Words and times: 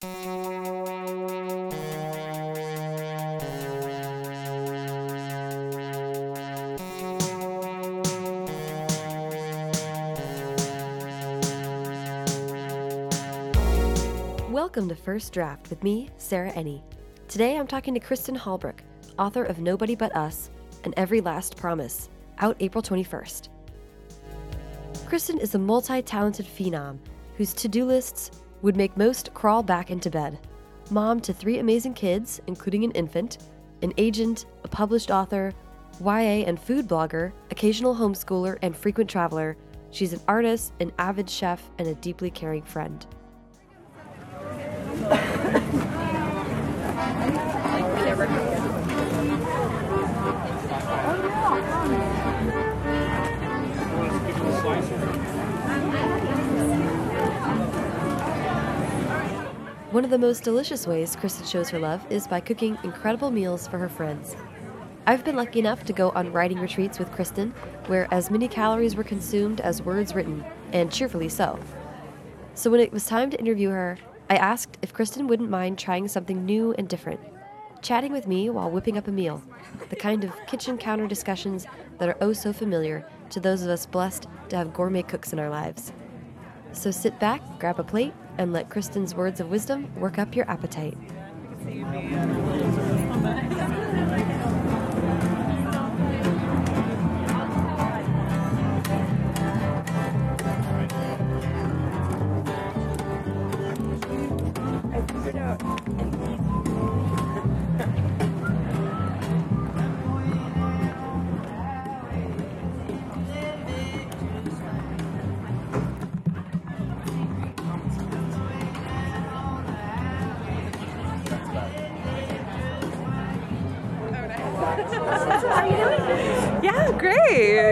Welcome 0.00 0.14
to 14.88 14.94
First 14.94 15.32
Draft 15.32 15.68
with 15.68 15.82
me, 15.82 16.10
Sarah 16.16 16.52
Enni. 16.52 16.80
Today 17.26 17.56
I'm 17.56 17.66
talking 17.66 17.92
to 17.94 17.98
Kristin 17.98 18.38
Halbrook, 18.38 18.78
author 19.18 19.42
of 19.42 19.58
Nobody 19.58 19.96
But 19.96 20.14
Us 20.14 20.50
and 20.84 20.94
Every 20.96 21.20
Last 21.20 21.56
Promise, 21.56 22.08
out 22.38 22.56
April 22.60 22.82
21st. 22.82 23.48
Kristen 25.06 25.40
is 25.40 25.56
a 25.56 25.58
multi 25.58 26.02
talented 26.02 26.46
phenom 26.46 26.98
whose 27.36 27.52
to 27.54 27.66
do 27.66 27.84
lists 27.84 28.30
would 28.62 28.76
make 28.76 28.96
most 28.96 29.32
crawl 29.34 29.62
back 29.62 29.90
into 29.90 30.10
bed. 30.10 30.38
Mom 30.90 31.20
to 31.20 31.32
three 31.32 31.58
amazing 31.58 31.94
kids, 31.94 32.40
including 32.46 32.84
an 32.84 32.92
infant, 32.92 33.38
an 33.82 33.92
agent, 33.98 34.46
a 34.64 34.68
published 34.68 35.10
author, 35.10 35.52
YA 36.00 36.44
and 36.46 36.60
food 36.60 36.86
blogger, 36.86 37.32
occasional 37.50 37.94
homeschooler, 37.94 38.58
and 38.62 38.76
frequent 38.76 39.10
traveler, 39.10 39.56
she's 39.90 40.12
an 40.12 40.20
artist, 40.28 40.72
an 40.80 40.92
avid 40.98 41.28
chef, 41.28 41.70
and 41.78 41.88
a 41.88 41.94
deeply 41.96 42.30
caring 42.30 42.62
friend. 42.62 43.06
One 59.90 60.04
of 60.04 60.10
the 60.10 60.18
most 60.18 60.44
delicious 60.44 60.86
ways 60.86 61.16
Kristin 61.16 61.50
shows 61.50 61.70
her 61.70 61.78
love 61.78 62.04
is 62.12 62.26
by 62.26 62.40
cooking 62.40 62.76
incredible 62.84 63.30
meals 63.30 63.66
for 63.66 63.78
her 63.78 63.88
friends. 63.88 64.36
I've 65.06 65.24
been 65.24 65.34
lucky 65.34 65.60
enough 65.60 65.82
to 65.84 65.94
go 65.94 66.10
on 66.10 66.30
writing 66.30 66.60
retreats 66.60 66.98
with 66.98 67.10
Kristin, 67.10 67.54
where 67.86 68.06
as 68.12 68.30
many 68.30 68.48
calories 68.48 68.96
were 68.96 69.02
consumed 69.02 69.62
as 69.62 69.80
words 69.80 70.14
written, 70.14 70.44
and 70.74 70.92
cheerfully 70.92 71.30
so. 71.30 71.58
So 72.52 72.70
when 72.70 72.80
it 72.80 72.92
was 72.92 73.06
time 73.06 73.30
to 73.30 73.40
interview 73.40 73.70
her, 73.70 73.96
I 74.28 74.36
asked 74.36 74.76
if 74.82 74.92
Kristin 74.92 75.26
wouldn't 75.26 75.48
mind 75.48 75.78
trying 75.78 76.06
something 76.06 76.44
new 76.44 76.74
and 76.76 76.86
different, 76.86 77.20
chatting 77.80 78.12
with 78.12 78.26
me 78.26 78.50
while 78.50 78.70
whipping 78.70 78.98
up 78.98 79.08
a 79.08 79.10
meal, 79.10 79.42
the 79.88 79.96
kind 79.96 80.22
of 80.22 80.34
kitchen 80.46 80.76
counter 80.76 81.06
discussions 81.06 81.66
that 81.96 82.10
are 82.10 82.18
oh 82.20 82.34
so 82.34 82.52
familiar 82.52 83.08
to 83.30 83.40
those 83.40 83.62
of 83.62 83.70
us 83.70 83.86
blessed 83.86 84.28
to 84.50 84.56
have 84.56 84.74
gourmet 84.74 85.02
cooks 85.02 85.32
in 85.32 85.38
our 85.38 85.48
lives. 85.48 85.94
So 86.72 86.90
sit 86.90 87.18
back, 87.18 87.40
grab 87.58 87.80
a 87.80 87.84
plate, 87.84 88.12
and 88.38 88.52
let 88.52 88.70
Kristin's 88.70 89.14
words 89.14 89.40
of 89.40 89.50
wisdom 89.50 89.92
work 89.96 90.18
up 90.18 90.34
your 90.34 90.48
appetite. 90.48 90.96
Yeah, 105.34 105.58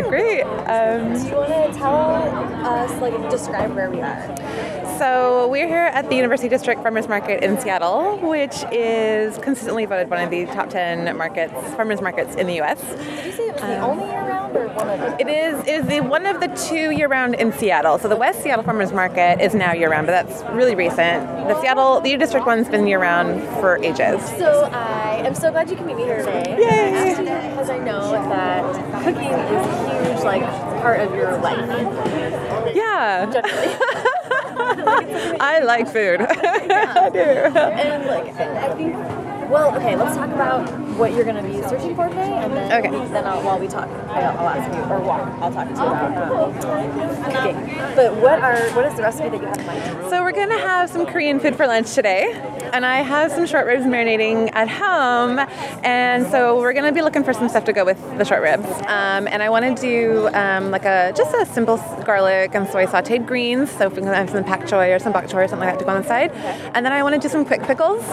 great, 0.03 0.09
great. 0.09 0.43
Um, 0.43 1.15
Do 1.15 1.29
you 1.29 1.35
want 1.37 1.73
to 1.73 1.79
tell 1.79 2.15
us, 2.67 3.01
like, 3.01 3.31
describe 3.31 3.75
where 3.75 3.91
we 3.91 4.01
are? 4.01 4.37
so 4.99 5.47
we're 5.49 5.67
here 5.67 5.91
at 5.93 6.09
the 6.09 6.17
University 6.17 6.49
District 6.49 6.83
Farmers 6.83 7.07
Market 7.09 7.43
in 7.43 7.61
Seattle, 7.61 8.17
which 8.19 8.65
is 8.73 9.37
consistently 9.39 9.85
voted 9.85 10.09
one 10.09 10.23
of 10.23 10.31
the 10.31 10.47
top 10.47 10.71
10 10.71 11.17
markets, 11.17 11.53
farmers 11.75 12.01
markets 12.01 12.35
in 12.37 12.47
the 12.47 12.55
U.S. 12.55 12.81
Did 12.81 13.27
you 13.27 13.33
say 13.33 13.49
it 13.49 13.55
was 13.55 13.63
the 13.63 13.79
only 13.81 14.07
year 14.57 14.67
round 14.67 14.71
or 14.71 14.75
one 14.75 14.91
of 14.91 14.99
them? 15.01 15.21
It 15.21 15.29
is 15.29 15.61
it 15.61 15.69
is 15.69 15.87
the 15.87 16.01
one 16.01 16.27
of 16.27 16.41
the 16.41 16.49
two 16.69 16.91
year-round 16.91 17.35
in 17.35 17.53
Seattle. 17.53 17.99
So 17.99 18.09
the 18.09 18.17
West 18.17 18.43
Seattle 18.43 18.65
Farmers 18.65 18.93
Market 18.93 19.41
is 19.41 19.55
now 19.55 19.73
year-round, 19.73 20.07
but 20.07 20.13
that's 20.13 20.43
really 20.55 20.75
recent. 20.75 21.27
The 21.49 21.61
Seattle, 21.61 22.01
the 22.01 22.17
District 22.17 22.47
one's 22.47 22.69
been 22.69 22.87
year-round 22.87 23.43
for 23.61 23.77
ages. 23.79 24.25
So 24.39 24.71
I 24.73 25.23
am 25.27 25.35
so 25.35 25.51
glad 25.51 25.71
you 25.71 25.77
can 25.77 25.87
meet 25.87 25.97
me 25.97 26.05
here 26.05 26.19
today. 26.19 26.57
Yay. 26.59 26.67
I 26.67 27.09
asked 27.11 27.19
you 27.19 27.25
because 27.25 27.71
I 27.71 27.79
know 27.79 28.13
that 28.13 29.05
cooking 29.05 29.33
is 29.33 29.67
a 29.67 30.13
huge, 30.15 30.25
like, 30.25 30.43
part 30.81 31.01
of 31.01 31.15
your 31.15 31.37
life. 31.39 32.75
Yeah. 32.75 33.31
I 35.41 35.61
like 35.65 35.87
food. 35.89 36.21
I 36.23 37.11
do. 37.11 37.19
and 37.19 38.07
like, 38.07 38.35
I 38.35 38.75
think. 38.75 39.26
Well, 39.49 39.75
okay. 39.77 39.97
Let's 39.97 40.17
talk 40.17 40.31
about 40.31 40.69
what 40.97 41.13
you're 41.13 41.25
going 41.25 41.37
to 41.37 41.43
be 41.43 41.63
searching 41.69 41.95
for 41.95 42.09
today, 42.09 42.33
and 42.39 42.53
then 42.57 42.73
Okay. 42.85 42.91
then 43.13 43.27
I'll, 43.27 43.43
while 43.43 43.59
we 43.59 43.69
talk, 43.69 43.89
I'll, 44.09 44.39
I'll 44.39 44.49
ask 44.49 44.75
you 44.75 44.83
or 44.93 44.99
walk. 45.01 45.29
I'll 45.41 45.53
talk 45.53 45.69
to 45.69 45.75
you 45.75 45.81
about 45.81 46.65
um, 46.65 47.25
cooking. 47.25 47.77
But 47.95 48.17
what 48.17 48.41
are 48.41 48.59
what 48.71 48.85
is 48.87 48.95
the 48.95 49.03
recipe 49.03 49.29
that 49.29 49.41
you 49.41 49.47
have 49.47 49.59
in 49.59 49.67
mind? 49.67 50.11
So 50.11 50.23
we're 50.23 50.33
gonna 50.33 50.59
have 50.59 50.91
some 50.91 51.07
Korean 51.07 51.39
food 51.39 51.55
for 51.57 51.67
lunch 51.67 51.95
today, 51.95 52.33
and 52.73 52.85
I 52.85 53.03
have 53.03 53.31
some 53.31 53.47
short 53.47 53.67
ribs 53.67 53.85
marinating 53.85 54.51
at 54.55 54.69
home, 54.69 55.39
and 55.85 56.27
so 56.29 56.59
we're 56.61 56.73
gonna 56.73 56.93
be 56.93 57.03
looking 57.03 57.23
for 57.25 57.33
some 57.33 57.49
stuff 57.49 57.65
to 57.65 57.73
go 57.73 57.85
with 57.85 58.01
the 58.19 58.25
short 58.25 58.43
ribs. 58.43 58.67
Um, 58.87 59.29
and 59.29 59.43
I 59.43 59.51
want 59.51 59.77
to 59.77 59.81
do 59.81 60.29
um, 60.35 60.71
like 60.71 60.85
a 60.85 61.13
just 61.17 61.35
a 61.35 61.47
simple 61.47 61.77
garlic 62.05 62.55
and 62.55 62.67
soy 62.69 62.87
sautéed 62.87 63.27
greens. 63.27 63.71
So 63.71 63.87
if 63.87 63.93
we 63.95 64.03
can 64.03 64.13
have 64.13 64.31
some 64.31 64.45
pak 64.45 64.63
choy 64.63 64.95
or 64.95 64.99
some 64.99 65.13
bok 65.13 65.25
choy 65.27 65.45
or 65.45 65.49
something 65.49 65.67
like 65.69 65.75
that 65.75 65.79
to 65.81 65.85
go 65.85 65.93
on 65.93 66.03
the 66.03 66.09
side, 66.09 66.33
and 66.75 66.85
then 66.85 66.93
I 66.93 67.03
want 67.03 67.15
to 67.15 67.21
do 67.21 67.29
some 67.29 67.45
quick 67.45 67.63
pickles. 67.63 68.05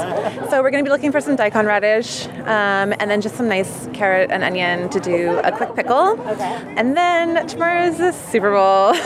So 0.50 0.62
we're 0.62 0.72
gonna 0.72 0.84
be 0.84 0.90
looking 0.90 1.12
for 1.12 1.22
some 1.24 1.36
daikon 1.36 1.66
radish, 1.66 2.28
um, 2.28 2.94
and 3.00 3.10
then 3.10 3.22
just 3.22 3.36
some 3.36 3.48
nice 3.48 3.88
carrot 3.94 4.32
and 4.32 4.44
onion 4.44 4.90
to 4.90 5.00
do 5.00 5.38
a 5.40 5.52
quick 5.52 5.76
pickle. 5.76 6.20
Okay. 6.20 6.74
And 6.78 6.96
then 6.96 7.48
tomorrow 7.48 7.84
is 7.88 7.98
the 7.98 8.12
Super 8.12 8.52
Bowl. 8.52 8.94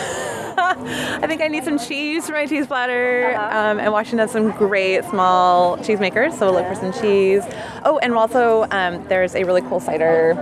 I 0.60 1.28
think 1.28 1.42
I 1.42 1.48
need 1.48 1.64
some 1.64 1.78
cheese 1.78 2.26
for 2.26 2.34
my 2.34 2.48
cheese 2.48 2.68
platter. 2.68 3.36
Um, 3.36 3.80
and 3.80 3.92
Washington 3.92 4.20
has 4.20 4.32
some 4.32 4.52
great 4.52 5.04
small 5.06 5.78
cheesemakers, 5.78 6.38
so 6.38 6.48
we'll 6.48 6.62
look 6.62 6.68
for 6.68 6.76
some 6.76 6.94
cheese. 6.94 7.44
Oh, 7.86 8.00
and 8.02 8.14
also 8.14 8.66
um, 8.72 9.08
there's 9.08 9.36
a 9.36 9.44
really 9.44 9.62
cool 9.62 9.80
cider 9.80 10.34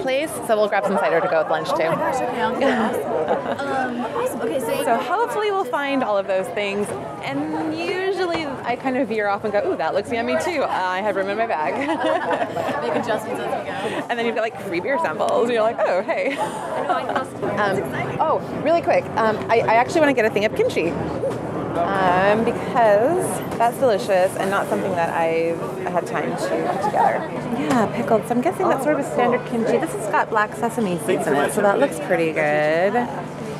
place, 0.00 0.30
so 0.46 0.56
we'll 0.56 0.68
grab 0.68 0.84
some 0.84 0.96
cider 0.98 1.20
to 1.20 1.28
go 1.28 1.42
with 1.42 1.50
lunch 1.50 1.68
too. 1.68 1.82
Oh 1.82 1.90
my 1.90 1.96
gosh, 1.96 2.14
okay, 2.16 2.40
I'll 2.40 2.54
do 2.54 2.60
that. 2.60 3.60
um, 3.60 4.00
awesome. 4.00 4.40
Okay, 4.40 4.60
so, 4.60 4.84
So 4.84 4.96
hopefully 4.96 5.50
we'll 5.50 5.64
find 5.64 6.02
all 6.02 6.16
of 6.16 6.26
those 6.26 6.46
things. 6.48 6.88
And 7.22 7.76
usually 7.76 8.46
I 8.70 8.76
kind 8.76 8.96
of 8.96 9.08
veer 9.08 9.26
off 9.26 9.42
and 9.42 9.52
go, 9.52 9.68
ooh, 9.68 9.76
that 9.78 9.94
looks 9.94 10.12
yummy 10.12 10.34
too. 10.44 10.62
I 10.62 11.00
have 11.00 11.16
room 11.16 11.28
in 11.28 11.36
my 11.36 11.48
bag. 11.48 11.74
make 12.82 12.94
adjustments 12.94 13.40
as 13.40 13.64
we 13.64 13.66
go. 13.66 14.06
and 14.08 14.16
then 14.16 14.24
you've 14.24 14.36
got 14.36 14.42
like 14.42 14.60
free 14.62 14.78
beer 14.78 14.96
samples. 15.00 15.42
And 15.42 15.52
you're 15.52 15.62
like, 15.62 15.78
oh, 15.80 16.02
hey. 16.02 16.38
I 16.38 16.82
know, 16.86 16.94
I 16.94 17.02
know. 17.02 17.24
That's. 17.40 18.20
Oh, 18.20 18.38
really 18.62 18.80
quick. 18.80 19.04
Um, 19.16 19.36
I, 19.50 19.62
I 19.62 19.74
actually 19.74 20.02
want 20.02 20.10
to 20.10 20.14
get 20.14 20.24
a 20.24 20.30
thing 20.30 20.44
of 20.44 20.54
kimchi. 20.54 20.90
Um, 20.90 22.44
because 22.44 23.40
that's 23.58 23.76
delicious 23.78 24.36
and 24.36 24.50
not 24.50 24.68
something 24.68 24.92
that 24.92 25.10
I've 25.10 25.58
had 25.88 26.06
time 26.06 26.30
to 26.30 26.72
put 26.72 26.84
together. 26.84 27.28
Yeah, 27.58 27.92
pickled. 27.96 28.28
So 28.28 28.36
I'm 28.36 28.40
guessing 28.40 28.68
that's 28.68 28.84
sort 28.84 29.00
of 29.00 29.04
a 29.04 29.10
standard 29.10 29.44
kimchi. 29.48 29.78
This 29.78 29.92
has 29.94 30.06
got 30.12 30.30
black 30.30 30.54
sesame 30.54 30.96
seeds 30.98 31.26
in 31.26 31.34
it, 31.34 31.52
so 31.52 31.60
that 31.62 31.80
looks 31.80 31.98
pretty 31.98 32.30
good. 32.30 32.92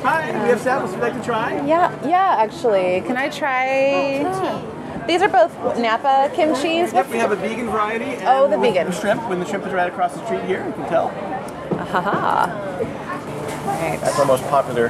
Hi, 0.03 0.31
we 0.43 0.49
have 0.49 0.61
samples 0.61 0.93
you'd 0.93 1.01
like 1.01 1.13
to 1.13 1.23
try? 1.23 1.65
Yeah, 1.67 1.93
yeah, 2.07 2.37
actually. 2.39 3.01
Can 3.01 3.17
I 3.17 3.27
try? 3.27 4.79
These 5.07 5.21
are 5.21 5.29
both 5.29 5.53
Napa 5.77 6.29
kimchis. 6.33 6.93
Yep, 6.93 7.09
we 7.09 7.17
have 7.17 7.31
a 7.31 7.35
vegan 7.35 7.69
variety. 7.69 8.05
And 8.05 8.27
Oh, 8.27 8.47
the 8.47 8.57
with 8.57 8.73
vegan. 8.73 8.91
shrimp. 8.91 9.27
When 9.27 9.39
the 9.39 9.45
shrimp 9.45 9.65
is 9.65 9.73
right 9.73 9.87
across 9.91 10.13
the 10.13 10.23
street 10.25 10.43
here, 10.43 10.65
you 10.65 10.73
can 10.73 10.87
tell. 10.87 11.09
Haha. 11.09 12.47
Right. 13.65 13.99
That's 14.01 14.17
our 14.19 14.25
most 14.25 14.43
popular 14.47 14.89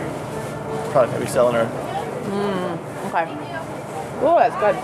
product 0.91 1.13
that 1.13 1.19
we 1.21 1.27
sell 1.27 1.49
in 1.49 1.55
our. 1.55 1.65
Mm, 1.65 3.07
okay. 3.07 3.27
Oh, 4.23 4.37
that's 4.37 4.55
good. 4.57 4.75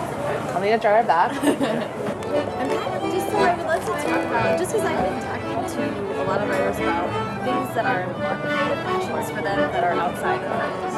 I'll 0.55 0.61
need 0.61 0.71
a 0.71 0.79
jar 0.79 0.99
of 0.99 1.07
that. 1.07 1.31
I'm 1.43 2.69
kind 2.69 3.05
of 3.05 3.11
just 3.13 3.27
so 3.29 3.37
I 3.37 3.55
would 3.55 3.65
love 3.65 3.81
to 3.85 3.91
talk 3.91 4.25
about, 4.25 4.57
just 4.59 4.73
because 4.73 4.85
I've 4.87 5.03
been 5.05 5.23
talking 5.23 5.46
to 5.67 6.21
a 6.21 6.23
lot 6.23 6.41
of 6.41 6.47
writers 6.49 6.77
about 6.77 7.11
things 7.43 7.75
that 7.75 7.85
are 7.85 8.03
important 8.03 8.43
passions 8.43 9.29
for 9.31 9.41
them 9.41 9.59
that 9.71 9.83
are 9.83 9.93
outside 9.93 10.43
of 10.43 10.51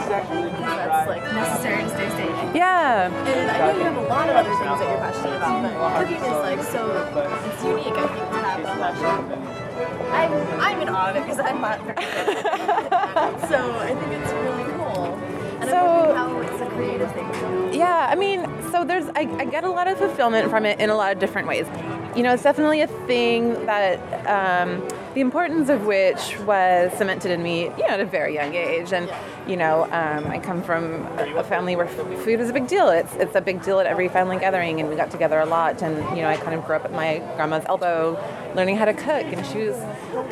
cooking. 0.06 0.52
That's 0.62 1.08
like 1.08 1.24
necessary 1.34 1.84
to 1.84 1.90
stay 1.90 2.10
sane. 2.10 2.56
Yeah. 2.56 3.10
And 3.10 3.50
I 3.50 3.58
know 3.60 3.78
you 3.78 3.84
have 3.84 3.98
a 3.98 4.02
lot 4.02 4.30
of 4.30 4.36
other 4.36 4.50
things 4.50 4.80
that 4.80 4.88
you're 4.90 5.00
passionate 5.00 5.38
about, 5.38 5.64
but 5.64 6.00
cooking 6.00 6.22
is 6.22 6.40
like 6.46 6.62
so 6.64 6.82
it's 7.50 7.64
unique 7.64 7.98
I 7.98 8.08
think 8.08 8.30
to 8.30 8.38
have 8.46 8.62
that 8.64 8.78
passion. 8.78 9.60
I'm 10.12 10.34
I'm 10.60 10.82
in 10.82 10.90
awe 10.90 11.10
of 11.10 11.16
it 11.16 11.24
because 11.24 11.40
I'm 11.40 11.62
not 11.62 11.82
very 11.82 11.96
good 11.96 12.06
at 12.06 12.30
it. 12.30 13.50
So 13.50 13.58
I 13.80 13.96
think 13.96 14.12
it's 14.14 14.32
really 14.34 14.44
cool. 14.44 14.49
And 14.49 14.49
So- 15.70 16.14
how 16.16 16.40
it's 16.42 16.62
a 16.62 16.66
creative 16.68 17.12
thing. 17.14 17.74
Yeah, 17.74 18.08
I 18.10 18.16
mean, 18.16 18.46
so 18.72 18.84
there's 18.84 19.06
I, 19.16 19.22
I 19.40 19.46
get 19.46 19.64
a 19.64 19.70
lot 19.70 19.88
of 19.88 19.98
fulfillment 19.98 20.50
from 20.50 20.66
it 20.66 20.80
in 20.80 20.90
a 20.90 20.96
lot 20.96 21.12
of 21.12 21.20
different 21.20 21.48
ways. 21.48 21.66
You 22.16 22.24
know, 22.24 22.34
it's 22.34 22.44
definitely 22.44 22.82
a 22.82 22.88
thing 22.88 23.54
that 23.66 24.00
um, 24.28 24.82
the 25.14 25.22
importance 25.22 25.70
of 25.70 25.86
which 25.86 26.38
was 26.46 26.92
cemented 26.94 27.32
in 27.32 27.42
me, 27.42 27.64
you 27.64 27.70
know, 27.70 27.88
at 27.88 28.00
a 28.00 28.06
very 28.06 28.34
young 28.34 28.54
age. 28.54 28.94
And 28.94 29.12
you 29.48 29.58
know, 29.58 29.84
um, 29.86 30.28
I 30.28 30.40
come 30.40 30.62
from 30.62 31.06
a 31.18 31.44
family 31.44 31.76
where 31.76 31.88
food 31.88 32.40
is 32.40 32.50
a 32.50 32.54
big 32.54 32.68
deal. 32.68 32.90
It's 32.90 33.14
it's 33.16 33.36
a 33.36 33.42
big 33.42 33.64
deal 33.64 33.80
at 33.80 33.88
every 33.88 34.08
family 34.08 34.38
gathering, 34.38 34.80
and 34.80 34.90
we 34.90 34.96
got 34.96 35.10
together 35.12 35.40
a 35.40 35.46
lot. 35.46 35.82
And 35.82 35.98
you 36.16 36.22
know, 36.22 36.30
I 36.30 36.38
kind 36.38 36.54
of 36.54 36.66
grew 36.66 36.76
up 36.76 36.86
at 36.86 36.92
my 36.92 37.20
grandma's 37.36 37.66
elbow, 37.66 38.22
learning 38.56 38.78
how 38.78 38.86
to 38.86 38.94
cook. 38.94 39.26
And 39.26 39.46
she 39.48 39.64
was 39.64 39.76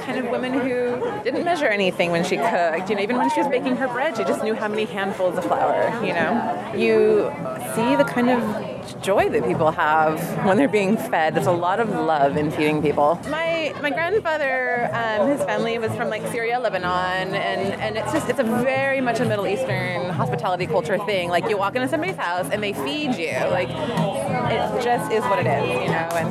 kind 0.02 0.20
of 0.20 0.30
woman 0.30 0.54
who 0.54 1.24
didn't 1.24 1.44
measure 1.44 1.68
anything 1.68 2.12
when 2.12 2.24
she 2.24 2.38
cooked. 2.38 2.90
You 2.90 2.96
know, 2.96 3.02
even 3.02 3.18
when 3.18 3.30
she 3.32 3.40
was 3.40 3.48
baking 3.48 3.78
her 3.78 3.88
bread, 3.88 4.18
she 4.18 4.24
just 4.24 4.44
knew 4.44 4.54
how 4.54 4.68
many 4.68 4.86
handfuls 4.86 5.38
of 5.38 5.46
flour. 5.46 6.06
You 6.06 6.14
know, 6.14 6.74
you 6.76 7.32
see 7.74 7.96
the 7.96 8.06
kind 8.06 8.30
of 8.30 8.77
joy 8.96 9.30
that 9.30 9.46
people 9.46 9.72
have 9.72 10.20
when 10.46 10.58
they're 10.58 10.68
being 10.68 10.98
fed. 10.98 11.36
There's 11.36 11.48
a 11.48 11.52
lot 11.52 11.80
of 11.80 11.90
love 11.90 12.38
in 12.38 12.52
feeding 12.52 12.82
people. 12.82 13.20
My 13.30 13.74
my 13.82 13.90
grandfather, 13.90 14.90
um, 14.94 15.30
his 15.30 15.42
family 15.44 15.78
was 15.80 15.92
from 15.96 16.10
like 16.10 16.26
Syria, 16.28 16.60
Lebanon, 16.60 17.34
and 17.36 17.74
and 17.82 17.98
it's 17.98 18.12
just 18.12 18.30
it's 18.30 18.40
a 18.40 18.44
very 18.44 19.02
much 19.02 19.20
a 19.20 19.26
Middle 19.26 19.48
Eastern 19.48 20.10
hospitality 20.10 20.68
culture 20.68 20.98
thing. 21.06 21.30
Like 21.30 21.50
you 21.50 21.58
walk 21.58 21.76
into 21.76 21.88
somebody's 21.88 22.16
house 22.16 22.50
and 22.52 22.64
they 22.64 22.74
feed 22.74 23.16
you. 23.16 23.34
Like 23.50 23.70
it 23.70 24.84
just 24.84 25.12
is 25.12 25.24
what 25.24 25.40
it 25.40 25.48
is, 25.48 25.70
you 25.70 25.90
know. 25.90 26.10
And 26.14 26.28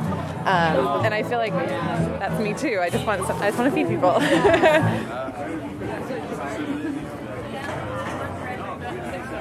um, 0.47 1.05
and 1.05 1.13
I 1.13 1.23
feel 1.23 1.39
like 1.39 1.53
that's 1.53 2.39
me 2.41 2.53
too. 2.53 2.79
I 2.81 2.89
just 2.89 3.05
want 3.05 3.21
I 3.21 3.49
just 3.49 3.57
want 3.57 3.73
to 3.73 3.75
feed 3.75 3.87
people. 3.87 4.17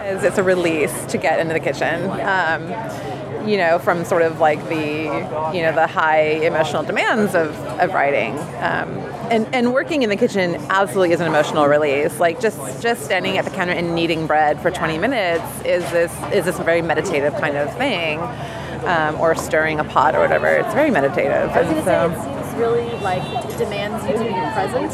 is 0.07 0.23
it's 0.23 0.39
a 0.39 0.43
release 0.43 1.05
to 1.07 1.19
get 1.19 1.41
into 1.41 1.53
the 1.53 1.61
kitchen. 1.61 2.11
Um, 2.21 3.49
you 3.49 3.57
know, 3.57 3.79
from 3.79 4.05
sort 4.05 4.23
of 4.23 4.41
like 4.41 4.59
the, 4.69 5.05
you 5.55 5.63
know, 5.63 5.73
the 5.73 5.87
high 5.87 6.23
emotional 6.23 6.83
demands 6.83 7.35
of, 7.35 7.55
of 7.79 7.93
writing. 7.95 8.33
Um, 8.33 8.89
and, 9.31 9.47
and 9.55 9.73
working 9.73 10.03
in 10.03 10.11
the 10.11 10.17
kitchen 10.17 10.57
absolutely 10.69 11.13
is 11.13 11.21
an 11.21 11.29
emotional 11.29 11.67
release. 11.67 12.19
Like 12.19 12.41
just, 12.41 12.83
just 12.83 13.05
standing 13.05 13.39
at 13.39 13.45
the 13.45 13.53
counter 13.53 13.73
and 13.73 13.95
kneading 13.95 14.27
bread 14.27 14.61
for 14.61 14.71
20 14.71 14.99
minutes 14.99 15.45
is 15.65 15.89
this, 15.93 16.13
is 16.33 16.45
this 16.45 16.59
very 16.59 16.83
meditative 16.83 17.35
kind 17.35 17.57
of 17.57 17.73
thing. 17.77 18.21
Um, 18.85 19.17
or 19.21 19.35
stirring 19.35 19.81
a 19.81 19.85
pot 19.85 20.15
or 20.15 20.21
whatever. 20.21 20.47
It's 20.47 20.73
very 20.75 20.91
meditative. 20.91 21.51
And 21.57 21.85
so- 21.85 22.36
really 22.57 22.91
like 23.01 23.23
demands 23.59 24.05
you 24.07 24.13
to 24.15 24.25
be 24.25 24.31
present, 24.55 24.93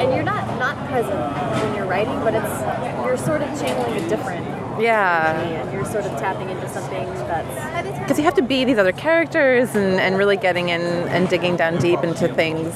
and 0.00 0.14
you're 0.14 0.22
not 0.22 0.46
not 0.58 0.76
present 0.88 1.20
when 1.62 1.74
you're 1.74 1.86
writing, 1.86 2.18
but 2.20 2.34
it's 2.34 3.06
you're 3.06 3.16
sort 3.16 3.42
of 3.42 3.48
channeling 3.60 4.04
a 4.04 4.08
different 4.08 4.62
yeah. 4.80 5.40
and 5.40 5.72
you're 5.72 5.84
sort 5.84 6.04
of 6.04 6.12
tapping 6.18 6.48
into 6.50 6.68
something 6.68 7.06
that's 7.26 7.98
because 8.00 8.18
you 8.18 8.24
have 8.24 8.34
to 8.34 8.42
be 8.42 8.64
these 8.64 8.78
other 8.78 8.92
characters 8.92 9.74
and, 9.74 10.00
and 10.00 10.16
really 10.16 10.36
getting 10.36 10.68
in 10.68 10.80
and 10.80 11.28
digging 11.28 11.56
down 11.56 11.78
deep 11.78 12.02
into 12.02 12.28
things 12.34 12.74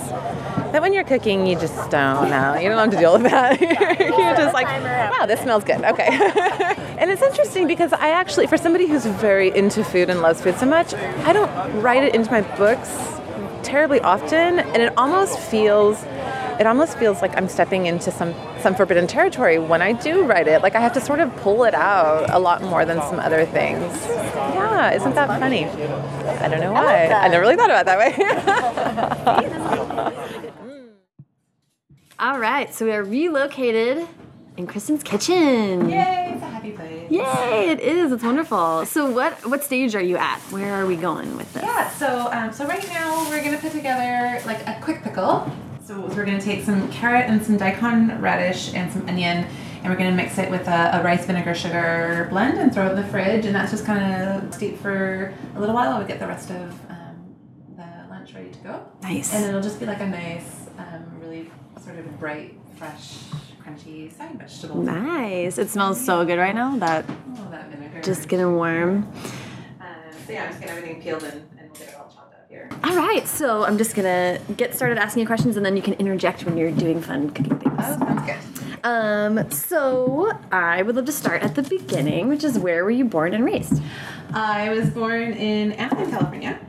that 0.73 0.83
when 0.83 0.93
you're 0.93 1.05
cooking 1.05 1.47
you 1.47 1.59
just 1.59 1.91
don't 1.91 2.31
know. 2.31 2.55
You 2.57 2.69
don't 2.69 2.79
have 2.79 2.91
to 2.91 2.99
deal 2.99 3.15
with 3.15 3.23
that. 3.23 3.61
You're 3.61 4.37
just 4.37 4.55
like 4.55 4.67
wow 4.67 5.27
this 5.27 5.41
smells 5.41 5.65
good. 5.65 5.83
Okay. 5.85 6.75
And 6.99 7.11
it's 7.11 7.21
interesting 7.21 7.67
because 7.67 7.93
i 7.93 8.09
actually 8.09 8.47
for 8.47 8.57
somebody 8.57 8.87
who's 8.87 9.05
very 9.05 9.55
into 9.55 9.85
food 9.85 10.09
and 10.09 10.23
loves 10.23 10.41
food 10.41 10.57
so 10.57 10.65
much 10.65 10.95
i 10.95 11.33
don't 11.33 11.51
write 11.83 12.03
it 12.03 12.15
into 12.15 12.31
my 12.31 12.41
books 12.57 12.89
terribly 13.67 14.01
often 14.01 14.61
and 14.61 14.77
it 14.77 14.93
almost 14.97 15.39
feels 15.39 16.03
it 16.59 16.67
almost 16.67 16.97
feels 16.97 17.21
like 17.21 17.37
I'm 17.37 17.49
stepping 17.49 17.87
into 17.87 18.11
some 18.11 18.35
some 18.61 18.75
forbidden 18.75 19.07
territory 19.07 19.59
when 19.59 19.83
I 19.83 19.93
do 19.93 20.25
write 20.25 20.49
it. 20.49 20.63
Like 20.63 20.75
I 20.75 20.81
have 20.81 20.95
to 20.95 21.01
sort 21.01 21.21
of 21.21 21.35
pull 21.37 21.65
it 21.65 21.75
out 21.75 22.31
a 22.31 22.39
lot 22.39 22.63
more 22.63 22.85
than 22.85 23.01
some 23.03 23.19
other 23.19 23.45
things. 23.45 23.93
Yeah, 24.07 24.95
isn't 24.95 25.15
that 25.15 25.29
funny? 25.29 25.67
I 25.67 26.49
don't 26.49 26.61
know 26.61 26.73
why. 26.73 27.09
I, 27.09 27.29
never 27.29 27.43
really 27.43 27.57
thought 27.57 27.71
about 27.71 27.83
it 27.83 27.87
that 27.87 27.99
way. 27.99 28.15
All 32.19 32.39
right, 32.39 32.73
so 32.73 32.87
we 32.87 32.93
are 32.93 33.05
relocated 33.05 34.09
in 34.57 34.67
Kristin's 34.67 35.03
kitchen. 35.03 35.91
Yay, 35.91 36.39
Yay, 37.11 37.69
it 37.71 37.81
is. 37.81 38.13
It's 38.13 38.23
wonderful. 38.23 38.87
So 38.87 39.11
what 39.11 39.33
what 39.49 39.63
stage 39.63 39.95
are 39.95 40.03
you 40.03 40.17
at? 40.17 40.39
Where 40.51 40.75
are 40.75 40.87
we 40.87 40.97
going 40.97 41.37
with 41.37 41.53
this? 41.53 41.63
Yeah, 41.63 41.89
so 41.91 42.31
um, 42.33 42.53
so 42.53 42.67
right 42.67 42.87
now 42.89 43.29
we're 43.29 43.43
gonna 43.43 43.59
put 43.59 43.73
together 43.73 44.41
like 44.47 44.67
a 44.67 44.79
quick 44.83 45.03
pickle. 45.03 45.51
So 45.85 46.01
we're 46.01 46.25
gonna 46.25 46.41
take 46.41 46.65
some 46.65 46.91
carrot 46.91 47.27
and 47.31 47.45
some 47.45 47.57
daikon 47.57 48.21
radish 48.21 48.75
and 48.75 48.93
some 48.93 49.09
onion, 49.09 49.47
and 49.83 49.87
we're 49.93 49.97
gonna 49.97 50.17
mix 50.17 50.37
it 50.39 50.51
with 50.51 50.67
a, 50.67 50.99
a 50.99 51.03
rice 51.03 51.27
vinegar 51.27 51.55
sugar 51.55 52.27
blend 52.31 52.59
and 52.59 52.75
throw 52.75 52.87
it 52.87 52.91
in 52.91 52.97
the 52.97 53.07
fridge, 53.07 53.47
and 53.47 53.55
that's 53.55 53.71
just 53.71 53.87
kind 53.87 54.45
of 54.45 54.53
steep 54.53 54.79
for 54.79 55.33
a 55.55 55.61
little 55.61 55.75
while. 55.75 55.93
I'll 55.93 56.07
get 56.07 56.19
the 56.19 56.27
rest 56.27 56.51
of 56.51 56.73
um, 56.91 57.37
the 57.77 57.87
lunch 58.11 58.35
ready 58.35 58.51
to 58.51 58.59
go. 58.59 58.87
Nice. 59.03 59.33
And 59.33 59.45
it'll 59.45 59.63
just 59.63 59.79
be 59.79 59.87
like 59.87 60.01
a 60.01 60.07
nice, 60.09 60.67
um, 60.79 61.05
really 61.21 61.51
sort 61.85 61.99
of 62.01 62.19
bright, 62.19 62.59
fresh, 62.77 63.19
crunchy 63.67 64.17
side 64.17 64.39
vegetable. 64.39 64.83
Nice. 64.83 65.59
It 65.59 65.69
smells 65.71 66.03
so 66.05 66.25
good 66.25 66.39
right 66.39 66.55
now. 66.55 66.77
That 66.77 67.05
Oh, 67.09 67.49
that 67.51 67.69
vinegar. 67.71 68.01
just 68.03 68.29
getting 68.29 68.55
warm. 68.57 69.11
Um, 69.81 69.87
so 70.27 70.33
yeah, 70.33 70.45
I'm 70.45 70.49
just 70.51 70.61
getting 70.61 70.77
everything 70.77 71.03
peeled 71.03 71.23
and, 71.25 71.33
and 71.59 71.71
we'll 71.71 71.79
get 71.79 71.89
it 71.89 71.95
all 71.99 72.11
chopped 72.15 72.35
up 72.35 72.47
here. 72.49 72.69
All 72.85 72.97
right, 72.97 73.27
so 73.27 73.65
I'm 73.65 73.79
just 73.79 73.95
gonna 73.95 74.39
get 74.57 74.75
started 74.75 74.99
asking 74.99 75.21
you 75.23 75.27
questions, 75.27 75.57
and 75.57 75.67
then 75.67 75.77
you 75.77 75.83
can 75.83 75.95
interject 75.95 76.45
when 76.45 76.57
you're 76.57 76.71
doing 76.71 77.01
fun 77.01 77.31
cooking 77.31 77.59
things. 77.59 77.75
Oh, 77.79 77.99
sounds 77.99 78.23
good. 78.27 78.37
Um, 78.85 79.51
so 79.51 80.31
I 80.53 80.83
would 80.83 80.95
love 80.95 81.07
to 81.07 81.13
start 81.13 81.43
at 81.43 81.55
the 81.57 81.63
beginning, 81.63 82.29
which 82.29 82.45
is 82.45 82.57
where 82.59 82.85
were 82.85 82.91
you 82.91 83.05
born 83.05 83.35
and 83.35 83.45
raised? 83.45 83.83
I 84.33 84.69
was 84.71 84.91
born 84.91 85.33
in 85.33 85.73
Anaheim, 85.73 86.11
California. 86.11 86.61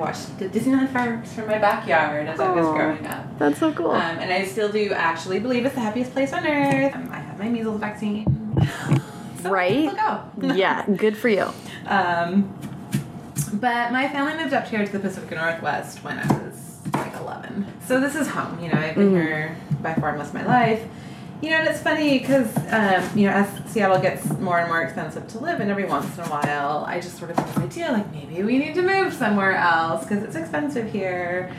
I 0.00 0.02
watched 0.02 0.38
the 0.38 0.48
Disneyland 0.48 0.88
fireworks 0.88 1.34
from 1.34 1.46
my 1.46 1.58
backyard 1.58 2.26
as 2.26 2.40
I 2.40 2.50
was 2.52 2.66
growing 2.66 3.06
up. 3.06 3.38
That's 3.38 3.58
so 3.58 3.70
cool. 3.72 3.90
Um, 3.90 4.18
and 4.18 4.32
I 4.32 4.46
still 4.46 4.72
do 4.72 4.92
actually 4.92 5.40
believe 5.40 5.66
it's 5.66 5.74
the 5.74 5.82
happiest 5.82 6.12
place 6.12 6.32
on 6.32 6.46
earth. 6.46 6.94
Um, 6.94 7.10
I 7.12 7.18
have 7.18 7.38
my 7.38 7.50
measles 7.50 7.78
vaccine. 7.80 8.24
So 9.42 9.50
Right? 9.50 9.94
Go. 9.94 10.54
yeah, 10.54 10.86
good 10.86 11.18
for 11.18 11.28
you. 11.28 11.52
Um, 11.86 12.56
but 13.54 13.92
my 13.92 14.08
family 14.08 14.42
moved 14.42 14.54
up 14.54 14.66
here 14.68 14.86
to 14.86 14.90
the 14.90 15.00
Pacific 15.00 15.32
Northwest 15.32 16.02
when 16.02 16.18
I 16.18 16.26
was 16.26 16.78
like 16.94 17.14
11. 17.16 17.66
So 17.86 18.00
this 18.00 18.14
is 18.14 18.26
home. 18.26 18.58
You 18.62 18.72
know, 18.72 18.78
I've 18.78 18.94
been 18.94 19.10
here 19.10 19.54
by 19.82 19.92
far 19.94 20.16
most 20.16 20.28
of 20.28 20.34
my 20.34 20.46
life. 20.46 20.82
You 21.42 21.50
know, 21.50 21.56
and 21.56 21.68
it's 21.68 21.80
funny 21.80 22.18
because, 22.18 22.54
um, 22.70 23.18
you 23.18 23.26
know, 23.26 23.32
as 23.32 23.48
Seattle 23.72 23.98
gets 23.98 24.28
more 24.40 24.58
and 24.58 24.68
more 24.68 24.82
expensive 24.82 25.26
to 25.28 25.38
live 25.38 25.60
in 25.60 25.70
every 25.70 25.86
once 25.86 26.18
in 26.18 26.24
a 26.24 26.28
while, 26.28 26.84
I 26.86 27.00
just 27.00 27.16
sort 27.18 27.30
of 27.30 27.38
have 27.38 27.54
this 27.54 27.64
idea 27.64 27.92
like 27.92 28.12
maybe 28.12 28.42
we 28.42 28.58
need 28.58 28.74
to 28.74 28.82
move 28.82 29.14
somewhere 29.14 29.54
else 29.56 30.04
because 30.04 30.22
it's 30.22 30.36
expensive 30.36 30.92
here. 30.92 31.50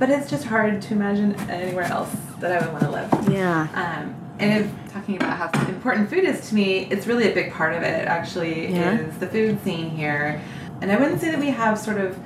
But 0.00 0.10
it's 0.10 0.28
just 0.28 0.44
hard 0.44 0.82
to 0.82 0.94
imagine 0.94 1.36
anywhere 1.48 1.84
else 1.84 2.10
that 2.40 2.50
I 2.50 2.64
would 2.64 2.72
want 2.72 2.82
to 2.84 2.90
live. 2.90 3.28
Yeah. 3.32 3.68
Um, 3.74 4.16
and 4.40 4.64
if 4.64 4.92
talking 4.92 5.14
about 5.14 5.36
how 5.36 5.68
important 5.68 6.10
food 6.10 6.24
is 6.24 6.48
to 6.48 6.54
me, 6.56 6.88
it's 6.90 7.06
really 7.06 7.30
a 7.30 7.34
big 7.34 7.52
part 7.52 7.74
of 7.74 7.82
it. 7.84 8.08
Actually, 8.08 8.72
Yeah. 8.72 8.98
is 8.98 9.16
the 9.18 9.28
food 9.28 9.62
scene 9.62 9.90
here, 9.90 10.40
and 10.80 10.90
I 10.90 10.96
wouldn't 10.96 11.20
say 11.20 11.30
that 11.30 11.38
we 11.38 11.50
have 11.50 11.78
sort 11.78 11.98
of 11.98 12.18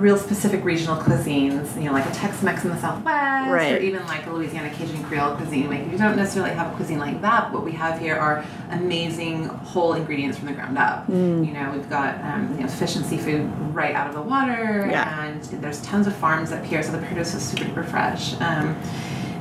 real 0.00 0.16
specific 0.16 0.64
regional 0.64 0.96
cuisines. 0.96 1.76
You 1.76 1.84
know, 1.84 1.92
like 1.92 2.06
a 2.06 2.12
Tex-Mex 2.12 2.64
in 2.64 2.70
the 2.70 2.80
Southwest, 2.80 3.50
or 3.50 3.78
even 3.78 4.04
like 4.06 4.26
a 4.26 4.30
Louisiana 4.30 4.70
Cajun 4.70 5.04
Creole 5.04 5.36
cuisine. 5.36 5.68
Like 5.68 5.90
we 5.90 5.98
don't 5.98 6.16
necessarily 6.16 6.52
have 6.54 6.72
a 6.72 6.76
cuisine 6.76 6.98
like 6.98 7.20
that. 7.20 7.52
What 7.52 7.64
we 7.64 7.72
have 7.72 8.00
here 8.00 8.16
are 8.16 8.44
amazing 8.70 9.44
whole 9.44 9.92
ingredients 9.92 10.38
from 10.38 10.46
the 10.46 10.54
ground 10.54 10.78
up. 10.78 11.06
Mm. 11.06 11.46
You 11.46 11.52
know, 11.52 11.70
we've 11.72 11.88
got 11.90 12.18
um, 12.24 12.54
you 12.56 12.62
know 12.62 12.68
fish 12.68 12.96
and 12.96 13.04
seafood 13.04 13.48
right 13.74 13.94
out 13.94 14.08
of 14.08 14.14
the 14.14 14.22
water, 14.22 14.88
Yeah. 14.90 15.26
and 15.26 15.42
there's 15.62 15.82
tons 15.82 16.06
of 16.06 16.16
farms 16.16 16.50
up 16.52 16.64
here, 16.64 16.82
so 16.82 16.92
the 16.92 17.04
produce 17.06 17.34
is 17.34 17.42
super 17.42 17.64
duper 17.64 17.84
fresh. 17.88 18.34
Um, 18.40 18.76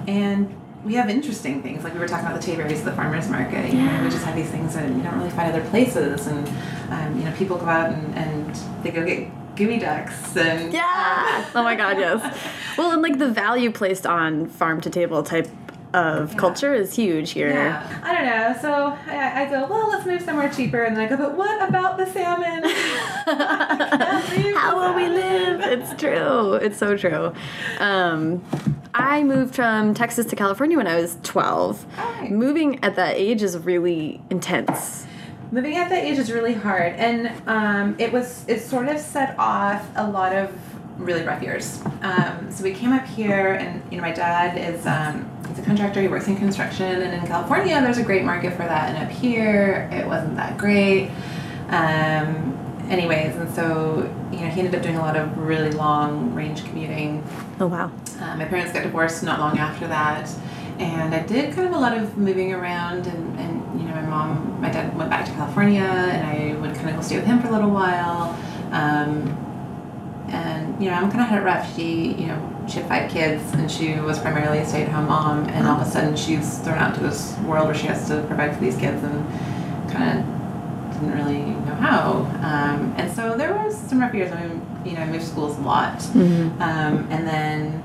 and 0.07 0.55
we 0.83 0.95
have 0.95 1.09
interesting 1.09 1.61
things, 1.61 1.83
like 1.83 1.93
we 1.93 1.99
were 1.99 2.07
talking 2.07 2.25
about 2.25 2.41
the 2.41 2.51
tayberries 2.51 2.79
at 2.79 2.85
the 2.85 2.93
farmers 2.93 3.29
market. 3.29 3.73
You 3.73 3.81
know, 3.81 4.03
we 4.03 4.09
just 4.09 4.23
have 4.23 4.35
these 4.35 4.49
things 4.49 4.75
that 4.75 4.87
you 4.89 5.01
don't 5.03 5.17
really 5.17 5.29
find 5.29 5.53
other 5.53 5.67
places, 5.69 6.27
and 6.27 6.47
um, 6.89 7.17
you 7.17 7.25
know, 7.25 7.33
people 7.35 7.57
go 7.57 7.65
out 7.65 7.91
and, 7.93 8.15
and 8.15 8.55
they 8.83 8.91
go 8.91 9.05
get 9.05 9.27
geoducks 9.59 10.35
and 10.37 10.73
Yeah. 10.73 11.45
Oh 11.53 11.63
my 11.63 11.75
God, 11.75 11.97
yes. 11.97 12.37
Well, 12.77 12.91
and 12.91 13.01
like 13.01 13.17
the 13.17 13.27
value 13.27 13.71
placed 13.71 14.05
on 14.07 14.47
farm 14.47 14.79
to 14.81 14.89
table 14.89 15.21
type 15.21 15.49
of 15.93 16.37
culture 16.37 16.73
is 16.73 16.95
huge 16.95 17.31
here. 17.31 17.49
Yeah, 17.49 18.01
I 18.03 18.13
don't 18.15 18.25
know. 18.25 18.55
So 18.61 18.97
I, 19.11 19.41
I 19.43 19.49
go, 19.49 19.67
well, 19.67 19.89
let's 19.89 20.05
move 20.05 20.21
somewhere 20.21 20.49
cheaper, 20.49 20.83
and 20.83 20.95
then 20.95 21.05
I 21.05 21.09
go, 21.09 21.17
but 21.17 21.35
what 21.35 21.67
about 21.67 21.97
the 21.97 22.05
salmon? 22.05 22.63
How 24.55 24.79
will 24.79 24.95
we 24.95 25.07
live? 25.09 25.59
It's 25.61 25.99
true. 25.99 26.53
It's 26.53 26.77
so 26.77 26.95
true. 26.95 27.33
Um, 27.79 28.41
I 28.93 29.23
moved 29.23 29.55
from 29.55 29.93
Texas 29.93 30.25
to 30.27 30.35
California 30.37 30.77
when 30.77 30.87
I 30.87 30.95
was 31.01 31.17
12. 31.23 31.85
Right. 31.97 32.31
Moving 32.31 32.81
at 32.83 32.95
that 32.95 33.17
age 33.17 33.41
is 33.41 33.57
really 33.57 34.21
intense. 34.29 35.05
Moving 35.51 35.77
at 35.77 35.89
that 35.89 36.03
age 36.03 36.19
is 36.19 36.31
really 36.31 36.53
hard, 36.53 36.93
and 36.93 37.31
um, 37.47 37.95
it 37.97 38.11
was 38.11 38.45
it 38.47 38.59
sort 38.61 38.87
of 38.87 38.99
set 38.99 39.37
off 39.39 39.89
a 39.95 40.07
lot 40.07 40.35
of 40.35 40.53
really 40.99 41.23
rough 41.23 41.41
years. 41.41 41.81
Um, 42.01 42.51
so 42.51 42.63
we 42.63 42.73
came 42.73 42.93
up 42.93 43.05
here, 43.05 43.53
and 43.53 43.81
you 43.91 43.97
know 43.97 44.03
my 44.03 44.11
dad 44.11 44.57
is 44.57 44.85
um, 44.85 45.27
he's 45.47 45.59
he's 45.59 45.65
a 45.65 45.67
contractor. 45.67 46.01
He 46.01 46.07
works 46.07 46.27
in 46.27 46.35
construction, 46.35 47.01
and 47.01 47.13
in 47.13 47.27
California, 47.27 47.81
there's 47.81 47.97
a 47.97 48.03
great 48.03 48.23
market 48.23 48.51
for 48.51 48.63
that. 48.63 48.95
And 48.95 49.05
up 49.05 49.11
here, 49.11 49.89
it 49.91 50.05
wasn't 50.05 50.35
that 50.35 50.57
great. 50.57 51.09
Um, 51.69 52.55
anyways, 52.89 53.35
and 53.35 53.49
so 53.53 54.09
you 54.31 54.39
know, 54.41 54.49
he 54.49 54.59
ended 54.59 54.75
up 54.75 54.81
doing 54.81 54.97
a 54.97 55.01
lot 55.01 55.15
of 55.15 55.37
really 55.37 55.71
long 55.71 56.33
range 56.33 56.63
commuting. 56.65 57.23
Oh 57.59 57.67
wow. 57.67 57.91
Uh, 58.19 58.35
my 58.35 58.45
parents 58.45 58.73
got 58.73 58.83
divorced 58.83 59.23
not 59.23 59.39
long 59.39 59.57
after 59.57 59.87
that, 59.87 60.29
and 60.79 61.13
I 61.13 61.19
did 61.23 61.53
kind 61.53 61.67
of 61.67 61.73
a 61.73 61.77
lot 61.77 61.97
of 61.97 62.17
moving 62.17 62.53
around. 62.53 63.05
And, 63.05 63.39
and 63.39 63.79
you 63.79 63.87
know, 63.87 63.95
my 63.95 64.01
mom, 64.01 64.61
my 64.61 64.69
dad 64.69 64.97
went 64.97 65.09
back 65.09 65.25
to 65.25 65.31
California, 65.33 65.81
and 65.81 66.25
I 66.25 66.59
would 66.59 66.73
kind 66.75 66.89
of 66.89 66.95
go 66.95 67.01
stay 67.01 67.17
with 67.17 67.25
him 67.25 67.41
for 67.41 67.49
a 67.49 67.51
little 67.51 67.69
while. 67.69 68.35
Um, 68.71 69.35
and 70.29 70.81
you 70.81 70.89
know, 70.89 70.95
I'm 70.95 71.09
kind 71.11 71.21
of 71.21 71.27
had 71.27 71.41
it 71.41 71.45
rough. 71.45 71.75
She, 71.75 72.13
you 72.13 72.27
know, 72.27 72.65
she 72.67 72.75
had 72.79 72.87
five 72.87 73.11
kids, 73.11 73.43
and 73.53 73.69
she 73.69 73.95
was 73.95 74.19
primarily 74.19 74.59
a 74.59 74.65
stay-at-home 74.65 75.07
mom. 75.07 75.45
And 75.49 75.67
all 75.67 75.79
of 75.81 75.87
a 75.87 75.89
sudden, 75.89 76.15
she's 76.15 76.59
thrown 76.59 76.77
out 76.77 76.95
to 76.95 77.01
this 77.01 77.37
world 77.39 77.65
where 77.65 77.75
she 77.75 77.87
has 77.87 78.07
to 78.07 78.23
provide 78.27 78.55
for 78.55 78.61
these 78.61 78.77
kids, 78.77 79.03
and 79.03 79.91
kind 79.91 80.19
of 80.19 80.93
didn't 80.93 81.17
really 81.17 81.39
know 81.65 81.75
how. 81.75 82.11
Um, 82.41 82.93
and 82.97 83.11
so 83.11 83.35
there 83.35 83.53
was 83.53 83.77
some 83.77 83.99
rough 83.99 84.13
years. 84.13 84.31
I 84.31 84.45
mean, 84.45 84.65
you 84.85 84.93
know, 84.93 85.01
I 85.01 85.07
moved 85.07 85.25
schools 85.25 85.57
a 85.57 85.61
lot, 85.61 86.05
um, 86.61 87.07
and 87.09 87.27
then 87.27 87.83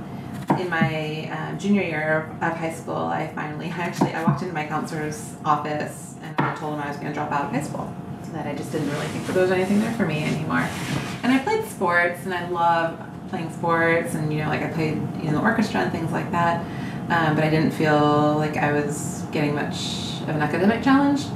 in 0.60 0.68
my 0.68 1.30
uh, 1.32 1.58
junior 1.58 1.82
year 1.82 2.30
of 2.40 2.56
high 2.56 2.72
school, 2.72 2.96
I 2.96 3.28
finally, 3.34 3.66
I 3.66 3.78
actually 3.78 4.12
I 4.12 4.24
walked 4.24 4.42
into 4.42 4.54
my 4.54 4.66
counselor's 4.66 5.34
office 5.44 6.16
and 6.22 6.34
I 6.38 6.54
told 6.54 6.74
him 6.74 6.80
I 6.80 6.88
was 6.88 6.96
going 6.96 7.08
to 7.08 7.14
drop 7.14 7.30
out 7.32 7.46
of 7.46 7.50
high 7.50 7.62
school. 7.62 7.92
So 8.24 8.32
that 8.32 8.46
I 8.46 8.54
just 8.54 8.72
didn't 8.72 8.90
really 8.90 9.06
think 9.06 9.26
that 9.26 9.32
there 9.34 9.42
was 9.42 9.50
anything 9.50 9.80
there 9.80 9.92
for 9.94 10.06
me 10.06 10.24
anymore. 10.24 10.68
And 11.22 11.32
I 11.32 11.38
played 11.38 11.64
sports, 11.66 12.24
and 12.24 12.34
I 12.34 12.48
love 12.48 12.98
playing 13.28 13.52
sports, 13.52 14.14
and 14.14 14.32
you 14.32 14.42
know, 14.42 14.48
like 14.48 14.62
I 14.62 14.68
played 14.68 14.96
know 15.24 15.32
the 15.32 15.40
orchestra 15.40 15.80
and 15.80 15.92
things 15.92 16.12
like 16.12 16.30
that. 16.32 16.64
Um, 17.10 17.34
but 17.34 17.44
I 17.44 17.50
didn't 17.50 17.72
feel 17.72 18.36
like 18.36 18.56
I 18.56 18.72
was 18.72 19.24
getting 19.30 19.54
much 19.54 20.20
of 20.22 20.30
an 20.30 20.42
academic 20.42 20.82
challenge. 20.82 21.26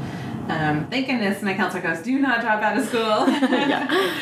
Um, 0.48 0.86
thank 0.88 1.06
goodness 1.06 1.42
my 1.42 1.52
counselor 1.52 1.82
goes, 1.82 2.02
do 2.02 2.18
not 2.18 2.40
drop 2.40 2.62
out 2.62 2.78
of 2.78 2.86
school. 2.86 3.26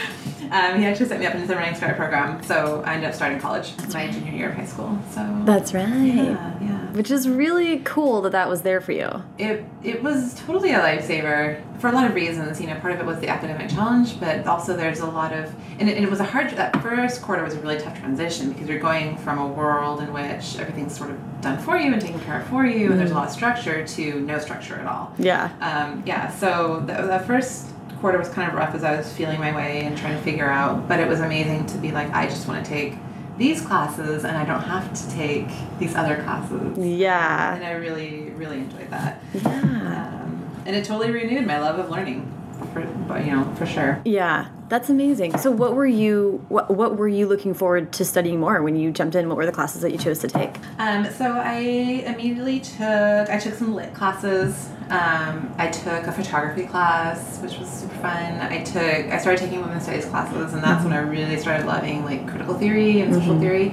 um, 0.50 0.78
he 0.78 0.86
actually 0.86 1.06
set 1.06 1.20
me 1.20 1.26
up 1.26 1.34
into 1.34 1.46
the 1.46 1.56
Running 1.56 1.74
Start 1.74 1.96
program, 1.96 2.42
so 2.42 2.82
I 2.86 2.94
ended 2.94 3.10
up 3.10 3.14
starting 3.14 3.38
college 3.40 3.76
That's 3.76 3.94
my 3.94 4.10
junior 4.10 4.32
year 4.32 4.48
of 4.50 4.56
high 4.56 4.66
school. 4.66 4.98
So 5.12 5.42
That's 5.44 5.74
right. 5.74 5.86
yeah, 5.86 6.58
yeah. 6.60 6.86
Which 6.92 7.10
is 7.10 7.28
really 7.28 7.80
cool 7.80 8.22
that 8.22 8.32
that 8.32 8.48
was 8.48 8.62
there 8.62 8.80
for 8.80 8.92
you. 8.92 9.22
It 9.38 9.64
it 9.82 10.02
was 10.02 10.34
totally 10.46 10.72
a 10.72 10.80
lifesaver 10.80 11.60
for 11.78 11.88
a 11.88 11.92
lot 11.92 12.06
of 12.06 12.14
reasons. 12.14 12.60
You 12.60 12.68
know, 12.68 12.76
part 12.76 12.94
of 12.94 13.00
it 13.00 13.06
was 13.06 13.20
the 13.20 13.28
academic 13.28 13.68
challenge, 13.68 14.18
but 14.18 14.46
also 14.46 14.76
there's 14.76 15.00
a 15.00 15.06
lot 15.06 15.32
of 15.32 15.54
and 15.78 15.88
it, 15.88 15.96
and 15.96 16.04
it 16.04 16.10
was 16.10 16.20
a 16.20 16.24
hard. 16.24 16.50
That 16.50 16.80
first 16.82 17.20
quarter 17.22 17.44
was 17.44 17.54
a 17.54 17.60
really 17.60 17.78
tough 17.78 17.98
transition 17.98 18.52
because 18.52 18.68
you're 18.68 18.80
going 18.80 19.16
from 19.18 19.38
a 19.38 19.46
world 19.46 20.00
in 20.00 20.12
which 20.12 20.58
everything's 20.58 20.96
sort 20.96 21.10
of 21.10 21.40
done 21.40 21.58
for 21.58 21.76
you 21.76 21.92
and 21.92 22.00
taken 22.00 22.20
care 22.20 22.40
of 22.40 22.46
for 22.48 22.64
you, 22.64 22.90
and 22.90 22.98
there's 22.98 23.10
a 23.10 23.14
lot 23.14 23.26
of 23.28 23.32
structure 23.32 23.86
to 23.86 24.20
no 24.20 24.38
structure 24.38 24.76
at 24.76 24.86
all. 24.86 25.12
Yeah. 25.18 25.50
Um, 25.60 26.02
yeah, 26.06 26.30
so 26.30 26.82
the, 26.86 26.94
the 27.06 27.18
first 27.26 27.66
quarter 28.00 28.18
was 28.18 28.28
kind 28.28 28.48
of 28.48 28.54
rough 28.54 28.74
as 28.74 28.84
I 28.84 28.96
was 28.96 29.12
feeling 29.12 29.38
my 29.40 29.54
way 29.54 29.80
and 29.80 29.96
trying 29.96 30.16
to 30.16 30.22
figure 30.22 30.48
out, 30.48 30.88
but 30.88 31.00
it 31.00 31.08
was 31.08 31.20
amazing 31.20 31.66
to 31.66 31.78
be 31.78 31.92
like, 31.92 32.10
I 32.12 32.26
just 32.26 32.46
want 32.48 32.64
to 32.64 32.70
take 32.70 32.94
these 33.38 33.60
classes 33.60 34.24
and 34.24 34.36
I 34.36 34.44
don't 34.44 34.62
have 34.62 34.92
to 34.94 35.10
take 35.10 35.48
these 35.78 35.94
other 35.94 36.16
classes. 36.22 36.78
Yeah. 36.78 37.54
And 37.54 37.64
I 37.64 37.72
really, 37.72 38.30
really 38.30 38.58
enjoyed 38.58 38.90
that. 38.90 39.22
Yeah. 39.34 39.50
Um, 39.50 40.62
and 40.64 40.74
it 40.74 40.84
totally 40.84 41.10
renewed 41.10 41.46
my 41.46 41.58
love 41.60 41.78
of 41.78 41.90
learning, 41.90 42.32
for, 42.72 42.82
but, 43.08 43.24
you 43.24 43.32
know, 43.32 43.54
for 43.56 43.66
sure. 43.66 44.00
Yeah. 44.04 44.48
That's 44.68 44.90
amazing. 44.90 45.38
So 45.38 45.52
what 45.52 45.74
were 45.74 45.86
you 45.86 46.44
what 46.48 46.74
what 46.74 46.96
were 46.96 47.06
you 47.06 47.28
looking 47.28 47.54
forward 47.54 47.92
to 47.94 48.04
studying 48.04 48.40
more 48.40 48.60
when 48.62 48.74
you 48.74 48.90
jumped 48.90 49.14
in? 49.14 49.28
What 49.28 49.36
were 49.36 49.46
the 49.46 49.52
classes 49.52 49.82
that 49.82 49.92
you 49.92 49.98
chose 49.98 50.18
to 50.20 50.28
take? 50.28 50.56
Um, 50.78 51.08
so 51.12 51.24
I 51.24 51.58
immediately 52.04 52.58
took 52.58 53.30
I 53.30 53.38
took 53.38 53.54
some 53.54 53.74
lit 53.74 53.94
classes. 53.94 54.68
Um, 54.90 55.54
I 55.56 55.68
took 55.68 56.06
a 56.06 56.12
photography 56.12 56.66
class, 56.66 57.40
which 57.40 57.58
was 57.58 57.68
super 57.68 57.94
fun. 57.96 58.40
I 58.40 58.64
took 58.64 58.82
I 58.82 59.18
started 59.18 59.38
taking 59.38 59.60
women's 59.60 59.84
studies 59.84 60.06
classes, 60.06 60.52
and 60.52 60.62
that's 60.64 60.82
when 60.82 60.92
I 60.92 60.98
really 60.98 61.38
started 61.38 61.66
loving 61.66 62.04
like 62.04 62.28
critical 62.28 62.54
theory 62.54 63.00
and 63.00 63.14
social 63.14 63.38
theory. 63.38 63.68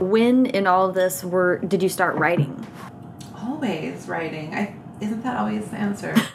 When 0.00 0.46
in 0.46 0.66
all 0.66 0.88
of 0.88 0.94
this 0.94 1.22
were 1.22 1.58
did 1.58 1.82
you 1.82 1.90
start 1.90 2.16
writing? 2.16 2.66
Always 3.36 4.08
writing. 4.08 4.54
I 4.54 4.74
isn't 5.00 5.22
that 5.22 5.36
always 5.36 5.68
the 5.70 5.76
answer? 5.76 6.14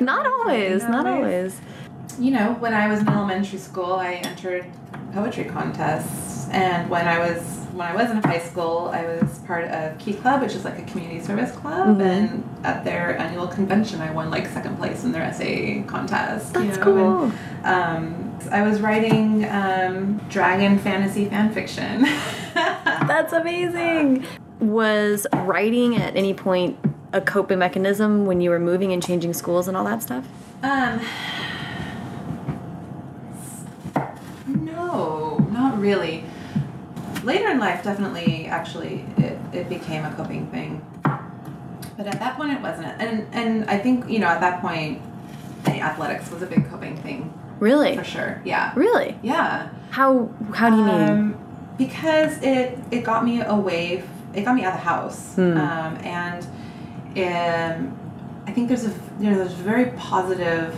not 0.00 0.26
always, 0.26 0.82
Not 0.84 1.06
always. 1.06 1.60
you 2.18 2.30
know, 2.30 2.54
when 2.54 2.72
I 2.74 2.88
was 2.88 3.00
in 3.00 3.08
elementary 3.08 3.58
school, 3.58 3.94
I 3.94 4.14
entered 4.14 4.66
poetry 5.12 5.44
contests, 5.44 6.48
and 6.50 6.88
when 6.90 7.06
I 7.06 7.18
was 7.18 7.60
when 7.72 7.88
I 7.88 7.94
was 7.96 8.08
in 8.08 8.18
high 8.18 8.38
school, 8.38 8.90
I 8.94 9.04
was 9.04 9.38
part 9.40 9.64
of 9.64 9.98
Key 9.98 10.14
Club, 10.14 10.42
which 10.42 10.54
is 10.54 10.64
like 10.64 10.78
a 10.78 10.82
community 10.82 11.20
service 11.20 11.50
club, 11.50 12.00
and 12.00 12.48
at 12.62 12.84
their 12.84 13.18
annual 13.18 13.48
convention, 13.48 14.00
I 14.00 14.12
won 14.12 14.30
like 14.30 14.46
second 14.46 14.76
place 14.76 15.02
in 15.02 15.10
their 15.10 15.22
essay 15.22 15.82
contest. 15.82 16.54
you 16.54 16.66
That's 16.66 16.78
know, 16.78 16.84
cool. 16.84 17.22
and, 17.24 17.34
um, 17.64 18.38
I 18.52 18.62
was 18.62 18.80
writing 18.80 19.44
um, 19.50 20.18
dragon 20.28 20.78
fantasy 20.78 21.24
fan 21.28 21.52
fiction. 21.52 22.02
That's 22.54 23.32
amazing. 23.32 24.24
Was 24.60 25.26
writing 25.32 25.96
at 25.96 26.14
any 26.16 26.32
point 26.34 26.78
a 27.14 27.20
coping 27.20 27.58
mechanism 27.60 28.26
when 28.26 28.40
you 28.40 28.50
were 28.50 28.58
moving 28.58 28.92
and 28.92 29.02
changing 29.02 29.32
schools 29.32 29.68
and 29.68 29.76
all 29.76 29.84
that 29.84 30.02
stuff? 30.02 30.26
Um, 30.62 31.00
no, 34.46 35.38
not 35.50 35.78
really. 35.78 36.24
Later 37.22 37.48
in 37.48 37.58
life, 37.58 37.82
definitely, 37.84 38.46
actually, 38.46 39.06
it, 39.16 39.38
it 39.52 39.68
became 39.68 40.04
a 40.04 40.12
coping 40.14 40.46
thing. 40.48 40.84
But 41.96 42.06
at 42.08 42.18
that 42.18 42.36
point, 42.36 42.52
it 42.52 42.60
wasn't. 42.60 43.00
And 43.00 43.26
and 43.32 43.70
I 43.70 43.78
think 43.78 44.10
you 44.10 44.18
know 44.18 44.26
at 44.26 44.40
that 44.40 44.60
point, 44.60 45.00
athletics 45.66 46.30
was 46.30 46.42
a 46.42 46.46
big 46.46 46.68
coping 46.68 46.96
thing 46.98 47.32
Really? 47.60 47.96
for 47.96 48.04
sure. 48.04 48.42
Yeah. 48.44 48.72
Really? 48.74 49.16
Yeah. 49.22 49.68
How 49.90 50.28
how 50.52 50.70
do 50.70 50.76
you 50.76 50.84
mean? 50.84 51.08
Um, 51.08 51.38
because 51.78 52.42
it 52.42 52.78
it 52.90 53.04
got 53.04 53.24
me 53.24 53.40
away. 53.42 54.02
It 54.34 54.44
got 54.44 54.56
me 54.56 54.64
out 54.64 54.74
of 54.74 54.80
the 54.80 54.84
house, 54.84 55.34
Hmm. 55.36 55.56
um, 55.56 55.96
and 56.02 56.44
um, 57.16 57.98
I 58.46 58.52
think 58.52 58.68
there's 58.68 58.84
a 58.84 58.92
you 59.20 59.30
know 59.30 59.36
there's 59.38 59.52
a 59.52 59.62
very 59.62 59.90
positive 59.92 60.74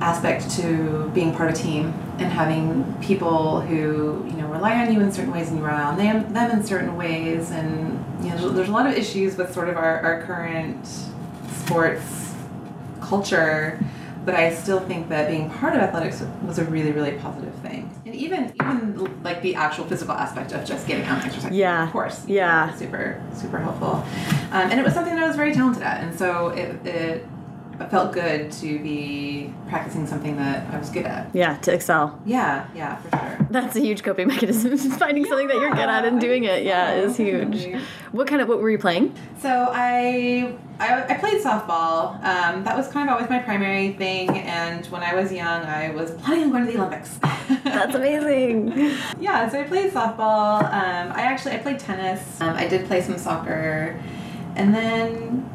aspect 0.00 0.50
to 0.50 1.10
being 1.14 1.34
part 1.34 1.48
of 1.48 1.54
a 1.54 1.58
team 1.58 1.94
and 2.18 2.32
having 2.32 2.84
people 3.00 3.60
who 3.60 4.26
you 4.28 4.36
know 4.36 4.46
rely 4.48 4.84
on 4.84 4.92
you 4.92 5.00
in 5.00 5.10
certain 5.12 5.32
ways 5.32 5.48
and 5.48 5.58
you 5.58 5.64
rely 5.64 5.82
on 5.82 5.96
them 5.96 6.32
them 6.32 6.50
in 6.50 6.64
certain 6.64 6.96
ways. 6.96 7.50
And 7.50 8.04
you 8.22 8.30
know 8.30 8.36
there's, 8.36 8.52
there's 8.52 8.68
a 8.68 8.72
lot 8.72 8.86
of 8.86 8.94
issues 8.94 9.36
with 9.36 9.52
sort 9.52 9.68
of 9.68 9.76
our, 9.76 10.00
our 10.00 10.22
current 10.22 10.86
sports 11.48 12.34
culture 13.00 13.78
but 14.24 14.34
I 14.34 14.54
still 14.54 14.78
think 14.80 15.08
that 15.08 15.28
being 15.28 15.50
part 15.50 15.74
of 15.74 15.80
athletics 15.82 16.22
was 16.46 16.58
a 16.58 16.64
really 16.64 16.92
really 16.92 17.12
positive 17.12 17.54
thing 17.56 17.90
and 18.06 18.14
even 18.14 18.52
even 18.60 19.22
like 19.22 19.42
the 19.42 19.54
actual 19.54 19.84
physical 19.86 20.14
aspect 20.14 20.52
of 20.52 20.64
just 20.64 20.86
getting 20.86 21.04
out 21.06 21.18
and 21.18 21.26
exercising 21.26 21.54
Yeah. 21.56 21.84
of 21.86 21.92
course 21.92 22.24
Yeah. 22.26 22.72
super 22.74 23.20
super 23.34 23.58
helpful 23.58 24.04
um, 24.52 24.70
and 24.70 24.78
it 24.78 24.84
was 24.84 24.94
something 24.94 25.14
that 25.14 25.24
I 25.24 25.26
was 25.26 25.36
very 25.36 25.52
talented 25.52 25.82
at 25.82 26.02
and 26.04 26.16
so 26.16 26.48
it, 26.48 26.84
it 26.86 27.26
felt 27.90 28.12
good 28.12 28.50
to 28.52 28.78
be 28.80 29.52
practicing 29.68 30.06
something 30.06 30.36
that 30.36 30.72
I 30.72 30.78
was 30.78 30.90
good 30.90 31.06
at 31.06 31.34
Yeah, 31.34 31.56
to 31.58 31.72
excel. 31.72 32.20
yeah 32.26 32.66
yeah 32.74 32.96
for 32.96 33.10
sure 33.16 33.46
That's 33.50 33.76
a 33.76 33.80
huge 33.80 34.02
coping 34.02 34.28
mechanism. 34.28 34.76
Finding 34.98 35.24
something 35.26 35.48
that 35.48 35.56
you're 35.56 35.70
good 35.70 35.88
at 35.88 36.04
and 36.04 36.20
doing 36.20 36.44
it, 36.44 36.64
yeah, 36.64 36.94
is 36.94 37.16
huge. 37.16 37.68
What 38.12 38.26
kind 38.26 38.40
of 38.42 38.48
what 38.48 38.60
were 38.60 38.70
you 38.70 38.78
playing? 38.78 39.14
So 39.40 39.68
I, 39.72 40.54
I 40.78 41.04
I 41.04 41.14
played 41.18 41.42
softball. 41.42 42.14
Um, 42.24 42.64
that 42.64 42.76
was 42.76 42.88
kind 42.88 43.08
of 43.08 43.14
always 43.14 43.28
my 43.30 43.38
primary 43.40 43.92
thing. 43.92 44.28
And 44.30 44.84
when 44.86 45.02
I 45.02 45.14
was 45.14 45.32
young, 45.32 45.62
I 45.64 45.90
was 45.90 46.10
planning 46.12 46.44
on 46.44 46.50
going 46.52 46.66
to 46.66 46.72
the 46.72 46.78
Olympics. 46.78 47.18
That's 47.64 47.94
amazing. 47.94 48.72
yeah, 49.20 49.48
so 49.50 49.60
I 49.60 49.64
played 49.64 49.92
softball. 49.92 50.62
Um, 50.64 51.12
I 51.12 51.22
actually 51.22 51.52
I 51.54 51.58
played 51.58 51.78
tennis. 51.78 52.40
Um, 52.40 52.54
I 52.56 52.66
did 52.68 52.86
play 52.86 53.00
some 53.02 53.18
soccer, 53.18 54.00
and 54.56 54.74
then 54.74 55.48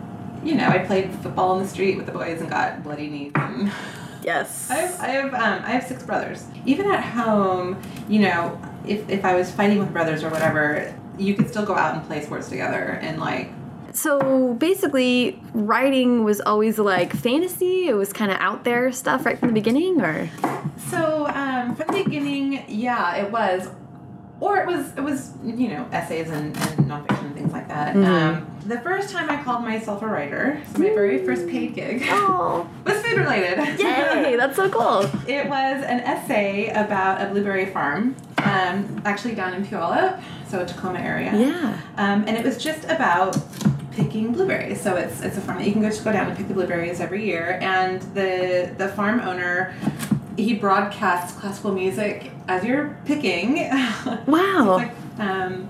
you 0.47 0.55
know 0.55 0.67
I 0.67 0.79
played 0.79 1.11
football 1.15 1.57
in 1.57 1.63
the 1.63 1.69
street 1.69 1.97
with 1.97 2.05
the 2.05 2.11
boys 2.11 2.39
and 2.41 2.49
got 2.49 2.83
bloody 2.83 3.07
knees. 3.07 3.31
And 3.35 3.71
Yes. 4.23 4.69
I 4.69 4.75
have 4.75 4.99
I 4.99 5.07
have 5.07 5.33
um, 5.33 5.65
I 5.65 5.69
have 5.71 5.83
six 5.85 6.03
brothers. 6.03 6.45
Even 6.65 6.89
at 6.91 7.01
home, 7.03 7.81
you 8.09 8.19
know, 8.19 8.59
if 8.85 9.09
if 9.09 9.23
I 9.23 9.35
was 9.35 9.51
fighting 9.51 9.79
with 9.79 9.93
brothers 9.93 10.23
or 10.23 10.29
whatever, 10.29 10.93
you 11.17 11.33
could 11.33 11.49
still 11.49 11.65
go 11.65 11.75
out 11.75 11.95
and 11.95 12.05
play 12.05 12.21
sports 12.21 12.49
together 12.49 12.99
and 13.01 13.19
like 13.19 13.49
So 13.93 14.53
basically, 14.55 15.39
writing 15.53 16.23
was 16.23 16.41
always 16.41 16.77
like 16.77 17.13
fantasy. 17.15 17.87
It 17.87 17.93
was 17.93 18.11
kind 18.11 18.31
of 18.31 18.37
out 18.39 18.63
there 18.63 18.91
stuff 18.91 19.25
right 19.25 19.39
from 19.39 19.47
the 19.49 19.53
beginning, 19.53 20.01
or 20.01 20.29
So 20.89 21.27
um, 21.27 21.75
from 21.75 21.87
the 21.95 22.03
beginning, 22.03 22.65
yeah, 22.67 23.15
it 23.15 23.31
was, 23.31 23.69
or 24.39 24.57
it 24.57 24.67
was 24.67 24.95
it 24.95 25.01
was 25.01 25.33
you 25.43 25.69
know 25.69 25.87
essays 25.91 26.29
and, 26.29 26.55
and 26.57 26.89
nonfiction 26.89 27.25
and 27.25 27.35
things 27.35 27.51
like 27.51 27.67
that. 27.67 27.95
Um, 27.95 28.47
the 28.65 28.79
first 28.81 29.09
time 29.11 29.29
I 29.29 29.41
called 29.43 29.63
myself 29.63 30.01
a 30.01 30.07
writer, 30.07 30.61
so 30.73 30.79
my 30.79 30.89
very 30.89 31.25
first 31.25 31.47
paid 31.47 31.73
gig, 31.73 32.03
oh, 32.09 32.69
was 32.85 33.01
food 33.01 33.17
related. 33.17 33.57
yay! 33.79 34.35
That's 34.35 34.55
so 34.55 34.69
cool. 34.69 35.01
It 35.27 35.47
was 35.49 35.83
an 35.83 36.01
essay 36.01 36.69
about 36.69 37.21
a 37.21 37.31
blueberry 37.31 37.67
farm 37.67 38.15
um, 38.39 39.01
actually 39.05 39.35
down 39.35 39.53
in 39.53 39.65
Puyallup, 39.65 40.21
so 40.47 40.65
Tacoma 40.65 40.99
area. 40.99 41.35
Yeah. 41.35 41.79
Um, 41.97 42.25
and 42.27 42.37
it 42.37 42.43
was 42.43 42.57
just 42.57 42.83
about 42.85 43.37
picking 43.93 44.31
blueberries. 44.31 44.79
So 44.79 44.95
it's 44.95 45.21
it's 45.21 45.37
a 45.37 45.41
farm 45.41 45.57
that 45.57 45.65
you 45.65 45.73
can 45.73 45.81
go 45.81 45.89
just 45.89 46.03
go 46.03 46.11
down 46.11 46.27
and 46.27 46.37
pick 46.37 46.47
the 46.47 46.53
blueberries 46.53 46.99
every 46.99 47.25
year. 47.25 47.57
And 47.61 48.01
the 48.13 48.73
the 48.77 48.89
farm 48.89 49.19
owner 49.21 49.73
he 50.37 50.53
broadcasts 50.53 51.35
classical 51.37 51.73
music 51.73 52.31
as 52.47 52.63
you're 52.63 52.97
picking. 53.05 53.69
Wow. 54.25 54.79
Um, 55.19 55.67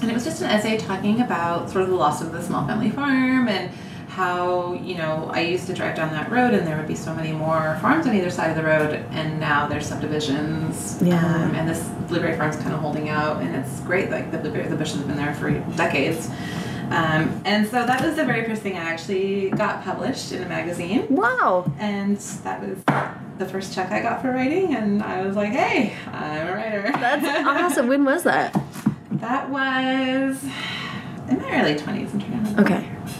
and 0.00 0.10
it 0.10 0.14
was 0.14 0.24
just 0.24 0.42
an 0.42 0.50
essay 0.50 0.76
talking 0.76 1.20
about 1.20 1.70
sort 1.70 1.84
of 1.84 1.90
the 1.90 1.94
loss 1.96 2.20
of 2.22 2.32
the 2.32 2.42
small 2.42 2.66
family 2.66 2.90
farm 2.90 3.48
and 3.48 3.70
how 4.08 4.74
you 4.74 4.96
know 4.96 5.28
I 5.32 5.40
used 5.40 5.66
to 5.66 5.74
drive 5.74 5.96
down 5.96 6.10
that 6.12 6.30
road 6.30 6.54
and 6.54 6.66
there 6.66 6.76
would 6.76 6.86
be 6.86 6.94
so 6.94 7.14
many 7.14 7.32
more 7.32 7.78
farms 7.80 8.06
on 8.06 8.14
either 8.14 8.30
side 8.30 8.50
of 8.50 8.56
the 8.56 8.62
road 8.62 9.04
and 9.10 9.40
now 9.40 9.66
there's 9.66 9.86
subdivisions 9.86 11.00
Yeah. 11.02 11.18
um, 11.24 11.54
and 11.54 11.68
this 11.68 11.82
blueberry 12.08 12.36
farm's 12.36 12.56
kind 12.56 12.74
of 12.74 12.80
holding 12.80 13.08
out 13.08 13.42
and 13.42 13.54
it's 13.56 13.80
great 13.80 14.10
like 14.10 14.30
the 14.30 14.38
blueberry 14.38 14.68
the 14.68 14.76
bushes 14.76 14.96
have 14.98 15.06
been 15.08 15.16
there 15.16 15.34
for 15.34 15.50
decades 15.76 16.28
um, 16.94 17.42
and 17.44 17.66
so 17.66 17.84
that 17.86 18.00
was 18.04 18.16
the 18.16 18.24
very 18.24 18.44
first 18.46 18.62
thing 18.62 18.74
I 18.76 18.84
actually 18.84 19.50
got 19.50 19.82
published 19.84 20.32
in 20.32 20.42
a 20.42 20.48
magazine 20.48 21.06
Wow. 21.10 21.70
and 21.78 22.16
that 22.44 22.60
was 22.60 22.78
the 23.38 23.46
first 23.46 23.74
check 23.74 23.90
I 23.90 24.00
got 24.00 24.22
for 24.22 24.30
writing 24.30 24.74
and 24.76 25.02
I 25.02 25.22
was 25.26 25.34
like 25.36 25.52
hey 25.52 25.94
I'm 26.12 26.46
a 26.48 26.52
writer 26.54 26.82
That's 26.92 27.24
awesome. 27.46 27.88
When 27.88 28.04
was 28.04 28.22
that? 28.24 28.52
that 29.12 29.48
was 29.50 30.42
in 31.30 31.38
my 31.40 31.60
early 31.60 31.74
20s. 31.74 32.12
I'm 32.12 32.20
trying 32.20 32.60
Okay. 32.60 32.74
what 32.74 32.82
year 32.84 32.92
it 32.92 33.02
was. 33.02 33.12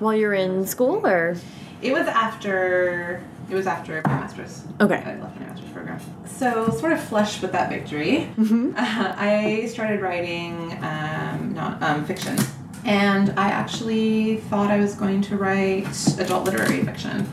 While 0.00 0.14
you're 0.14 0.34
in 0.34 0.66
school 0.66 1.06
or? 1.06 1.36
It 1.82 1.92
was 1.92 2.06
after 2.08 3.22
it 3.48 3.54
was 3.54 3.66
after 3.68 4.02
my 4.04 4.10
master's. 4.10 4.64
Okay. 4.80 4.96
I 4.96 5.14
left 5.20 5.38
my 5.40 5.46
master's 5.46 5.70
program. 5.70 6.00
So 6.26 6.68
sort 6.70 6.92
of 6.92 7.00
flush 7.00 7.40
with 7.40 7.52
that 7.52 7.68
victory, 7.70 8.28
Mm-hmm. 8.36 8.70
uh, 8.76 9.14
I 9.16 9.66
started 9.72 10.00
writing 10.00 10.72
um, 10.82 11.54
not 11.54 11.80
um, 11.82 12.04
fiction, 12.04 12.36
and 12.86 13.30
I 13.38 13.48
actually 13.48 14.36
thought 14.36 14.70
I 14.70 14.78
was 14.78 14.94
going 14.94 15.20
to 15.22 15.36
write 15.36 15.88
adult 16.18 16.44
literary 16.44 16.84
fiction, 16.84 17.30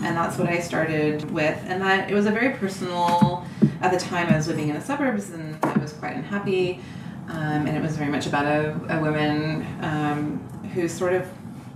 and 0.00 0.16
that's 0.16 0.38
what 0.38 0.48
I 0.48 0.60
started 0.60 1.30
with. 1.30 1.62
And 1.66 1.82
that 1.82 2.10
it 2.10 2.14
was 2.14 2.26
a 2.26 2.30
very 2.30 2.56
personal. 2.56 3.46
At 3.82 3.92
the 3.92 3.98
time, 3.98 4.28
I 4.28 4.36
was 4.36 4.48
living 4.48 4.68
in 4.70 4.74
the 4.74 4.80
suburbs, 4.80 5.30
and 5.30 5.62
I 5.62 5.78
was 5.78 5.92
quite 5.92 6.16
unhappy. 6.16 6.80
Um, 7.28 7.66
and 7.66 7.76
it 7.76 7.82
was 7.82 7.96
very 7.96 8.10
much 8.10 8.26
about 8.26 8.46
a, 8.46 8.96
a 8.96 9.00
woman 9.00 9.66
um, 9.82 10.38
who 10.74 10.88
sort 10.88 11.12
of 11.12 11.28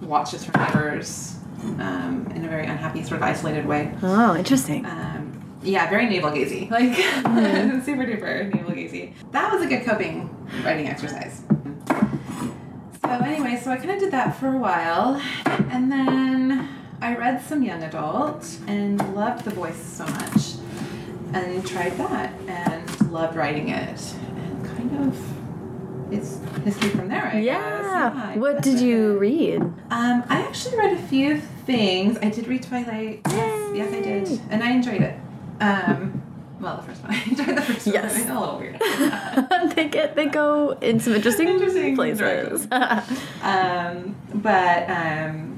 watches 0.02 0.44
her 0.44 0.52
neighbors 0.58 1.36
um, 1.78 2.30
in 2.34 2.44
a 2.44 2.48
very 2.48 2.66
unhappy, 2.66 3.02
sort 3.02 3.16
of 3.16 3.22
isolated 3.22 3.66
way. 3.66 3.94
Oh, 4.02 4.36
interesting. 4.36 4.86
Um, 4.86 5.58
yeah, 5.62 5.88
very 5.90 6.06
navel 6.06 6.30
gazy, 6.30 6.70
like 6.70 6.94
super 7.84 8.04
duper 8.04 8.54
navel 8.54 8.72
gazy. 8.72 9.12
That 9.32 9.52
was 9.52 9.62
a 9.62 9.66
good 9.66 9.84
coping 9.84 10.34
writing 10.64 10.86
exercise. 10.86 11.42
So 13.08 13.24
anyway, 13.24 13.58
so 13.62 13.70
I 13.70 13.76
kind 13.78 13.90
of 13.92 13.98
did 14.00 14.10
that 14.10 14.36
for 14.38 14.48
a 14.48 14.58
while, 14.58 15.20
and 15.46 15.90
then 15.90 16.68
I 17.00 17.16
read 17.16 17.42
some 17.42 17.62
young 17.62 17.82
adult 17.82 18.58
and 18.66 18.98
loved 19.14 19.44
the 19.44 19.50
voice 19.50 19.82
so 19.82 20.04
much, 20.06 20.54
and 21.32 21.66
tried 21.66 21.96
that 21.96 22.32
and 22.46 23.10
loved 23.10 23.34
writing 23.34 23.70
it, 23.70 24.14
and 24.36 24.64
kind 24.66 25.08
of 25.08 26.12
it's 26.12 26.38
history 26.64 26.90
from 26.90 27.08
there. 27.08 27.26
I 27.32 27.38
yeah. 27.40 27.54
guess. 27.54 27.84
Yeah, 27.84 28.34
What 28.36 28.62
did 28.62 28.78
you 28.80 29.18
read? 29.18 29.62
um, 29.62 30.24
I 30.28 30.40
actually 30.42 30.76
read 30.76 30.92
a 30.98 31.02
few 31.02 31.40
things. 31.40 32.18
I 32.22 32.28
did 32.28 32.46
read 32.46 32.62
Twilight. 32.62 33.22
Yes, 33.26 33.76
yes, 33.76 33.92
I 33.94 34.00
did, 34.02 34.40
and 34.50 34.62
I 34.62 34.70
enjoyed 34.72 35.00
it. 35.02 35.18
Um, 35.60 36.22
well, 36.60 36.76
the 36.76 36.82
first 36.82 37.02
one. 37.02 37.12
I 37.14 37.22
enjoyed 37.24 37.56
the 37.56 37.62
first 37.62 37.86
Yes. 37.86 38.12
one. 38.12 38.20
It's 38.22 38.30
a 38.30 38.40
little 38.40 38.58
weird. 38.58 38.80
they 39.76 39.88
get 39.88 40.14
they 40.16 40.26
go 40.26 40.70
in 40.80 41.00
some 41.00 41.14
interesting, 41.14 41.48
Interesting 41.48 41.94
places. 41.96 42.66
um, 43.42 44.16
but 44.34 44.90
um, 44.90 45.54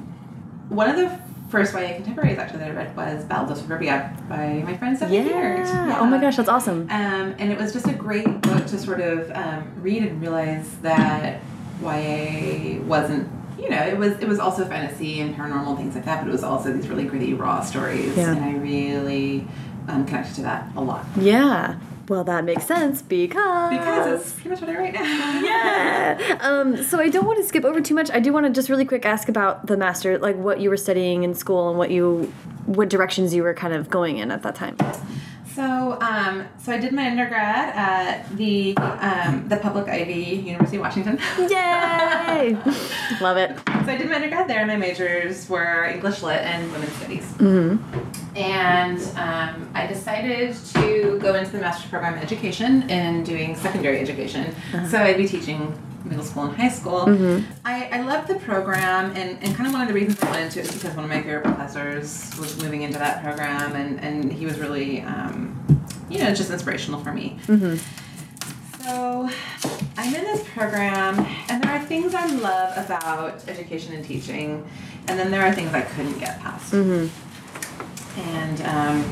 one 0.68 0.88
of 0.90 0.96
the 0.96 1.18
first 1.50 1.74
YA 1.74 1.94
contemporaries 1.94 2.38
actually 2.38 2.60
that 2.60 2.70
I 2.70 2.74
read 2.74 2.96
was 2.96 3.24
Ballad 3.24 3.50
of 3.50 3.58
Suburbia 3.58 4.16
by 4.28 4.62
my 4.64 4.76
friend 4.76 4.96
Stephanie 4.96 5.22
Beard. 5.24 5.66
yeah. 5.66 5.98
Oh 5.98 6.06
my 6.06 6.18
gosh, 6.20 6.36
that's 6.36 6.48
awesome. 6.48 6.82
Um, 6.90 7.34
and 7.38 7.50
it 7.50 7.58
was 7.58 7.72
just 7.72 7.88
a 7.88 7.92
great 7.92 8.40
book 8.42 8.66
to 8.66 8.78
sort 8.78 9.00
of 9.00 9.30
um, 9.32 9.64
read 9.82 10.02
and 10.04 10.20
realize 10.20 10.76
that 10.82 11.40
YA 11.82 12.78
wasn't, 12.82 13.28
you 13.58 13.68
know, 13.68 13.82
it 13.82 13.96
was 13.98 14.16
it 14.20 14.28
was 14.28 14.38
also 14.38 14.64
fantasy 14.66 15.20
and 15.20 15.34
paranormal 15.34 15.76
things 15.76 15.94
like 15.94 16.04
that, 16.04 16.20
but 16.20 16.28
it 16.28 16.32
was 16.32 16.44
also 16.44 16.72
these 16.72 16.88
really 16.88 17.04
gritty, 17.04 17.34
raw 17.34 17.62
stories, 17.62 18.16
Yeah. 18.16 18.30
and 18.32 18.44
I 18.44 18.52
really 18.54 19.46
um, 19.90 20.06
connected 20.06 20.34
to 20.36 20.42
that 20.42 20.70
a 20.76 20.80
lot 20.80 21.04
Yeah. 21.16 21.78
Well, 22.08 22.24
that 22.24 22.44
makes 22.44 22.66
sense 22.66 23.02
because 23.02 23.70
because 23.70 24.20
it's 24.20 24.32
pretty 24.32 24.48
much 24.48 24.60
what 24.60 24.68
I 24.70 24.76
write 24.76 24.94
now. 24.94 25.40
yeah. 25.44 26.38
Um, 26.40 26.82
so 26.82 26.98
I 26.98 27.08
don't 27.08 27.24
want 27.24 27.38
to 27.38 27.44
skip 27.44 27.64
over 27.64 27.80
too 27.80 27.94
much. 27.94 28.10
I 28.10 28.18
do 28.18 28.32
want 28.32 28.46
to 28.46 28.52
just 28.52 28.68
really 28.68 28.84
quick 28.84 29.06
ask 29.06 29.28
about 29.28 29.68
the 29.68 29.76
master, 29.76 30.18
like 30.18 30.34
what 30.34 30.58
you 30.58 30.70
were 30.70 30.76
studying 30.76 31.22
in 31.22 31.34
school 31.34 31.68
and 31.68 31.78
what 31.78 31.92
you, 31.92 32.32
what 32.66 32.88
directions 32.88 33.32
you 33.32 33.44
were 33.44 33.54
kind 33.54 33.74
of 33.74 33.88
going 33.88 34.18
in 34.18 34.32
at 34.32 34.42
that 34.42 34.56
time. 34.56 34.76
So, 35.54 35.98
um, 36.00 36.46
so 36.58 36.72
I 36.72 36.78
did 36.78 36.92
my 36.92 37.10
undergrad 37.10 37.74
at 37.74 38.36
the 38.36 38.76
um, 38.76 39.48
the 39.48 39.56
public 39.56 39.88
Ivy 39.88 40.42
University 40.46 40.76
of 40.76 40.82
Washington. 40.82 41.18
Yay! 41.38 42.56
Love 43.20 43.36
it. 43.36 43.58
So 43.66 43.92
I 43.92 43.96
did 43.96 44.08
my 44.08 44.16
undergrad 44.16 44.48
there, 44.48 44.60
and 44.60 44.68
my 44.68 44.76
majors 44.76 45.48
were 45.48 45.84
English 45.86 46.22
Lit 46.22 46.40
and 46.42 46.70
Women's 46.70 46.92
Studies. 46.92 47.32
Mm-hmm. 47.34 48.36
And 48.36 49.00
um, 49.16 49.68
I 49.74 49.86
decided 49.88 50.54
to 50.74 51.18
go 51.20 51.34
into 51.34 51.50
the 51.50 51.58
master's 51.58 51.90
program 51.90 52.14
in 52.14 52.20
education 52.20 52.88
and 52.88 53.26
doing 53.26 53.56
secondary 53.56 53.98
education. 53.98 54.54
Uh-huh. 54.72 54.88
So 54.88 54.98
I'd 54.98 55.16
be 55.16 55.26
teaching 55.26 55.76
middle 56.04 56.24
school 56.24 56.44
and 56.44 56.56
high 56.56 56.68
school. 56.68 57.06
Mm-hmm. 57.06 57.50
I, 57.64 57.88
I 57.92 58.02
loved 58.02 58.28
the 58.28 58.36
program, 58.36 59.12
and, 59.16 59.42
and 59.42 59.54
kind 59.54 59.66
of 59.66 59.72
one 59.72 59.82
of 59.82 59.88
the 59.88 59.94
reasons 59.94 60.22
I 60.22 60.30
went 60.30 60.44
into 60.44 60.60
it 60.60 60.66
is 60.66 60.74
because 60.74 60.94
one 60.96 61.04
of 61.04 61.10
my 61.10 61.22
favorite 61.22 61.44
professors 61.44 62.32
was 62.38 62.60
moving 62.62 62.82
into 62.82 62.98
that 62.98 63.22
program, 63.22 63.74
and, 63.76 64.00
and 64.00 64.32
he 64.32 64.46
was 64.46 64.58
really, 64.58 65.02
um, 65.02 65.84
you 66.08 66.18
know, 66.18 66.34
just 66.34 66.50
inspirational 66.50 67.00
for 67.02 67.12
me. 67.12 67.38
Mm-hmm. 67.46 67.76
So 68.82 69.30
I'm 69.96 70.14
in 70.14 70.24
this 70.24 70.42
program, 70.48 71.18
and 71.48 71.62
there 71.62 71.72
are 71.72 71.84
things 71.84 72.14
I 72.14 72.26
love 72.26 72.76
about 72.84 73.46
education 73.48 73.94
and 73.94 74.04
teaching, 74.04 74.68
and 75.06 75.18
then 75.18 75.30
there 75.30 75.42
are 75.42 75.52
things 75.54 75.72
I 75.74 75.82
couldn't 75.82 76.18
get 76.18 76.40
past. 76.40 76.72
And 78.16 78.60
um, 78.62 79.04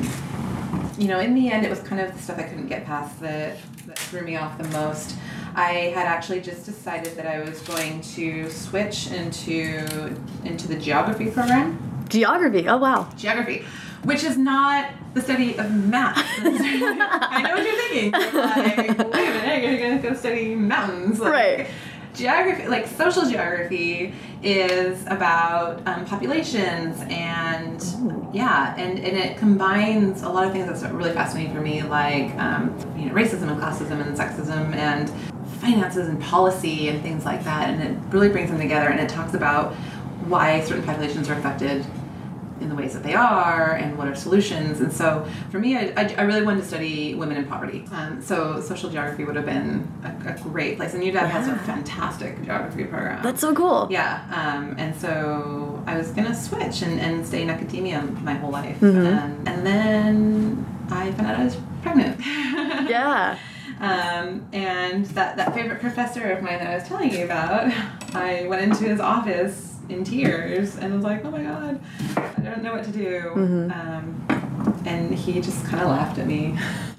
you 0.99 1.07
know, 1.07 1.21
in 1.21 1.35
the 1.35 1.51
end, 1.51 1.65
it 1.65 1.71
was 1.71 1.81
kind 1.81 2.01
of 2.01 2.13
the 2.13 2.21
stuff 2.21 2.39
I 2.39 2.43
couldn't 2.43 2.67
get 2.67 2.85
past 2.85 3.21
that, 3.21 3.59
that 3.89 3.99
threw 3.99 4.21
me 4.21 4.37
off 4.37 4.59
the 4.59 4.69
most. 4.69 5.17
I 5.55 5.93
had 5.95 6.07
actually 6.07 6.41
just 6.43 6.67
decided 6.67 7.17
that 7.17 7.27
I 7.27 7.41
was 7.41 7.61
going 7.63 8.03
to 8.03 8.49
switch 8.51 9.11
into 9.11 10.15
into 10.45 10.69
the 10.69 10.77
geography 10.77 11.31
program 11.31 11.79
Geography. 12.09 12.69
Oh 12.69 12.77
wow. 12.77 13.09
geography, 13.17 13.65
which 14.05 14.25
is 14.25 14.37
not 14.39 14.91
the 15.15 15.21
study 15.23 15.59
of 15.59 15.71
math. 15.87 16.17
I 16.39 17.43
know 17.43 17.55
what 17.55 17.65
you're 17.67 17.77
thinking. 17.77 18.13
You're 18.13 18.43
like, 18.47 19.13
wait 19.13 19.29
a 19.29 19.33
minute, 19.33 19.63
you're 19.81 19.89
gonna 19.91 20.03
go 20.03 20.15
study 20.15 20.55
mountains. 20.55 21.19
Like, 21.19 21.33
Right. 21.33 21.67
Geography, 22.19 22.67
like 22.67 22.89
social 22.89 23.31
geography, 23.31 24.13
is 24.43 25.07
about 25.07 25.87
um, 25.87 26.05
populations 26.05 27.01
and 27.09 28.35
yeah, 28.35 28.75
and, 28.77 28.99
and 28.99 29.17
it 29.17 29.39
combines 29.39 30.23
a 30.23 30.29
lot 30.29 30.45
of 30.45 30.53
things 30.53 30.67
that's 30.67 30.83
really 30.93 31.13
fascinating 31.13 31.55
for 31.55 31.61
me, 31.61 31.83
like 31.83 32.35
um, 32.35 32.77
you 32.99 33.07
know, 33.07 33.15
racism 33.15 33.49
and 33.49 33.61
classism 33.61 34.05
and 34.05 34.17
sexism 34.17 34.75
and 34.75 35.09
finances 35.61 36.09
and 36.09 36.21
policy 36.21 36.89
and 36.89 37.01
things 37.03 37.25
like 37.25 37.45
that. 37.45 37.71
And 37.71 37.83
it 37.83 38.13
really 38.13 38.29
brings 38.29 38.51
them 38.51 38.59
together 38.59 38.89
and 38.89 38.99
it 38.99 39.09
talks 39.09 39.35
about 39.35 39.75
why 40.27 40.61
certain 40.65 40.85
populations 40.85 41.31
are 41.31 41.35
affected 41.35 41.87
in 42.61 42.69
the 42.69 42.75
ways 42.75 42.93
that 42.95 43.03
they 43.03 43.15
are 43.15 43.73
and 43.75 43.97
what 43.99 44.09
are 44.09 44.15
solutions. 44.15 44.81
And 44.81 44.93
so 44.93 45.27
for 45.51 45.59
me, 45.59 45.77
I, 45.77 45.93
I, 45.97 46.15
I 46.19 46.23
really 46.23 46.43
wanted 46.43 46.61
to 46.63 46.67
study 46.67 47.15
women 47.15 47.37
in 47.37 47.47
poverty. 47.47 47.85
Um, 47.93 48.21
so 48.23 48.61
social 48.61 48.91
geography 48.91 49.25
would 49.25 49.37
have 49.37 49.47
been 49.47 49.87
a, 50.05 50.31
a 50.31 50.39
great 50.43 50.77
place. 50.77 50.95
And 50.95 51.03
UW 51.03 51.29
has 51.29 51.49
a 51.49 51.57
fantastic 51.61 52.43
geography 52.45 52.85
program. 52.85 53.23
That's 53.23 53.41
so 53.41 53.55
cool. 53.55 53.89
Yeah, 53.91 54.23
um, 54.33 54.75
and 54.79 54.95
so 54.97 55.83
I 55.87 55.97
was 55.97 56.11
gonna 56.11 56.35
switch 56.35 56.83
and, 56.83 57.01
and 57.01 57.27
stay 57.27 57.43
in 57.43 57.51
academia 57.51 58.03
my 58.03 58.35
whole 58.35 58.51
life. 58.51 58.79
Mhm. 58.81 59.07
Um, 59.23 59.45
and 59.47 59.67
then 59.67 60.67
I 60.91 61.13
found 61.13 61.29
out 61.29 61.41
I 61.41 61.45
was 61.45 61.57
pregnant. 61.83 62.21
Yeah. 62.89 63.39
Um, 63.81 64.47
and 64.53 65.07
that, 65.07 65.37
that 65.37 65.55
favorite 65.55 65.81
professor 65.81 66.31
of 66.33 66.43
mine 66.43 66.59
that 66.59 66.67
I 66.69 66.75
was 66.77 66.89
telling 66.89 67.13
you 67.13 67.25
about, 67.25 67.73
I 68.15 68.47
went 68.49 68.63
into 68.63 68.85
his 68.85 68.99
office 68.99 69.68
in 69.89 70.05
tears 70.05 70.77
and 70.77 70.95
was 70.95 71.03
like, 71.05 71.25
oh 71.25 71.31
my 71.31 71.43
god, 71.43 71.81
I 72.17 72.41
don't 72.41 72.63
know 72.63 72.73
what 72.73 72.85
to 72.85 72.91
do. 72.91 73.33
Mhm. 73.35 73.73
Um, 73.75 74.83
and 74.85 75.15
he 75.15 75.41
just 75.41 75.65
kind 75.65 75.83
of 75.83 75.89
laughed 75.89 76.19
at 76.19 76.27
me. 76.27 76.59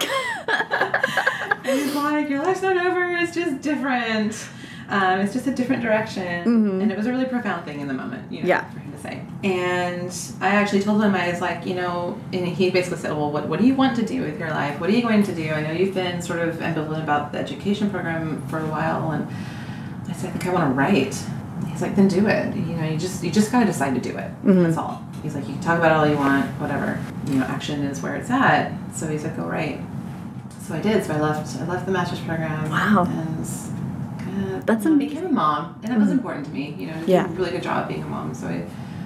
and 1.64 1.78
he's 1.80 1.94
like, 1.94 2.28
your 2.28 2.42
life's 2.42 2.62
not 2.62 2.76
over, 2.76 3.16
it's 3.16 3.34
just 3.34 3.60
different. 3.62 4.46
Um, 4.88 5.20
it's 5.20 5.32
just 5.32 5.46
a 5.46 5.52
different 5.54 5.82
direction. 5.82 6.44
Mhm. 6.44 6.82
And 6.82 6.90
it 6.92 6.96
was 6.98 7.06
a 7.06 7.10
really 7.12 7.26
profound 7.26 7.64
thing 7.64 7.80
in 7.80 7.86
the 7.86 7.94
moment, 7.94 8.30
you 8.32 8.42
know, 8.42 8.48
Yeah. 8.48 8.64
for 8.70 8.80
him 8.80 8.90
to 8.92 8.98
say. 8.98 9.22
And 9.44 10.12
I 10.40 10.48
actually 10.48 10.82
told 10.82 11.00
him, 11.02 11.14
I 11.14 11.30
was 11.30 11.40
like, 11.40 11.64
you 11.64 11.74
know, 11.76 12.18
and 12.32 12.46
he 12.46 12.70
basically 12.70 12.98
said, 12.98 13.12
well, 13.12 13.30
what, 13.30 13.46
what 13.48 13.60
do 13.60 13.66
you 13.66 13.74
want 13.74 13.94
to 13.96 14.04
do 14.04 14.20
with 14.22 14.38
your 14.38 14.50
life? 14.50 14.80
What 14.80 14.90
are 14.90 14.92
you 14.92 15.02
going 15.02 15.22
to 15.22 15.34
do? 15.34 15.48
I 15.52 15.60
know 15.62 15.70
you've 15.70 15.94
been 15.94 16.20
sort 16.20 16.40
of 16.40 16.56
ambivalent 16.56 17.04
about 17.04 17.30
the 17.32 17.38
education 17.38 17.88
program 17.88 18.42
for 18.48 18.58
a 18.58 18.66
while. 18.66 19.12
And 19.12 19.28
I 20.08 20.12
said, 20.12 20.30
I 20.30 20.32
think 20.32 20.46
I 20.46 20.52
want 20.52 20.70
to 20.70 20.74
write. 20.74 21.22
He's 21.68 21.82
like, 21.82 21.94
then 21.96 22.08
do 22.08 22.26
it. 22.26 22.54
You 22.56 22.62
know, 22.76 22.84
you 22.88 22.98
just 22.98 23.22
you 23.24 23.30
just 23.30 23.50
gotta 23.52 23.66
decide 23.66 23.94
to 23.94 24.00
do 24.00 24.16
it. 24.16 24.30
That's 24.44 24.76
all. 24.76 25.04
He's 25.22 25.34
like, 25.34 25.46
you 25.46 25.54
can 25.54 25.62
talk 25.62 25.78
about 25.78 25.92
it 25.92 25.94
all 25.96 26.06
you 26.06 26.16
want, 26.16 26.46
whatever. 26.60 26.98
You 27.26 27.34
know, 27.40 27.44
action 27.44 27.82
is 27.82 28.00
where 28.02 28.16
it's 28.16 28.30
at. 28.30 28.72
So 28.94 29.06
he's 29.08 29.24
like, 29.24 29.36
go 29.36 29.44
write. 29.44 29.80
So 30.62 30.74
I 30.74 30.80
did. 30.80 31.04
So 31.04 31.14
I 31.14 31.20
left. 31.20 31.56
I 31.60 31.66
left 31.66 31.86
the 31.86 31.92
master's 31.92 32.20
program. 32.20 32.70
Wow. 32.70 33.04
And 33.08 33.40
of 33.40 34.66
That's 34.66 34.84
know, 34.84 34.96
became 34.96 35.26
a 35.26 35.28
mom, 35.28 35.78
and 35.82 35.92
it 35.92 35.98
was 35.98 36.10
important 36.10 36.46
to 36.46 36.52
me. 36.52 36.74
You 36.78 36.86
know, 36.88 37.02
Yeah. 37.06 37.26
a 37.26 37.28
really 37.30 37.50
good 37.50 37.62
job 37.62 37.88
being 37.88 38.02
a 38.02 38.06
mom. 38.06 38.32
So 38.34 38.46
I, 38.46 38.64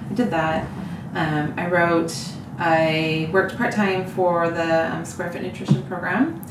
I 0.09 0.13
did 0.13 0.29
that. 0.31 0.67
Um, 1.13 1.53
I 1.57 1.67
wrote. 1.69 2.15
I 2.57 3.29
worked 3.33 3.57
part 3.57 3.73
time 3.73 4.05
for 4.05 4.49
the 4.49 4.93
um, 4.95 5.03
Square 5.03 5.31
Fit 5.33 5.41
Nutrition 5.43 5.83
program, 5.83 6.41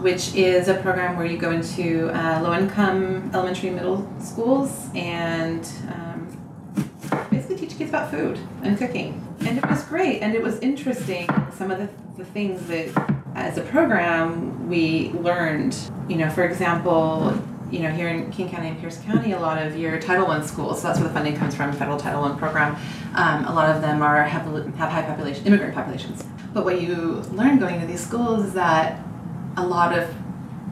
which 0.00 0.34
is 0.34 0.68
a 0.68 0.74
program 0.74 1.16
where 1.16 1.26
you 1.26 1.38
go 1.38 1.50
into 1.50 2.10
uh, 2.10 2.40
low 2.42 2.54
income 2.54 3.30
elementary 3.32 3.70
middle 3.70 4.10
schools 4.20 4.88
and 4.94 5.64
um, 5.88 7.26
basically 7.30 7.56
teach 7.56 7.76
kids 7.76 7.90
about 7.90 8.10
food 8.10 8.38
and 8.62 8.76
cooking. 8.78 9.26
And 9.40 9.58
it 9.58 9.68
was 9.68 9.82
great 9.84 10.20
and 10.22 10.34
it 10.34 10.42
was 10.42 10.58
interesting. 10.60 11.28
Some 11.56 11.70
of 11.70 11.78
the, 11.78 11.88
the 12.16 12.24
things 12.24 12.66
that, 12.68 13.14
as 13.34 13.58
a 13.58 13.62
program, 13.62 14.68
we 14.68 15.10
learned. 15.10 15.76
You 16.08 16.16
know, 16.16 16.30
for 16.30 16.44
example, 16.44 17.40
you 17.70 17.78
know, 17.78 17.90
here 17.90 18.08
in 18.08 18.30
King 18.30 18.50
County 18.50 18.68
and 18.68 18.78
Pierce 18.78 18.98
County, 18.98 19.32
a 19.32 19.40
lot 19.40 19.60
of 19.60 19.76
your 19.76 19.98
Title 19.98 20.26
I 20.26 20.42
schools, 20.42 20.82
so 20.82 20.88
that's 20.88 20.98
where 20.98 21.08
the 21.08 21.14
funding 21.14 21.36
comes 21.36 21.54
from, 21.54 21.72
federal 21.72 21.98
Title 21.98 22.22
I 22.24 22.36
program. 22.36 22.76
Um, 23.14 23.46
a 23.46 23.54
lot 23.54 23.74
of 23.74 23.80
them 23.80 24.02
are 24.02 24.22
have, 24.24 24.44
have 24.76 24.90
high 24.90 25.02
population, 25.02 25.46
immigrant 25.46 25.74
populations. 25.74 26.22
But 26.52 26.64
what 26.64 26.82
you 26.82 27.22
learn 27.32 27.58
going 27.58 27.80
to 27.80 27.86
these 27.86 28.04
schools 28.04 28.44
is 28.44 28.52
that 28.52 29.00
a 29.56 29.66
lot 29.66 29.96
of 29.96 30.12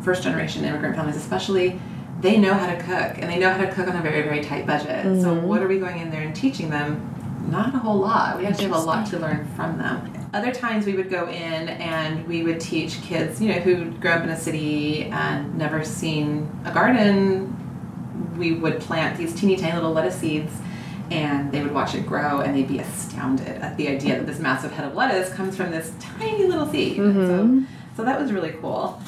first 0.02 0.22
generation 0.22 0.64
immigrant 0.64 0.96
families, 0.96 1.16
especially, 1.16 1.80
they 2.20 2.36
know 2.36 2.54
how 2.54 2.66
to 2.66 2.76
cook 2.82 3.18
and 3.18 3.30
they 3.30 3.38
know 3.38 3.50
how 3.50 3.58
to 3.64 3.72
cook 3.72 3.88
on 3.88 3.96
a 3.96 4.02
very, 4.02 4.22
very 4.22 4.42
tight 4.42 4.66
budget. 4.66 5.04
So, 5.22 5.34
mm-hmm. 5.34 5.46
what 5.46 5.62
are 5.62 5.68
we 5.68 5.78
going 5.78 5.98
in 5.98 6.10
there 6.10 6.22
and 6.22 6.34
teaching 6.34 6.70
them? 6.70 7.06
Not 7.48 7.74
a 7.74 7.78
whole 7.78 7.96
lot. 7.96 8.38
We 8.38 8.46
actually 8.46 8.66
have 8.66 8.76
a 8.76 8.78
lot 8.78 9.06
to 9.08 9.18
learn 9.18 9.46
from 9.56 9.78
them. 9.78 10.12
Other 10.32 10.52
times 10.52 10.86
we 10.86 10.92
would 10.94 11.10
go 11.10 11.28
in 11.28 11.68
and 11.68 12.26
we 12.28 12.42
would 12.42 12.60
teach 12.60 13.00
kids, 13.02 13.40
you 13.40 13.48
know, 13.48 13.60
who 13.60 13.90
grew 13.92 14.10
up 14.10 14.22
in 14.22 14.28
a 14.28 14.36
city 14.36 15.04
and 15.04 15.56
never 15.56 15.84
seen 15.84 16.48
a 16.64 16.72
garden. 16.72 17.56
We 18.36 18.52
would 18.52 18.80
plant 18.80 19.16
these 19.16 19.34
teeny 19.34 19.56
tiny 19.56 19.74
little 19.74 19.92
lettuce 19.92 20.16
seeds 20.16 20.52
and 21.10 21.50
they 21.50 21.62
would 21.62 21.72
watch 21.72 21.94
it 21.94 22.06
grow 22.06 22.40
and 22.40 22.54
they'd 22.54 22.68
be 22.68 22.78
astounded 22.78 23.48
at 23.48 23.76
the 23.76 23.88
idea 23.88 24.18
that 24.18 24.26
this 24.26 24.38
massive 24.38 24.70
head 24.70 24.86
of 24.86 24.94
lettuce 24.94 25.32
comes 25.34 25.56
from 25.56 25.70
this 25.72 25.92
tiny 25.98 26.46
little 26.46 26.68
seed. 26.68 26.96
So, 26.96 27.02
mm-hmm. 27.02 27.64
So 27.96 28.04
that 28.04 28.20
was 28.20 28.32
really 28.32 28.52
cool. 28.60 29.00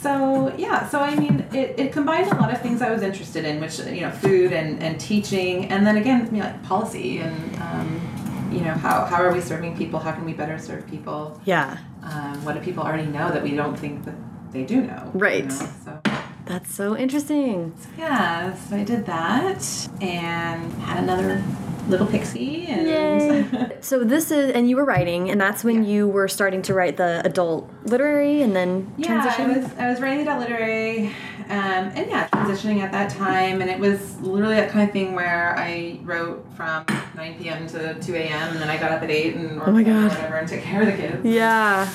So 0.00 0.54
yeah, 0.56 0.88
so 0.88 1.00
I 1.00 1.14
mean, 1.16 1.40
it, 1.52 1.78
it 1.78 1.92
combined 1.92 2.30
a 2.30 2.34
lot 2.36 2.52
of 2.52 2.60
things 2.62 2.82
I 2.82 2.90
was 2.90 3.02
interested 3.02 3.44
in, 3.44 3.60
which 3.60 3.78
you 3.80 4.02
know, 4.02 4.10
food 4.12 4.52
and, 4.52 4.80
and 4.82 5.00
teaching, 5.00 5.66
and 5.72 5.86
then 5.86 5.96
again, 5.96 6.26
you 6.32 6.40
know, 6.40 6.46
like 6.46 6.62
policy 6.62 7.18
and 7.18 7.56
um, 7.60 8.48
you 8.52 8.60
know, 8.60 8.72
how, 8.74 9.04
how 9.04 9.22
are 9.22 9.32
we 9.32 9.40
serving 9.40 9.76
people? 9.76 9.98
How 9.98 10.12
can 10.12 10.24
we 10.24 10.32
better 10.32 10.56
serve 10.58 10.86
people? 10.88 11.38
Yeah. 11.44 11.76
Um, 12.02 12.42
what 12.44 12.54
do 12.54 12.60
people 12.60 12.82
already 12.84 13.06
know 13.06 13.30
that 13.30 13.42
we 13.42 13.54
don't 13.54 13.76
think 13.76 14.04
that 14.04 14.14
they 14.52 14.64
do 14.64 14.82
know? 14.82 15.10
you 15.14 15.20
Right. 15.20 15.44
know? 15.48 15.68
So 15.84 16.00
That's 16.46 16.72
so 16.74 16.96
interesting. 16.96 17.74
yeah, 17.98 18.54
so 18.54 18.76
I 18.76 18.84
did 18.84 19.04
that 19.06 19.88
and 20.00 20.72
had 20.74 21.02
another 21.02 21.42
little 21.88 22.06
pixie 22.06 22.66
and 22.66 22.86
Yay. 22.86 23.76
so 23.80 24.04
this 24.04 24.30
is, 24.30 24.52
and 24.52 24.68
you 24.68 24.76
were 24.76 24.84
writing, 24.84 25.30
and 25.30 25.40
that's 25.40 25.64
when 25.64 25.84
you 25.84 26.06
were 26.08 26.28
starting 26.28 26.62
to 26.62 26.74
write 26.74 26.96
the 26.96 27.22
adult 27.24 27.68
literary, 27.84 28.42
and 28.42 28.54
then 28.54 28.92
Yeah, 28.96 29.06
transition. 29.20 29.50
I 29.50 29.58
was 29.58 29.66
I 29.78 29.90
was 29.90 30.00
writing 30.00 30.18
the 30.24 30.30
adult 30.30 30.40
literary, 30.40 31.06
um, 31.48 31.90
and 31.96 32.10
yeah, 32.10 32.28
transitioning 32.28 32.80
at 32.80 32.92
that 32.92 33.10
time, 33.10 33.60
and 33.62 33.70
it 33.70 33.78
was 33.78 34.20
literally 34.20 34.56
that 34.56 34.70
kind 34.70 34.86
of 34.88 34.92
thing 34.92 35.14
where 35.14 35.56
I 35.58 35.98
wrote 36.04 36.46
from 36.56 36.84
9 37.16 37.34
p.m. 37.38 37.66
to 37.68 37.98
2 38.00 38.14
a.m. 38.14 38.52
and 38.52 38.60
then 38.60 38.68
I 38.68 38.76
got 38.76 38.92
up 38.92 39.02
at 39.02 39.10
eight 39.10 39.34
and 39.36 39.56
worked 39.56 39.68
Oh 39.68 39.72
my 39.72 39.82
God. 39.82 40.10
whatever 40.12 40.36
and 40.36 40.48
took 40.48 40.60
care 40.60 40.80
of 40.82 40.86
the 40.86 40.92
kids, 40.92 41.24
yeah. 41.24 41.88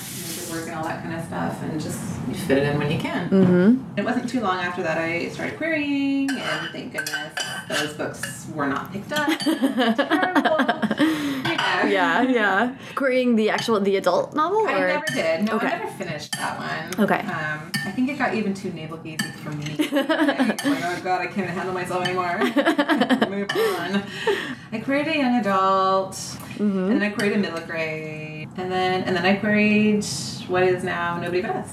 And 0.53 0.59
work 0.59 0.67
and 0.67 0.77
all 0.77 0.83
that 0.83 1.03
kind 1.03 1.15
of 1.15 1.25
stuff, 1.25 1.61
and 1.63 1.81
just 1.81 1.99
you 2.27 2.35
fit 2.35 2.59
it 2.59 2.63
in 2.63 2.77
when 2.77 2.91
you 2.91 2.99
can. 2.99 3.29
Mm-hmm. 3.29 3.99
It 3.99 4.05
wasn't 4.05 4.29
too 4.29 4.41
long 4.41 4.57
after 4.57 4.83
that 4.83 4.97
I 4.97 5.29
started 5.29 5.57
querying, 5.57 6.29
and 6.29 6.69
thank 6.71 6.93
goodness 6.93 7.33
those 7.67 7.93
books 7.93 8.47
were 8.53 8.67
not 8.67 8.91
picked 8.91 9.11
up. 9.11 9.39
Terrible. 9.97 11.42
Yeah, 11.89 12.21
yeah. 12.21 12.75
Querying 12.95 13.35
the 13.35 13.49
actual 13.49 13.79
the 13.79 13.95
adult 13.97 14.33
novel, 14.35 14.65
I 14.67 14.73
or 14.73 14.87
never 14.87 15.05
did. 15.07 15.43
No, 15.45 15.53
Okay. 15.55 15.67
I 15.67 15.77
never 15.79 15.91
finished 15.91 16.31
that 16.33 16.57
one. 16.57 17.03
Okay. 17.05 17.19
Um, 17.19 17.71
I 17.85 17.91
think 17.91 18.09
it 18.09 18.17
got 18.17 18.33
even 18.35 18.53
too 18.53 18.71
navel 18.71 18.97
gazing 18.97 19.31
for 19.33 19.49
me. 19.51 19.75
like, 19.91 20.61
oh 20.63 20.99
god, 21.03 21.21
I 21.21 21.27
can't 21.27 21.49
handle 21.49 21.73
myself 21.73 22.05
anymore. 22.05 22.37
Move 23.29 23.49
on. 23.51 24.03
I 24.71 24.79
queried 24.83 25.07
a 25.07 25.17
young 25.17 25.35
adult, 25.39 26.13
Mm-hmm. 26.53 26.77
and 26.77 27.01
then 27.01 27.03
I 27.03 27.09
queried 27.09 27.33
a 27.33 27.37
middle 27.39 27.59
grade, 27.65 28.47
and 28.57 28.71
then 28.71 29.03
and 29.03 29.15
then 29.15 29.25
I 29.25 29.35
queried 29.37 30.05
what 30.47 30.61
is 30.63 30.83
now 30.83 31.17
Nobody 31.19 31.41
But 31.41 31.55
Us. 31.55 31.69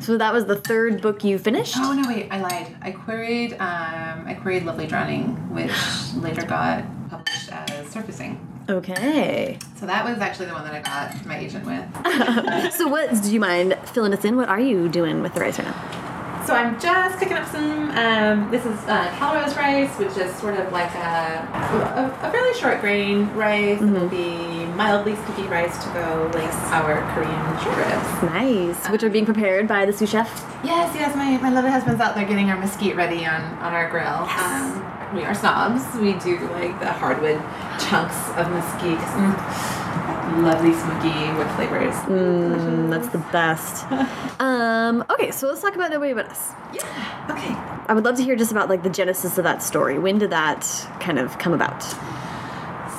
so 0.00 0.16
that 0.16 0.32
was 0.32 0.46
the 0.46 0.54
third 0.60 1.02
book 1.02 1.24
you 1.24 1.38
finished. 1.38 1.74
Oh 1.76 1.92
no, 1.92 2.08
wait, 2.08 2.28
I 2.30 2.40
lied. 2.40 2.76
I 2.80 2.92
queried 2.92 3.54
um, 3.54 4.24
I 4.26 4.38
queried 4.40 4.64
Lovely 4.64 4.86
Drowning, 4.86 5.34
which 5.52 5.72
later 6.14 6.46
got 6.46 6.84
published 7.12 7.52
as 7.52 7.88
Surfacing. 7.88 8.40
Okay. 8.70 9.58
So 9.76 9.86
that 9.86 10.04
was 10.04 10.18
actually 10.18 10.46
the 10.46 10.54
one 10.54 10.64
that 10.64 10.74
I 10.74 10.80
got 10.80 11.26
my 11.26 11.38
agent 11.38 11.66
with. 11.66 12.72
so 12.72 12.88
what? 12.88 13.22
Do 13.22 13.32
you 13.32 13.40
mind 13.40 13.76
filling 13.92 14.14
us 14.14 14.24
in? 14.24 14.36
What 14.36 14.48
are 14.48 14.60
you 14.60 14.88
doing 14.88 15.22
with 15.22 15.34
the 15.34 15.40
rice 15.40 15.58
right 15.58 15.68
now? 15.68 16.44
So 16.46 16.54
I'm 16.54 16.80
just 16.80 17.18
cooking 17.18 17.36
up 17.36 17.46
some. 17.48 17.90
Um, 17.90 18.50
this 18.50 18.64
is 18.64 18.78
uh, 18.88 19.10
Calrose 19.18 19.56
rice, 19.56 19.96
which 19.98 20.16
is 20.16 20.34
sort 20.36 20.58
of 20.58 20.72
like 20.72 20.92
a 20.94 21.46
a, 21.52 22.26
a 22.26 22.30
fairly 22.32 22.54
short 22.58 22.80
grain 22.80 23.28
rice. 23.34 23.80
It 23.80 23.90
will 23.90 24.08
be 24.08 24.64
mildly 24.74 25.14
sticky 25.16 25.48
rice 25.48 25.84
to 25.84 25.90
go 25.92 26.30
with 26.32 26.54
our 26.72 27.02
Korean 27.14 27.58
short 27.62 27.76
ribs. 27.76 28.32
Nice. 28.32 28.88
Which 28.88 29.02
are 29.02 29.10
being 29.10 29.26
prepared 29.26 29.68
by 29.68 29.84
the 29.84 29.92
sous 29.92 30.08
chef. 30.10 30.28
Yes, 30.64 30.94
yes. 30.94 31.14
My, 31.14 31.36
my 31.38 31.50
lovely 31.50 31.70
husband's 31.70 32.00
out 32.00 32.14
there 32.14 32.26
getting 32.26 32.48
our 32.48 32.58
mesquite 32.58 32.96
ready 32.96 33.26
on 33.26 33.42
on 33.58 33.74
our 33.74 33.90
grill. 33.90 34.06
Um, 34.06 35.01
we 35.12 35.24
are 35.24 35.34
snobs. 35.34 35.82
We 35.98 36.14
do 36.14 36.38
like 36.50 36.78
the 36.80 36.90
hardwood 36.90 37.40
chunks 37.78 38.16
of 38.36 38.50
mesquite. 38.50 38.98
mm, 38.98 40.42
lovely 40.42 40.72
smoky 40.72 41.32
wood 41.36 41.50
flavors. 41.56 41.94
Mm, 42.06 42.90
that's 42.90 43.08
the 43.08 43.18
best. 43.30 43.84
um, 44.40 45.04
okay, 45.10 45.30
so 45.30 45.48
let's 45.48 45.60
talk 45.60 45.74
about 45.74 45.90
Nobody 45.90 46.14
But 46.14 46.28
Us. 46.30 46.52
Yeah. 46.72 47.26
Okay. 47.30 47.54
I 47.88 47.94
would 47.94 48.04
love 48.04 48.16
to 48.16 48.22
hear 48.22 48.36
just 48.36 48.50
about 48.50 48.68
like 48.68 48.82
the 48.82 48.90
genesis 48.90 49.36
of 49.38 49.44
that 49.44 49.62
story. 49.62 49.98
When 49.98 50.18
did 50.18 50.30
that 50.30 50.62
kind 51.00 51.18
of 51.18 51.38
come 51.38 51.52
about? 51.52 51.82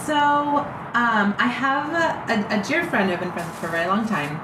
So, 0.05 0.17
um, 0.93 1.33
I 1.39 1.47
have 1.47 1.93
a, 1.93 2.55
a, 2.55 2.59
a 2.59 2.63
dear 2.63 2.85
friend 2.85 3.09
I've 3.09 3.19
been 3.19 3.31
friends 3.31 3.49
with 3.49 3.59
for 3.59 3.67
a 3.67 3.71
very 3.71 3.87
long 3.87 4.07
time. 4.07 4.39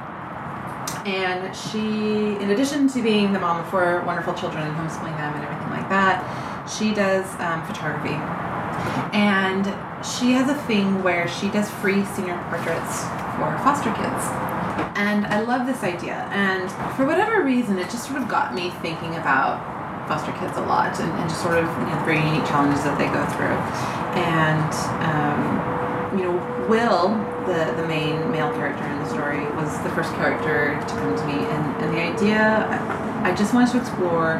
And 1.06 1.56
she, 1.56 2.36
in 2.42 2.50
addition 2.50 2.88
to 2.90 3.02
being 3.02 3.32
the 3.34 3.40
mom 3.40 3.60
of 3.62 3.70
four 3.70 4.02
wonderful 4.06 4.34
children 4.34 4.66
and 4.66 4.76
homeschooling 4.76 5.16
them 5.18 5.34
and 5.36 5.44
everything 5.44 5.70
like 5.70 5.88
that, 5.90 6.49
she 6.78 6.94
does 6.94 7.26
um, 7.40 7.66
photography. 7.66 8.16
And 9.14 9.66
she 10.06 10.32
has 10.32 10.50
a 10.50 10.56
thing 10.64 11.04
where 11.04 11.28
she 11.28 11.50
does 11.50 11.70
free 11.70 12.06
senior 12.06 12.38
portraits 12.50 13.04
for 13.36 13.52
foster 13.64 13.92
kids. 13.94 14.24
And 14.96 15.26
I 15.28 15.42
love 15.42 15.66
this 15.66 15.84
idea. 15.84 16.28
And 16.32 16.72
for 16.96 17.06
whatever 17.06 17.44
reason, 17.44 17.80
it 17.80 17.90
just 17.90 18.08
sort 18.08 18.22
of 18.22 18.28
got 18.28 18.54
me 18.54 18.70
thinking 18.82 19.16
about 19.16 19.60
foster 20.08 20.32
kids 20.40 20.58
a 20.58 20.62
lot 20.62 21.00
and, 21.00 21.12
and 21.12 21.30
just 21.30 21.42
sort 21.42 21.58
of 21.58 21.66
you 21.66 21.86
know, 21.86 22.00
the 22.00 22.06
very 22.06 22.18
unique 22.18 22.46
challenges 22.46 22.84
that 22.84 22.98
they 22.98 23.08
go 23.14 23.22
through. 23.36 23.58
And, 24.18 24.74
um, 25.06 26.18
you 26.18 26.26
know, 26.26 26.66
Will, 26.70 27.18
the, 27.46 27.74
the 27.82 27.88
main 27.88 28.32
male 28.32 28.52
character 28.54 28.86
in 28.86 29.00
the 29.00 29.10
story, 29.10 29.42
was 29.58 29.72
the 29.82 29.90
first 29.92 30.14
character 30.16 30.80
to 30.80 30.94
come 30.96 31.16
to 31.16 31.26
me. 31.26 31.46
And, 31.46 31.84
and 31.84 31.94
the 31.94 32.02
idea, 32.02 32.66
I, 32.70 33.32
I 33.32 33.36
just 33.36 33.54
wanted 33.54 33.72
to 33.72 33.80
explore 33.80 34.40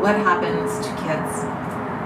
what 0.00 0.14
happens 0.16 0.78
to 0.86 0.90
kids 1.02 1.44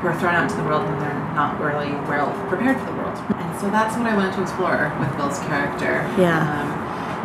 who 0.02 0.10
are 0.10 0.18
thrown 0.18 0.34
out 0.34 0.50
into 0.50 0.58
the 0.58 0.66
world 0.66 0.82
and 0.82 0.98
they're 0.98 1.22
not 1.38 1.62
really 1.62 1.94
well 2.10 2.34
prepared 2.50 2.74
for 2.74 2.90
the 2.90 2.98
world. 2.98 3.14
And 3.38 3.54
so 3.62 3.70
that's 3.70 3.94
what 3.94 4.10
I 4.10 4.18
wanted 4.18 4.34
to 4.34 4.42
explore 4.42 4.90
with 4.98 5.14
Will's 5.14 5.38
character. 5.46 6.02
Yeah. 6.18 6.42
Um, 6.42 6.66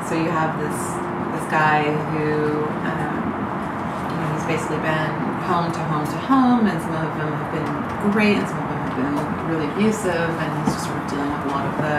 so 0.06 0.14
you 0.14 0.30
have 0.30 0.54
this 0.62 0.78
this 1.34 1.46
guy 1.50 1.90
who, 2.14 2.64
um, 2.70 3.14
you 4.08 4.16
know, 4.16 4.28
he's 4.38 4.46
basically 4.46 4.78
been 4.86 5.12
home 5.50 5.74
to 5.74 5.82
home 5.90 6.06
to 6.06 6.20
home, 6.30 6.64
and 6.70 6.78
some 6.80 6.94
of 6.94 7.12
them 7.18 7.34
have 7.34 7.52
been 7.52 7.70
great, 8.14 8.38
and 8.38 8.48
some 8.48 8.62
of 8.62 8.70
them 8.70 8.82
have 8.88 8.98
been 8.98 9.18
really 9.50 9.68
abusive, 9.74 10.32
and 10.38 10.50
he's 10.64 10.78
just 10.78 10.86
sort 10.86 11.02
of 11.02 11.06
dealing 11.10 11.28
with 11.34 11.50
a 11.50 11.52
lot 11.52 11.66
of 11.66 11.76
the, 11.82 11.96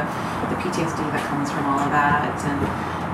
the 0.54 0.56
PTSD 0.62 0.98
that 1.10 1.26
comes 1.28 1.50
from 1.50 1.66
all 1.66 1.82
of 1.82 1.90
that, 1.90 2.32
and 2.46 2.60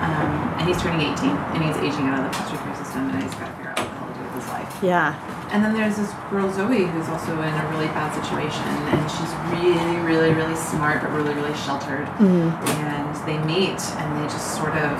um, 0.05 0.31
and 0.61 0.69
he's 0.69 0.81
turning 0.85 1.01
18, 1.01 1.33
and 1.33 1.65
he's 1.65 1.77
aging 1.81 2.07
out 2.13 2.21
of 2.21 2.29
the 2.29 2.33
foster 2.37 2.61
care 2.61 2.77
system, 2.77 3.09
and 3.09 3.23
he's 3.25 3.35
got 3.35 3.49
to 3.49 3.57
figure 3.57 3.73
out 3.73 3.81
what 3.81 3.89
the 3.89 3.97
hell 3.99 4.09
to 4.09 4.15
do 4.15 4.21
with 4.21 4.35
his 4.37 4.45
his 4.45 4.53
life. 4.53 4.71
Yeah. 4.83 5.34
And 5.55 5.63
then 5.63 5.71
there's 5.73 5.95
this 5.95 6.11
girl 6.35 6.51
Zoe 6.51 6.83
who's 6.83 7.07
also 7.07 7.31
in 7.39 7.55
a 7.55 7.65
really 7.71 7.87
bad 7.95 8.11
situation, 8.11 8.67
and 8.91 9.07
she's 9.07 9.31
really, 9.55 10.03
really, 10.03 10.35
really 10.35 10.59
smart, 10.59 10.99
but 11.01 11.15
really, 11.15 11.31
really 11.33 11.55
sheltered. 11.55 12.11
And 12.83 13.07
they 13.23 13.39
meet, 13.47 13.79
and 14.03 14.07
they 14.19 14.27
just 14.27 14.59
sort 14.59 14.75
of 14.75 14.99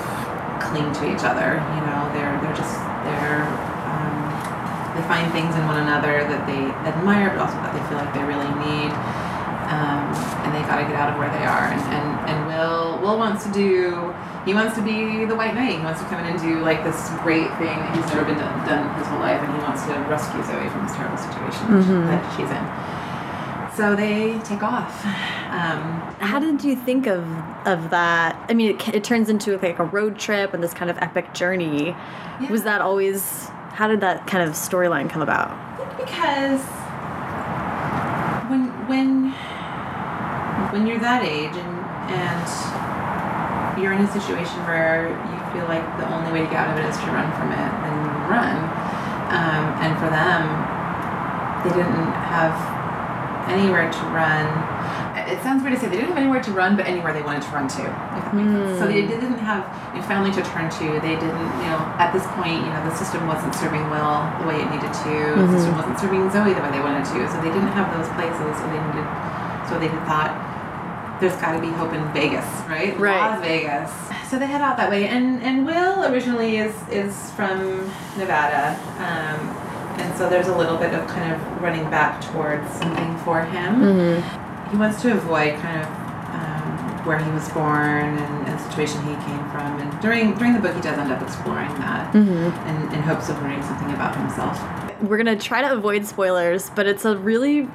cling 0.63 0.95
to 0.95 1.03
each 1.11 1.27
other. 1.27 1.59
You 1.59 1.81
know, 1.83 2.07
they're 2.15 2.39
they're 2.39 2.55
just 2.55 2.71
they're 3.03 3.43
um, 3.83 4.15
they 4.95 5.03
find 5.11 5.27
things 5.35 5.51
in 5.59 5.63
one 5.67 5.83
another 5.83 6.23
that 6.23 6.47
they 6.47 6.63
admire, 6.87 7.35
but 7.35 7.51
also 7.51 7.59
that 7.59 7.75
they 7.75 7.83
feel 7.91 7.99
like 7.99 8.15
they 8.15 8.23
really 8.23 8.47
need. 8.63 8.95
Um, 9.65 10.13
and 10.45 10.53
they 10.53 10.61
got 10.69 10.77
to 10.77 10.85
get 10.85 10.95
out 10.95 11.09
of 11.13 11.17
where 11.17 11.29
they 11.29 11.45
are. 11.45 11.67
And, 11.73 11.81
and 11.93 12.29
and 12.29 12.47
Will 12.47 12.99
Will 13.01 13.17
wants 13.17 13.43
to 13.45 13.51
do. 13.51 14.13
He 14.45 14.53
wants 14.53 14.75
to 14.77 14.83
be 14.83 15.25
the 15.25 15.33
White 15.35 15.55
Knight. 15.55 15.79
He 15.79 15.83
wants 15.83 15.99
to 16.01 16.05
come 16.07 16.19
in 16.23 16.27
and 16.31 16.39
do 16.39 16.59
like 16.61 16.83
this 16.83 17.09
great 17.23 17.49
thing 17.57 17.73
that 17.73 17.95
he's 17.95 18.05
never 18.13 18.25
been 18.25 18.37
done, 18.37 18.67
done 18.67 18.93
his 18.99 19.07
whole 19.07 19.19
life, 19.19 19.41
and 19.41 19.51
he 19.53 19.59
wants 19.59 19.81
to 19.85 19.93
rescue 20.05 20.43
Zoe 20.43 20.69
from 20.69 20.85
this 20.85 20.93
terrible 20.95 21.17
situation 21.17 22.05
that 22.05 22.21
she's 22.37 22.49
in. 22.53 22.65
So 23.75 23.95
they 23.95 24.39
take 24.45 24.63
off. 24.63 25.03
Um, 25.03 25.81
How 26.19 26.39
did 26.39 26.63
you 26.63 26.75
think 26.75 27.07
of 27.07 27.23
of 27.65 27.89
that? 27.89 28.37
I 28.47 28.53
mean, 28.53 28.75
it, 28.75 28.87
it 28.95 29.03
turns 29.03 29.29
into 29.29 29.57
like 29.57 29.79
a 29.79 29.83
road 29.83 30.17
trip 30.19 30.53
and 30.53 30.63
this 30.63 30.73
kind 30.73 30.89
of 30.91 30.97
epic 30.99 31.33
journey. 31.33 31.95
Was 32.49 32.63
that 32.63 32.81
always? 32.81 33.47
How 33.73 33.87
did 33.87 33.99
that 34.01 34.27
kind 34.27 34.47
of 34.47 34.55
storyline 34.55 35.09
come 35.09 35.21
about? 35.23 35.49
because 35.97 36.61
when 38.49 38.69
when 38.87 39.33
when 40.75 40.83
you're 40.83 40.99
that 40.99 41.23
age 41.23 41.55
and 41.55 41.71
and 42.11 42.47
you're 43.79 43.95
in 43.95 44.03
a 44.03 44.11
situation 44.11 44.59
where 44.67 45.07
you 45.07 45.39
feel 45.55 45.67
like 45.71 45.83
the 45.95 46.07
only 46.11 46.31
way 46.35 46.43
to 46.43 46.49
get 46.51 46.67
out 46.67 46.75
of 46.75 46.83
it 46.83 46.87
is 46.87 46.99
to 46.99 47.07
run 47.15 47.31
from 47.39 47.51
it, 47.51 47.71
then 47.83 47.97
run. 48.27 48.55
Um, 49.31 49.63
and 49.83 49.91
for 49.99 50.07
them, 50.11 50.43
they 51.63 51.71
didn't 51.75 52.11
have 52.27 52.55
anywhere 53.47 53.87
to 53.87 54.03
run. 54.11 54.47
It 55.27 55.41
sounds 55.43 55.63
weird 55.63 55.75
to 55.75 55.79
say 55.79 55.87
they 55.87 55.97
didn't 55.97 56.11
have 56.15 56.23
anywhere 56.23 56.43
to 56.43 56.51
run, 56.51 56.75
but 56.75 56.85
anywhere 56.87 57.11
they 57.11 57.23
wanted 57.23 57.43
to 57.47 57.51
run 57.55 57.67
to. 57.67 57.83
If 57.83 58.23
that 58.27 58.35
makes 58.35 58.51
sense. 58.51 58.79
So 58.79 58.87
they 58.87 59.07
didn't 59.07 59.39
have 59.39 59.63
a 59.95 60.03
family 60.03 60.31
to 60.35 60.43
turn 60.43 60.67
to. 60.67 60.85
They 60.99 61.15
didn't, 61.15 61.49
you 61.63 61.67
know, 61.71 61.79
at 61.99 62.11
this 62.11 62.23
point, 62.35 62.63
you 62.63 62.71
know, 62.71 62.83
the 62.83 62.95
system 62.95 63.27
wasn't 63.27 63.55
serving 63.55 63.87
well 63.91 64.27
the 64.39 64.47
way 64.47 64.59
it 64.59 64.67
needed 64.71 64.91
to. 65.07 65.15
The 65.39 65.51
system 65.55 65.75
wasn't 65.75 65.99
serving 65.99 66.31
Zoe 66.31 66.51
the 66.51 66.63
way 66.63 66.71
they 66.71 66.83
wanted 66.83 67.07
to. 67.11 67.19
So 67.31 67.35
they 67.43 67.51
didn't 67.51 67.75
have 67.75 67.91
those 67.95 68.07
places. 68.15 68.55
So 68.59 68.63
they 68.71 68.79
needed. 68.79 69.07
So 69.67 69.79
they 69.81 69.91
thought 70.05 70.54
there's 71.19 71.35
got 71.37 71.53
to 71.53 71.61
be 71.61 71.67
hope 71.67 71.93
in 71.93 72.03
Vegas, 72.13 72.45
right? 72.67 72.97
Right. 72.99 73.17
Las 73.17 73.41
Vegas. 73.41 73.91
So 74.29 74.39
they 74.39 74.47
head 74.47 74.61
out 74.61 74.77
that 74.77 74.89
way, 74.89 75.07
and 75.07 75.41
and 75.41 75.65
Will 75.65 76.05
originally 76.11 76.57
is 76.57 76.75
is 76.89 77.31
from 77.31 77.89
Nevada, 78.17 78.77
um, 78.97 79.39
and 79.99 80.17
so 80.17 80.29
there's 80.29 80.47
a 80.47 80.57
little 80.57 80.77
bit 80.77 80.93
of 80.93 81.07
kind 81.07 81.33
of 81.33 81.61
running 81.61 81.89
back 81.89 82.21
towards 82.31 82.69
something 82.73 83.17
for 83.19 83.43
him. 83.45 84.21
He 84.71 84.77
wants 84.77 85.01
to 85.03 85.11
avoid 85.11 85.55
kind 85.59 85.81
of. 85.81 85.87
Um, 86.35 86.61
where 87.05 87.19
he 87.19 87.29
was 87.31 87.47
born 87.49 88.17
and, 88.17 88.47
and 88.47 88.59
the 88.59 88.63
situation 88.69 88.99
he 89.03 89.13
came 89.25 89.37
from, 89.51 89.79
and 89.79 90.01
during 90.01 90.33
during 90.35 90.53
the 90.53 90.59
book, 90.59 90.75
he 90.75 90.81
does 90.81 90.97
end 90.97 91.11
up 91.11 91.21
exploring 91.21 91.69
that 91.75 92.13
in, 92.15 92.93
in 92.93 93.01
hopes 93.03 93.29
of 93.29 93.39
learning 93.43 93.61
something 93.61 93.91
about 93.93 94.15
himself. 94.17 94.59
We're 95.03 95.17
gonna 95.17 95.35
try 95.37 95.61
to 95.61 95.71
avoid 95.71 96.05
spoilers, 96.07 96.71
but 96.71 96.87
it's 96.87 97.05
a 97.05 97.15
really, 97.15 97.69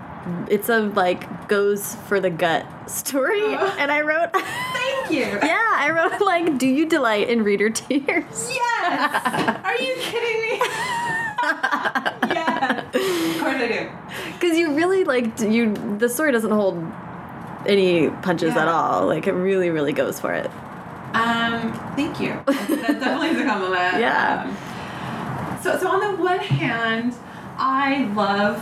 it's 0.48 0.68
a 0.68 0.80
like 0.80 1.48
goes 1.48 1.94
for 2.06 2.20
the 2.20 2.30
gut 2.30 2.66
story. 2.90 3.42
And 3.78 3.90
I 3.90 4.00
wrote, 4.02 4.32
Thank 4.32 5.10
you. 5.10 5.38
yeah, 5.42 5.72
I 5.76 5.90
wrote 5.90 6.20
like, 6.20 6.58
do 6.58 6.66
you 6.66 6.86
delight 6.88 7.28
in 7.28 7.42
reader 7.44 7.70
tears? 7.70 8.50
Yes. 8.50 9.60
Are 9.64 9.76
you 9.76 9.94
kidding 9.98 10.40
me? 10.42 10.58
yes. 12.34 12.84
Of 12.94 13.40
course 13.40 13.56
I 13.62 13.68
do. 13.68 13.88
Because 14.38 14.56
you 14.58 14.74
really 14.74 15.04
like 15.04 15.40
you. 15.40 15.74
The 15.98 16.08
story 16.08 16.32
doesn't 16.32 16.50
hold 16.50 16.76
any 17.66 18.10
punches 18.22 18.54
Yeah. 18.54 18.62
at 18.62 18.68
all. 18.68 19.06
Like 19.06 19.26
it 19.26 19.32
really, 19.32 19.70
really 19.70 19.92
goes 19.92 20.20
for 20.20 20.32
it. 20.32 20.50
Um, 21.14 21.72
thank 21.96 22.20
you. 22.20 22.38
That 22.46 23.00
definitely 23.00 23.28
is 23.30 23.40
a 23.40 23.44
compliment. 23.44 23.98
Yeah. 24.00 24.44
Um, 24.46 25.58
so, 25.62 25.78
so 25.78 25.88
on 25.88 26.00
the 26.16 26.22
one 26.22 26.38
hand, 26.38 27.14
I 27.58 28.04
love 28.14 28.56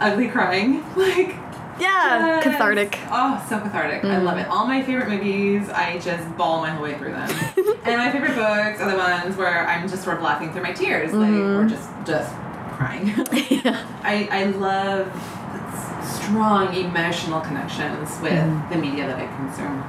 ugly 0.00 0.28
crying. 0.28 0.84
Like, 0.96 1.34
Yeah, 1.80 2.26
Yes. 2.26 2.44
cathartic. 2.44 2.98
Oh, 3.10 3.44
so 3.48 3.58
cathartic. 3.58 4.04
I 4.04 4.18
love 4.18 4.38
it. 4.38 4.46
Mm. 4.46 4.50
All 4.50 4.66
my 4.66 4.80
favorite 4.82 5.08
movies, 5.08 5.68
I 5.70 5.98
just 5.98 6.36
bawl 6.36 6.60
my 6.60 6.70
whole 6.70 6.84
way 6.84 6.96
through 6.96 7.12
them. 7.12 7.28
and 7.84 7.96
my 7.96 8.12
favorite 8.12 8.36
books 8.36 8.80
are 8.80 8.90
the 8.90 8.96
ones 8.96 9.36
where 9.36 9.66
I'm 9.66 9.88
just 9.88 10.04
sort 10.04 10.18
of 10.18 10.22
laughing 10.22 10.52
through 10.52 10.62
my 10.62 10.72
tears, 10.72 11.12
like, 11.12 11.28
mm-hmm. 11.28 11.66
or 11.66 11.68
just, 11.68 11.88
just 12.06 12.32
crying. 12.76 13.08
yeah. 13.50 13.84
I, 14.02 14.28
I 14.30 14.44
love 14.44 15.10
strong 16.04 16.74
emotional 16.74 17.40
connections 17.40 18.20
with 18.20 18.32
mm. 18.32 18.70
the 18.70 18.76
media 18.76 19.06
that 19.06 19.18
I 19.18 19.26
consume. 19.36 19.82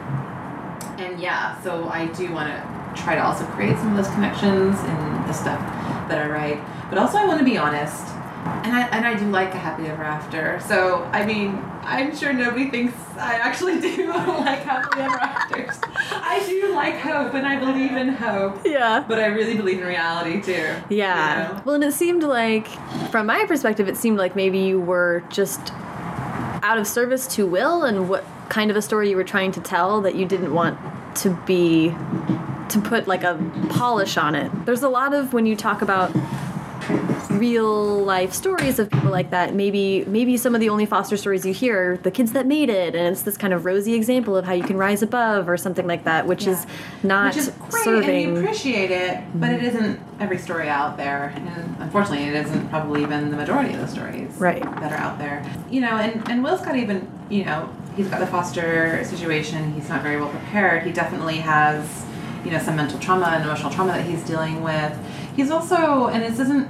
And 0.98 1.20
yeah, 1.20 1.62
so 1.62 1.88
I 1.90 2.08
do 2.08 2.32
want 2.34 2.50
to 2.50 3.02
try 3.02 3.16
to 3.16 3.24
also 3.24 3.46
create 3.48 3.78
some 3.78 3.92
of 3.92 3.98
those 3.98 4.14
connections 4.14 4.80
in 4.80 4.98
the 5.28 5.34
stuff 5.34 5.60
that 6.10 6.20
I 6.20 6.30
write. 6.30 6.90
But 6.90 6.98
also 6.98 7.18
I 7.18 7.26
want 7.26 7.40
to 7.40 7.46
be 7.46 7.58
honest. 7.58 8.15
And 8.46 8.76
I, 8.76 8.88
and 8.88 9.06
I 9.06 9.16
do 9.16 9.30
like 9.30 9.54
a 9.54 9.58
happy 9.58 9.88
ever 9.88 10.04
after. 10.04 10.60
So, 10.68 11.04
I 11.14 11.26
mean, 11.26 11.56
I'm 11.82 12.16
sure 12.16 12.32
nobody 12.34 12.70
thinks 12.70 12.94
I 13.18 13.36
actually 13.36 13.80
do 13.80 14.08
like 14.14 14.60
happily 14.60 15.04
ever 15.04 15.18
afters. 15.18 15.80
I 16.12 16.44
do 16.48 16.74
like 16.74 16.96
hope 16.96 17.34
and 17.34 17.46
I 17.48 17.60
believe 17.60 17.94
in 17.94 18.10
hope. 18.10 18.62
Yeah. 18.66 19.04
But 19.08 19.20
I 19.20 19.28
really 19.28 19.56
believe 19.56 19.80
in 19.80 19.88
reality 19.88 20.42
too. 20.42 20.76
Yeah. 20.90 21.48
you 21.48 21.54
know? 21.54 21.62
Well, 21.66 21.76
and 21.76 21.84
it 21.84 21.94
seemed 21.94 22.24
like, 22.24 22.68
from 23.12 23.28
my 23.28 23.46
perspective, 23.48 23.88
it 23.88 23.98
seemed 23.98 24.18
like 24.18 24.36
maybe 24.36 24.60
you 24.60 24.80
were 24.80 25.24
just 25.30 25.72
out 26.64 26.78
of 26.78 26.88
service 26.88 27.28
to 27.36 27.46
Will 27.46 27.84
and 27.84 28.10
what 28.10 28.26
kind 28.50 28.70
of 28.72 28.78
a 28.78 28.82
story 28.82 29.10
you 29.10 29.16
were 29.16 29.24
trying 29.24 29.52
to 29.54 29.62
tell 29.62 30.02
that 30.02 30.16
you 30.16 30.26
didn't 30.26 30.54
want 30.54 30.80
to 31.18 31.30
be, 31.46 31.90
to 32.70 32.82
put 32.84 33.08
like 33.08 33.24
a 33.24 33.40
polish 33.70 34.18
on 34.18 34.36
it. 34.36 34.52
There's 34.66 34.84
a 34.84 34.90
lot 34.90 35.14
of, 35.14 35.34
when 35.34 35.46
you 35.46 35.56
talk 35.56 35.82
about 35.82 36.12
real 37.32 38.04
life 38.04 38.32
stories 38.34 38.80
of 38.80 38.90
people 38.90 39.10
like 39.10 39.30
that 39.32 39.54
maybe 39.54 40.06
maybe 40.06 40.38
some 40.38 40.56
of 40.56 40.62
the 40.62 40.70
only 40.70 40.86
foster 40.86 41.18
stories 41.18 41.46
you 41.46 41.54
hear 41.54 41.94
are 41.94 41.98
the 41.98 42.12
kids 42.12 42.32
that 42.32 42.46
made 42.46 42.70
it 42.70 42.96
and 42.96 43.08
it's 43.08 43.24
this 43.24 43.38
kind 43.38 43.54
of 43.54 43.66
rosy 43.66 43.94
example 43.94 44.36
of 44.38 44.46
how 44.46 44.54
you 44.54 44.64
can 44.64 44.78
rise 44.78 45.02
above 45.02 45.50
or 45.50 45.58
something 45.58 45.88
like 45.88 46.04
that 46.06 46.26
which 46.28 46.48
is 46.48 46.66
not 47.04 47.36
Which 47.36 47.38
is 47.44 47.50
great 47.70 47.84
serving 47.84 48.10
and 48.26 48.38
you 48.38 48.42
appreciate 48.44 48.92
it, 48.92 49.22
but 49.36 49.52
it 49.52 49.64
isn't 49.64 50.00
every 50.20 50.38
story 50.38 50.70
out 50.70 50.98
there. 50.98 51.34
And 51.36 51.76
unfortunately, 51.80 52.26
it 52.26 52.36
isn't 52.36 52.70
probably 52.70 53.02
even 53.04 53.30
the 53.32 53.38
majority 53.38 53.74
of 53.74 53.80
the 53.82 53.88
stories 53.88 54.32
Right. 54.38 54.64
that 54.64 54.92
are 54.92 54.98
out 54.98 55.18
there. 55.20 55.46
You 55.70 55.82
know, 55.82 55.98
and, 55.98 56.28
and 56.30 56.44
Will's 56.44 56.62
got 56.62 56.76
even, 56.76 57.08
you 57.30 57.46
know, 57.46 57.70
he's 57.96 58.08
got 58.08 58.20
the 58.20 58.28
foster 58.28 59.04
situation. 59.04 59.74
He's 59.74 59.90
not 59.90 60.02
very 60.02 60.18
well 60.18 60.30
prepared. 60.30 60.84
He 60.84 60.92
definitely 60.92 61.38
has, 61.38 62.06
you 62.44 62.52
know, 62.52 62.60
some 62.60 62.76
mental 62.76 63.00
trauma 63.00 63.26
and 63.28 63.44
emotional 63.44 63.72
trauma 63.72 63.94
that 63.94 64.06
he's 64.06 64.24
dealing 64.24 64.64
with. 64.64 64.98
He's 65.36 65.52
also, 65.52 66.08
and 66.08 66.24
this 66.24 66.40
isn't 66.40 66.70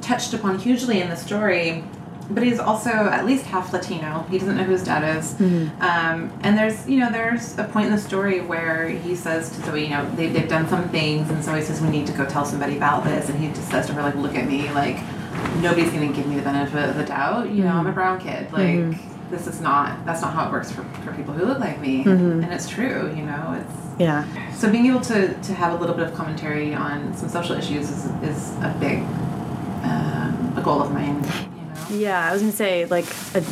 touched 0.00 0.34
upon 0.34 0.58
hugely 0.58 1.00
in 1.00 1.08
the 1.08 1.16
story, 1.16 1.84
but 2.30 2.42
he's 2.42 2.58
also 2.58 2.90
at 2.90 3.24
least 3.24 3.44
half 3.46 3.72
Latino. 3.72 4.24
He 4.30 4.38
doesn't 4.38 4.56
know 4.56 4.64
who 4.64 4.72
his 4.72 4.84
dad 4.84 5.18
is. 5.18 5.34
Hmm. 5.34 5.68
Um, 5.80 6.38
and 6.42 6.58
there's, 6.58 6.88
you 6.88 6.98
know, 6.98 7.10
there's 7.10 7.58
a 7.58 7.64
point 7.64 7.86
in 7.86 7.92
the 7.92 8.00
story 8.00 8.40
where 8.40 8.88
he 8.88 9.14
says 9.14 9.50
to 9.50 9.62
Zoe, 9.64 9.84
you 9.84 9.90
know, 9.90 10.08
they, 10.16 10.28
they've 10.28 10.48
done 10.48 10.68
some 10.68 10.88
things, 10.88 11.30
and 11.30 11.42
Zoe 11.42 11.62
says, 11.62 11.80
we 11.80 11.88
need 11.88 12.06
to 12.08 12.12
go 12.12 12.26
tell 12.26 12.44
somebody 12.44 12.76
about 12.76 13.04
this. 13.04 13.28
And 13.28 13.38
he 13.38 13.48
just 13.48 13.68
says 13.70 13.86
to 13.86 13.94
her, 13.94 14.02
like, 14.02 14.16
look 14.16 14.34
at 14.34 14.46
me, 14.46 14.70
like, 14.72 14.96
nobody's 15.60 15.90
going 15.92 16.08
to 16.08 16.16
give 16.16 16.26
me 16.26 16.36
the 16.36 16.42
benefit 16.42 16.88
of 16.88 16.96
the 16.96 17.04
doubt. 17.04 17.50
You 17.50 17.64
know, 17.64 17.74
I'm 17.74 17.86
a 17.86 17.90
hmm. 17.90 17.94
brown 17.94 18.20
kid. 18.20 18.52
Like, 18.52 18.76
hmm. 18.76 19.30
this 19.30 19.46
is 19.46 19.60
not, 19.60 20.04
that's 20.04 20.22
not 20.22 20.34
how 20.34 20.48
it 20.48 20.52
works 20.52 20.72
for, 20.72 20.82
for 21.04 21.12
people 21.14 21.32
who 21.32 21.44
look 21.44 21.58
like 21.58 21.80
me. 21.80 22.02
And 22.42 22.52
it's 22.52 22.68
true, 22.68 23.12
you 23.16 23.22
know, 23.22 23.60
it's, 23.60 23.85
yeah 23.98 24.24
so 24.56 24.70
being 24.70 24.86
able 24.86 25.02
to, 25.02 25.34
to 25.42 25.52
have 25.52 25.74
a 25.74 25.76
little 25.76 25.94
bit 25.94 26.06
of 26.08 26.14
commentary 26.14 26.72
on 26.74 27.14
some 27.14 27.28
social 27.28 27.56
issues 27.56 27.90
is, 27.90 28.06
is 28.22 28.52
a 28.62 28.74
big 28.80 29.02
um, 29.86 30.54
a 30.56 30.62
goal 30.62 30.80
of 30.80 30.92
mine. 30.92 31.22
You 31.22 32.00
know. 32.00 32.08
Yeah, 32.08 32.28
I 32.28 32.32
was 32.32 32.42
gonna 32.42 32.52
say, 32.52 32.86
like, 32.86 33.06
a, 33.34 33.44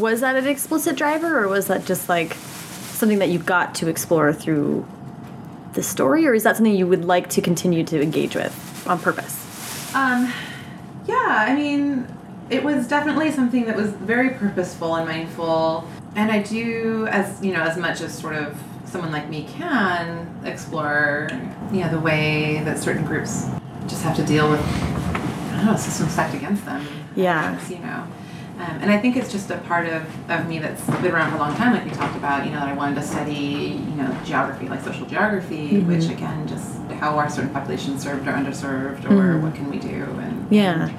was 0.00 0.20
that 0.20 0.36
an 0.36 0.46
explicit 0.46 0.96
driver, 0.96 1.38
or 1.38 1.48
was 1.48 1.66
that 1.66 1.84
just 1.84 2.08
like 2.08 2.34
something 2.92 3.18
that 3.18 3.28
you 3.28 3.38
got 3.38 3.74
to 3.76 3.88
explore 3.88 4.32
through 4.32 4.86
the 5.74 5.82
story, 5.82 6.26
or 6.26 6.34
is 6.34 6.42
that 6.44 6.56
something 6.56 6.74
you 6.74 6.86
would 6.86 7.04
like 7.04 7.28
to 7.30 7.42
continue 7.42 7.84
to 7.84 8.00
engage 8.00 8.34
with 8.34 8.86
on 8.86 8.98
purpose? 8.98 9.94
Um, 9.94 10.32
yeah, 11.06 11.44
I 11.46 11.54
mean, 11.54 12.06
it 12.48 12.64
was 12.64 12.88
definitely 12.88 13.30
something 13.30 13.66
that 13.66 13.76
was 13.76 13.90
very 13.90 14.30
purposeful 14.30 14.96
and 14.96 15.06
mindful, 15.06 15.86
and 16.16 16.32
I 16.32 16.42
do 16.42 17.06
as 17.10 17.42
you 17.44 17.52
know 17.52 17.62
as 17.62 17.76
much 17.76 18.00
as 18.00 18.16
sort 18.16 18.34
of 18.34 18.58
someone 18.90 19.12
like 19.12 19.28
me 19.28 19.46
can 19.56 20.28
explore, 20.44 21.28
you 21.72 21.80
know, 21.80 21.90
the 21.90 22.00
way 22.00 22.60
that 22.64 22.78
certain 22.78 23.04
groups 23.04 23.46
just 23.86 24.02
have 24.02 24.16
to 24.16 24.24
deal 24.24 24.50
with 24.50 24.60
I 24.60 25.56
don't 25.56 25.66
know 25.66 25.76
systems 25.76 26.12
stacked 26.12 26.34
against 26.34 26.64
them. 26.64 26.86
Yeah. 27.14 27.58
you 27.68 27.78
know. 27.78 28.06
Um, 28.58 28.78
and 28.82 28.90
I 28.90 28.98
think 28.98 29.16
it's 29.16 29.32
just 29.32 29.50
a 29.50 29.56
part 29.58 29.86
of, 29.88 30.02
of 30.30 30.46
me 30.46 30.58
that's 30.58 30.84
been 30.84 31.12
around 31.12 31.30
for 31.30 31.36
a 31.36 31.38
long 31.38 31.56
time, 31.56 31.72
like 31.72 31.84
we 31.84 31.90
talked 31.92 32.14
about, 32.16 32.44
you 32.44 32.52
know, 32.52 32.60
that 32.60 32.68
I 32.68 32.74
wanted 32.74 32.96
to 32.96 33.02
study, 33.02 33.32
you 33.32 33.94
know, 33.96 34.14
geography, 34.24 34.68
like 34.68 34.82
social 34.82 35.06
geography, 35.06 35.80
which 35.80 36.08
again 36.10 36.46
just 36.46 36.76
how 36.92 37.16
are 37.18 37.28
certain 37.30 37.50
populations 37.50 38.02
served 38.02 38.28
or 38.28 38.32
underserved, 38.32 39.10
or 39.10 39.38
what 39.40 39.54
can 39.54 39.70
we 39.70 39.78
do, 39.78 39.88
and 40.04 40.46
Yeah. 40.50 40.82
and 40.88 40.92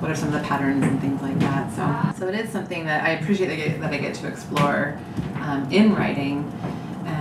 what 0.00 0.10
are 0.10 0.14
some 0.14 0.28
of 0.28 0.34
the 0.34 0.46
patterns 0.46 0.84
and 0.84 1.00
things 1.00 1.20
like 1.20 1.36
that. 1.40 1.72
So, 2.14 2.20
so 2.20 2.28
it 2.28 2.34
is 2.38 2.48
something 2.50 2.84
that 2.84 3.02
I 3.02 3.10
appreciate 3.10 3.48
that 3.48 3.54
I 3.54 3.56
get, 3.56 3.80
that 3.80 3.92
I 3.92 3.98
get 3.98 4.14
to 4.16 4.28
explore 4.28 4.96
um, 5.40 5.66
in 5.72 5.94
writing. 5.94 6.50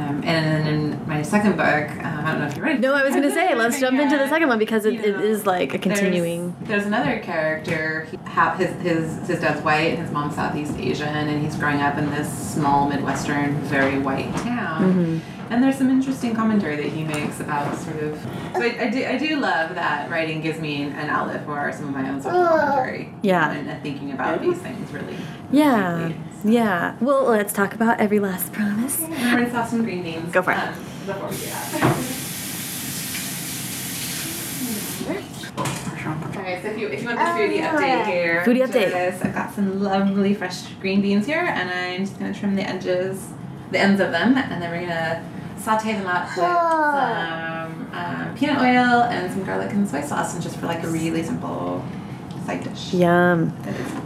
Um, 0.09 0.23
and 0.23 0.65
then 0.65 0.67
in 0.67 1.07
my 1.07 1.21
second 1.21 1.55
book, 1.57 1.89
um, 2.03 2.25
I 2.25 2.31
don't 2.31 2.39
know 2.39 2.47
if 2.47 2.55
you're 2.55 2.65
ready. 2.65 2.79
No, 2.79 2.93
I 2.93 3.03
was 3.03 3.13
gonna 3.13 3.31
say 3.31 3.53
let's 3.55 3.79
jump 3.79 3.99
into 3.99 4.17
the 4.17 4.27
second 4.27 4.47
one 4.47 4.59
because 4.59 4.85
it, 4.85 4.93
You 4.93 5.11
know, 5.11 5.19
is 5.19 5.45
like 5.45 5.73
a 5.73 5.77
continuing. 5.77 6.55
There's, 6.59 6.69
there's 6.69 6.85
another 6.85 7.19
character. 7.19 8.07
He, 8.11 8.17
his 8.63 8.81
his 8.81 9.27
his 9.27 9.39
dad's 9.39 9.61
white, 9.61 9.93
and 9.93 9.99
his 9.99 10.11
mom's 10.11 10.35
Southeast 10.35 10.77
Asian, 10.77 11.07
and 11.07 11.43
he's 11.43 11.55
growing 11.55 11.81
up 11.81 11.97
in 11.97 12.09
this 12.11 12.31
small 12.53 12.89
Midwestern, 12.89 13.55
very 13.61 13.99
white 13.99 14.33
town. 14.37 14.81
Mm-hmm. 14.81 15.51
And 15.51 15.63
there's 15.63 15.77
some 15.77 15.89
interesting 15.89 16.35
commentary 16.35 16.75
that 16.75 16.85
he 16.85 17.03
makes 17.03 17.39
about 17.39 17.75
sort 17.79 18.03
of. 18.03 18.19
So 18.53 18.61
I, 18.61 18.83
I 18.83 18.89
do 18.89 19.05
I 19.05 19.17
do 19.17 19.39
love 19.39 19.73
that 19.75 20.09
writing 20.09 20.41
gives 20.41 20.59
me 20.59 20.83
an 20.83 21.09
outlet 21.09 21.43
for 21.45 21.71
some 21.73 21.87
of 21.87 21.93
my 21.93 22.07
own 22.07 22.21
social 22.21 22.45
commentary. 22.45 23.13
Yeah. 23.23 23.51
And, 23.51 23.67
and 23.67 23.81
thinking 23.81 24.11
about 24.11 24.41
these 24.41 24.59
things 24.59 24.91
really. 24.91 25.17
Yeah, 25.51 26.09
deeply. 26.09 26.23
Yeah. 26.43 26.95
Well, 27.02 27.23
let's 27.25 27.54
talk 27.54 27.73
about 27.73 27.99
every 27.99 28.19
last 28.19 28.52
promise. 28.54 29.02
And 29.02 29.39
rinse 29.39 29.54
off 29.54 29.69
some 29.69 29.84
green 29.84 30.04
beans. 30.04 30.32
Go 30.32 30.41
for 30.41 30.52
it. 30.52 30.58
um, 30.58 30.73
before 31.06 31.30
we 31.30 31.36
do 31.38 31.45
that. 31.45 32.15
Okay, 36.38 36.62
so 36.62 36.69
if 36.69 36.78
you 36.80 36.88
if 36.88 37.02
you 37.02 37.08
want 37.08 37.19
the 37.19 37.25
foodie 37.25 37.62
update 37.62 38.06
here, 38.06 38.43
Foodie 38.45 38.65
update. 38.65 38.91
this, 38.91 39.21
I've 39.21 39.34
got 39.34 39.54
some 39.54 39.82
lovely 39.82 40.34
fresh 40.34 40.63
green 40.82 41.02
beans 41.02 41.25
here, 41.25 41.43
and 41.45 41.69
I'm 41.69 42.06
just 42.06 42.17
gonna 42.17 42.34
trim 42.34 42.56
the 42.56 42.67
edges, 42.67 43.28
the 43.71 43.80
ends 43.80 43.99
of 44.02 44.12
them, 44.12 44.38
and 44.38 44.62
then 44.62 44.71
we're 44.71 44.82
gonna 44.88 45.23
saute 45.60 45.93
them 45.93 46.08
up 46.08 46.25
with 46.25 46.36
some 46.36 47.91
um, 47.93 48.36
peanut 48.36 48.60
oil 48.60 49.04
and 49.04 49.32
some 49.32 49.43
garlic 49.43 49.71
and 49.73 49.88
soy 49.88 50.02
sauce, 50.02 50.34
and 50.34 50.41
just 50.41 50.58
for 50.58 50.65
like 50.67 50.84
a 50.84 50.88
really 50.88 51.21
simple 51.21 51.84
side 52.45 52.63
dish. 52.63 52.93
Yum. 52.93 53.49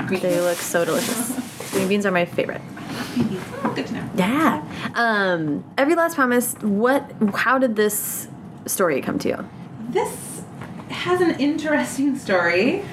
Green 0.07 0.19
They 0.21 0.29
beans. 0.31 0.41
look 0.43 0.57
so 0.57 0.83
delicious. 0.83 1.39
Green 1.73 1.87
beans 1.87 2.05
are 2.05 2.11
my 2.11 2.25
favorite. 2.25 2.61
Oh, 2.79 3.73
Good 3.75 3.87
to 3.87 3.93
know. 3.95 4.09
Yeah. 4.15 4.63
Um, 4.95 5.63
every 5.77 5.95
last 5.95 6.15
promise. 6.15 6.53
What? 6.61 7.11
How 7.33 7.57
did 7.57 7.75
this 7.75 8.27
story 8.67 9.01
come 9.01 9.17
to 9.19 9.27
you? 9.29 9.49
This 9.89 10.43
has 10.89 11.19
an 11.19 11.39
interesting 11.39 12.15
story. 12.17 12.85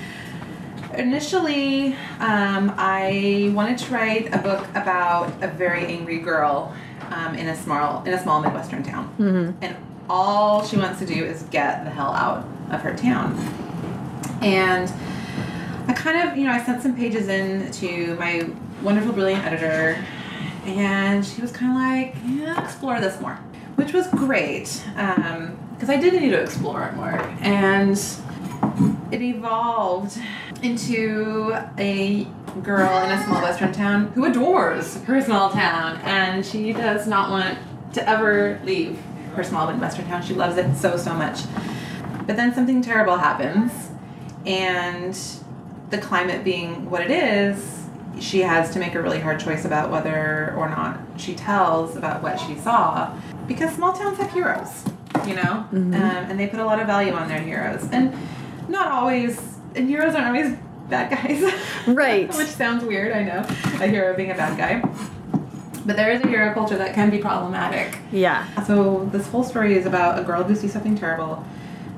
Initially, 0.95 1.95
um, 2.19 2.75
I 2.77 3.53
wanted 3.55 3.79
to 3.79 3.93
write 3.95 4.35
a 4.35 4.39
book 4.39 4.67
about 4.71 5.31
a 5.43 5.49
very 5.49 5.85
angry 5.85 6.19
girl 6.19 6.75
um, 7.11 7.35
in 7.35 7.47
a 7.49 7.57
small 7.57 8.03
in 8.05 8.15
a 8.15 8.23
small 8.23 8.41
midwestern 8.41 8.83
town, 8.83 9.55
and 9.61 9.77
all 10.09 10.65
she 10.65 10.77
wants 10.77 10.99
to 11.01 11.07
do 11.07 11.25
is 11.25 11.43
get 11.45 11.85
the 11.85 11.91
hell 11.91 12.13
out 12.13 12.45
of 12.71 12.81
her 12.81 12.97
town. 12.97 13.35
And 14.43 14.91
I 15.87 15.93
kind 15.93 16.29
of, 16.29 16.37
you 16.37 16.45
know, 16.45 16.53
I 16.53 16.65
sent 16.65 16.83
some 16.83 16.97
pages 16.97 17.29
in 17.29 17.71
to 17.73 18.15
my 18.17 18.49
wonderful, 18.83 19.13
brilliant 19.13 19.45
editor, 19.45 20.05
and 20.67 21.25
she 21.25 21.41
was 21.41 21.53
kind 21.53 21.73
of 21.73 21.79
like, 21.79 22.15
yeah, 22.27 22.63
explore 22.63 23.01
this 23.01 23.21
more, 23.21 23.37
which 23.77 23.93
was 23.93 24.07
great 24.09 24.83
um, 24.97 25.59
because 25.75 25.89
I 25.89 25.97
did 25.97 26.15
need 26.15 26.31
to 26.31 26.41
explore 26.41 26.85
it 26.85 26.95
more. 26.95 27.19
And 27.41 27.99
it 29.11 29.23
evolved 29.23 30.19
into 30.63 31.57
a 31.79 32.27
girl 32.63 33.05
in 33.05 33.11
a 33.11 33.25
small 33.25 33.43
western 33.43 33.73
town 33.73 34.09
who 34.09 34.25
adores 34.27 35.03
her 35.05 35.21
small 35.23 35.51
town, 35.51 35.99
and 36.05 36.45
she 36.45 36.73
does 36.73 37.07
not 37.07 37.31
want 37.31 37.59
to 37.95 38.09
ever 38.09 38.61
leave 38.65 38.99
her 39.35 39.43
small 39.43 39.73
western 39.73 40.07
town. 40.07 40.23
She 40.23 40.35
loves 40.35 40.57
it 40.57 40.77
so, 40.77 40.97
so 40.97 41.15
much. 41.15 41.41
But 42.27 42.37
then 42.37 42.55
something 42.55 42.83
terrible 42.83 43.17
happens, 43.17 43.73
and 44.47 45.19
the 45.91 45.99
climate 45.99 46.45
being 46.45 46.91
what 46.91 47.01
it 47.01 47.11
is, 47.11 47.80
she 48.19 48.41
has 48.41 48.71
to 48.73 48.79
make 48.79 48.95
a 48.95 49.03
really 49.03 49.21
hard 49.21 49.41
choice 49.41 49.65
about 49.65 49.91
whether 49.91 50.55
or 50.57 50.69
not 50.69 50.99
she 51.17 51.35
tells 51.35 51.97
about 51.97 52.23
what 52.23 52.39
she 52.41 52.55
saw. 52.57 53.15
Because 53.47 53.75
small 53.75 53.93
towns 53.93 54.19
have 54.19 54.33
heroes, 54.33 54.85
you 55.27 55.35
know? 55.35 55.67
Um, 55.73 55.95
and 55.95 56.39
they 56.39 56.47
put 56.47 56.61
a 56.61 56.65
lot 56.65 56.81
of 56.81 56.87
value 56.87 57.13
on 57.13 57.29
their 57.29 57.41
heroes. 57.41 57.89
And 57.93 58.15
not 58.69 58.89
always, 58.89 59.57
and 59.75 59.89
heroes 59.89 60.15
aren't 60.15 60.27
always 60.29 60.57
bad 60.89 61.11
guys. 61.11 61.53
Right. 61.87 62.29
Which 62.35 62.49
sounds 62.49 62.85
weird, 62.85 63.13
I 63.13 63.23
know. 63.23 63.41
A 63.83 63.87
hero 63.87 64.15
being 64.15 64.31
a 64.31 64.35
bad 64.35 64.59
guy. 64.59 64.87
But 65.87 65.97
there 65.97 66.11
is 66.13 66.21
a 66.23 66.29
hero 66.29 66.53
culture 66.53 66.77
that 66.77 66.95
can 66.95 67.11
be 67.11 67.19
problematic. 67.19 67.99
Yeah. 68.13 68.47
So 68.65 69.09
this 69.13 69.27
whole 69.29 69.43
story 69.45 69.77
is 69.77 69.87
about 69.87 70.19
a 70.19 70.23
girl 70.23 70.43
who 70.43 70.55
sees 70.55 70.73
something 70.73 70.97
terrible, 70.97 71.43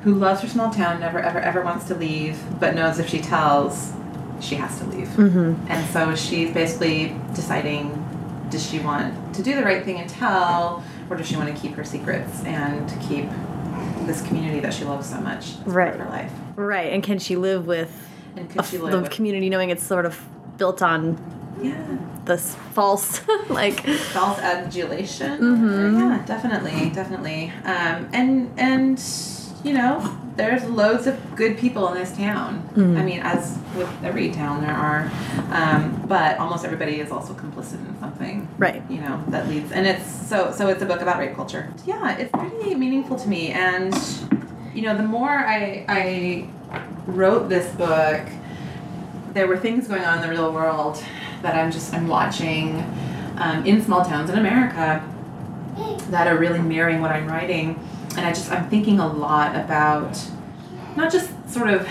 who 0.05 0.14
loves 0.14 0.40
her 0.42 0.48
small 0.48 0.70
town, 0.70 1.01
never 1.01 1.18
ever 1.18 1.40
ever 1.40 1.62
wants 1.62 1.87
to 1.88 1.94
leave, 1.96 2.38
but 2.61 2.75
knows 2.75 2.98
if 3.01 3.09
she 3.09 3.20
tells, 3.20 3.92
she 4.43 4.57
has 4.57 4.79
to 4.81 4.87
leave. 4.87 5.09
Mm-hmm. 5.09 5.67
And 5.69 5.89
so 5.93 6.15
she's 6.15 6.53
basically 6.53 7.15
deciding, 7.35 7.99
does 8.51 8.69
she 8.69 8.79
want 8.81 9.35
to 9.35 9.43
do 9.43 9.55
the 9.55 9.63
right 9.63 9.85
thing 9.85 9.99
and 9.99 10.11
tell, 10.11 10.85
or 11.09 11.17
does 11.17 11.27
she 11.29 11.37
want 11.37 11.55
to 11.55 11.61
keep 11.61 11.73
her 11.75 11.85
secrets 11.85 12.43
and 12.45 12.89
keep 13.09 13.29
this 14.07 14.21
community 14.23 14.61
that 14.61 14.75
she 14.75 14.85
loves 14.85 15.09
so 15.09 15.21
much 15.21 15.55
Right. 15.65 15.95
of 15.95 16.01
her 16.01 16.09
life? 16.11 16.33
Right. 16.57 16.93
And 16.93 17.03
can 17.03 17.19
she 17.19 17.37
live 17.37 17.67
with 17.67 18.09
And 18.37 18.51
a, 18.59 18.63
she 18.65 18.79
live 18.79 18.93
the 18.93 19.01
with, 19.03 19.11
community 19.11 19.49
knowing 19.49 19.71
it's 19.71 19.85
sort 19.85 20.07
of 20.07 20.21
built 20.59 20.83
on 20.83 21.17
yeah, 21.63 21.81
this 22.25 22.57
false, 22.73 23.21
like, 23.49 23.87
false 23.87 24.39
adulation. 24.41 25.39
Mhm. 25.41 25.99
Yeah, 26.01 26.25
definitely, 26.27 26.91
definitely. 26.91 27.53
Um, 27.65 28.09
and 28.13 28.51
and 28.59 28.99
you 29.64 29.72
know, 29.72 30.18
there's 30.37 30.64
loads 30.64 31.07
of 31.07 31.37
good 31.37 31.59
people 31.59 31.88
in 31.88 31.94
this 31.94 32.16
town. 32.16 32.68
Mm. 32.75 32.98
I 32.98 33.05
mean, 33.05 33.20
as 33.20 33.59
with 33.77 33.90
every 34.03 34.31
town 34.31 34.61
there 34.61 34.75
are, 34.75 35.11
um, 35.51 36.05
but 36.07 36.38
almost 36.38 36.64
everybody 36.64 37.01
is 37.01 37.11
also 37.11 37.35
complicit 37.35 37.87
in 37.87 37.98
something. 38.01 38.48
Right. 38.59 38.83
You 38.90 39.01
know 39.01 39.22
that 39.29 39.48
leads, 39.48 39.72
and 39.72 39.87
it's 39.87 40.11
so 40.11 40.53
so. 40.53 40.68
It's 40.68 40.83
a 40.83 40.87
book 40.87 41.01
about 41.01 41.18
rape 41.18 41.35
culture. 41.35 41.72
Yeah, 41.85 42.16
it's 42.16 42.33
pretty 42.33 42.75
meaningful 42.75 43.16
to 43.18 43.29
me, 43.29 43.51
and 43.51 43.94
you 44.75 44.83
know, 44.83 44.96
the 44.96 45.03
more 45.03 45.31
I 45.31 45.85
I 45.88 46.48
wrote 47.07 47.48
this 47.48 47.72
book, 47.75 48.27
there 49.35 49.46
were 49.46 49.59
things 49.59 49.87
going 49.87 50.05
on 50.05 50.18
in 50.18 50.22
the 50.22 50.31
real 50.31 50.53
world 50.53 51.03
that 51.42 51.55
I'm 51.55 51.70
just 51.70 51.92
I'm 51.92 52.09
watching 52.09 52.81
um, 53.37 53.64
in 53.66 53.83
small 53.83 54.05
towns 54.05 54.31
in 54.31 54.38
America 54.38 55.07
that 56.11 56.27
are 56.27 56.37
really 56.37 56.61
mirroring 56.61 57.01
what 57.01 57.11
I'm 57.11 57.27
writing, 57.27 57.81
and 58.16 58.27
I 58.27 58.31
just 58.31 58.51
I'm 58.51 58.68
thinking 58.68 59.01
a 59.01 59.07
lot 59.07 59.57
about 59.57 60.18
not 60.96 61.11
just 61.12 61.31
sort 61.51 61.68
of 61.68 61.88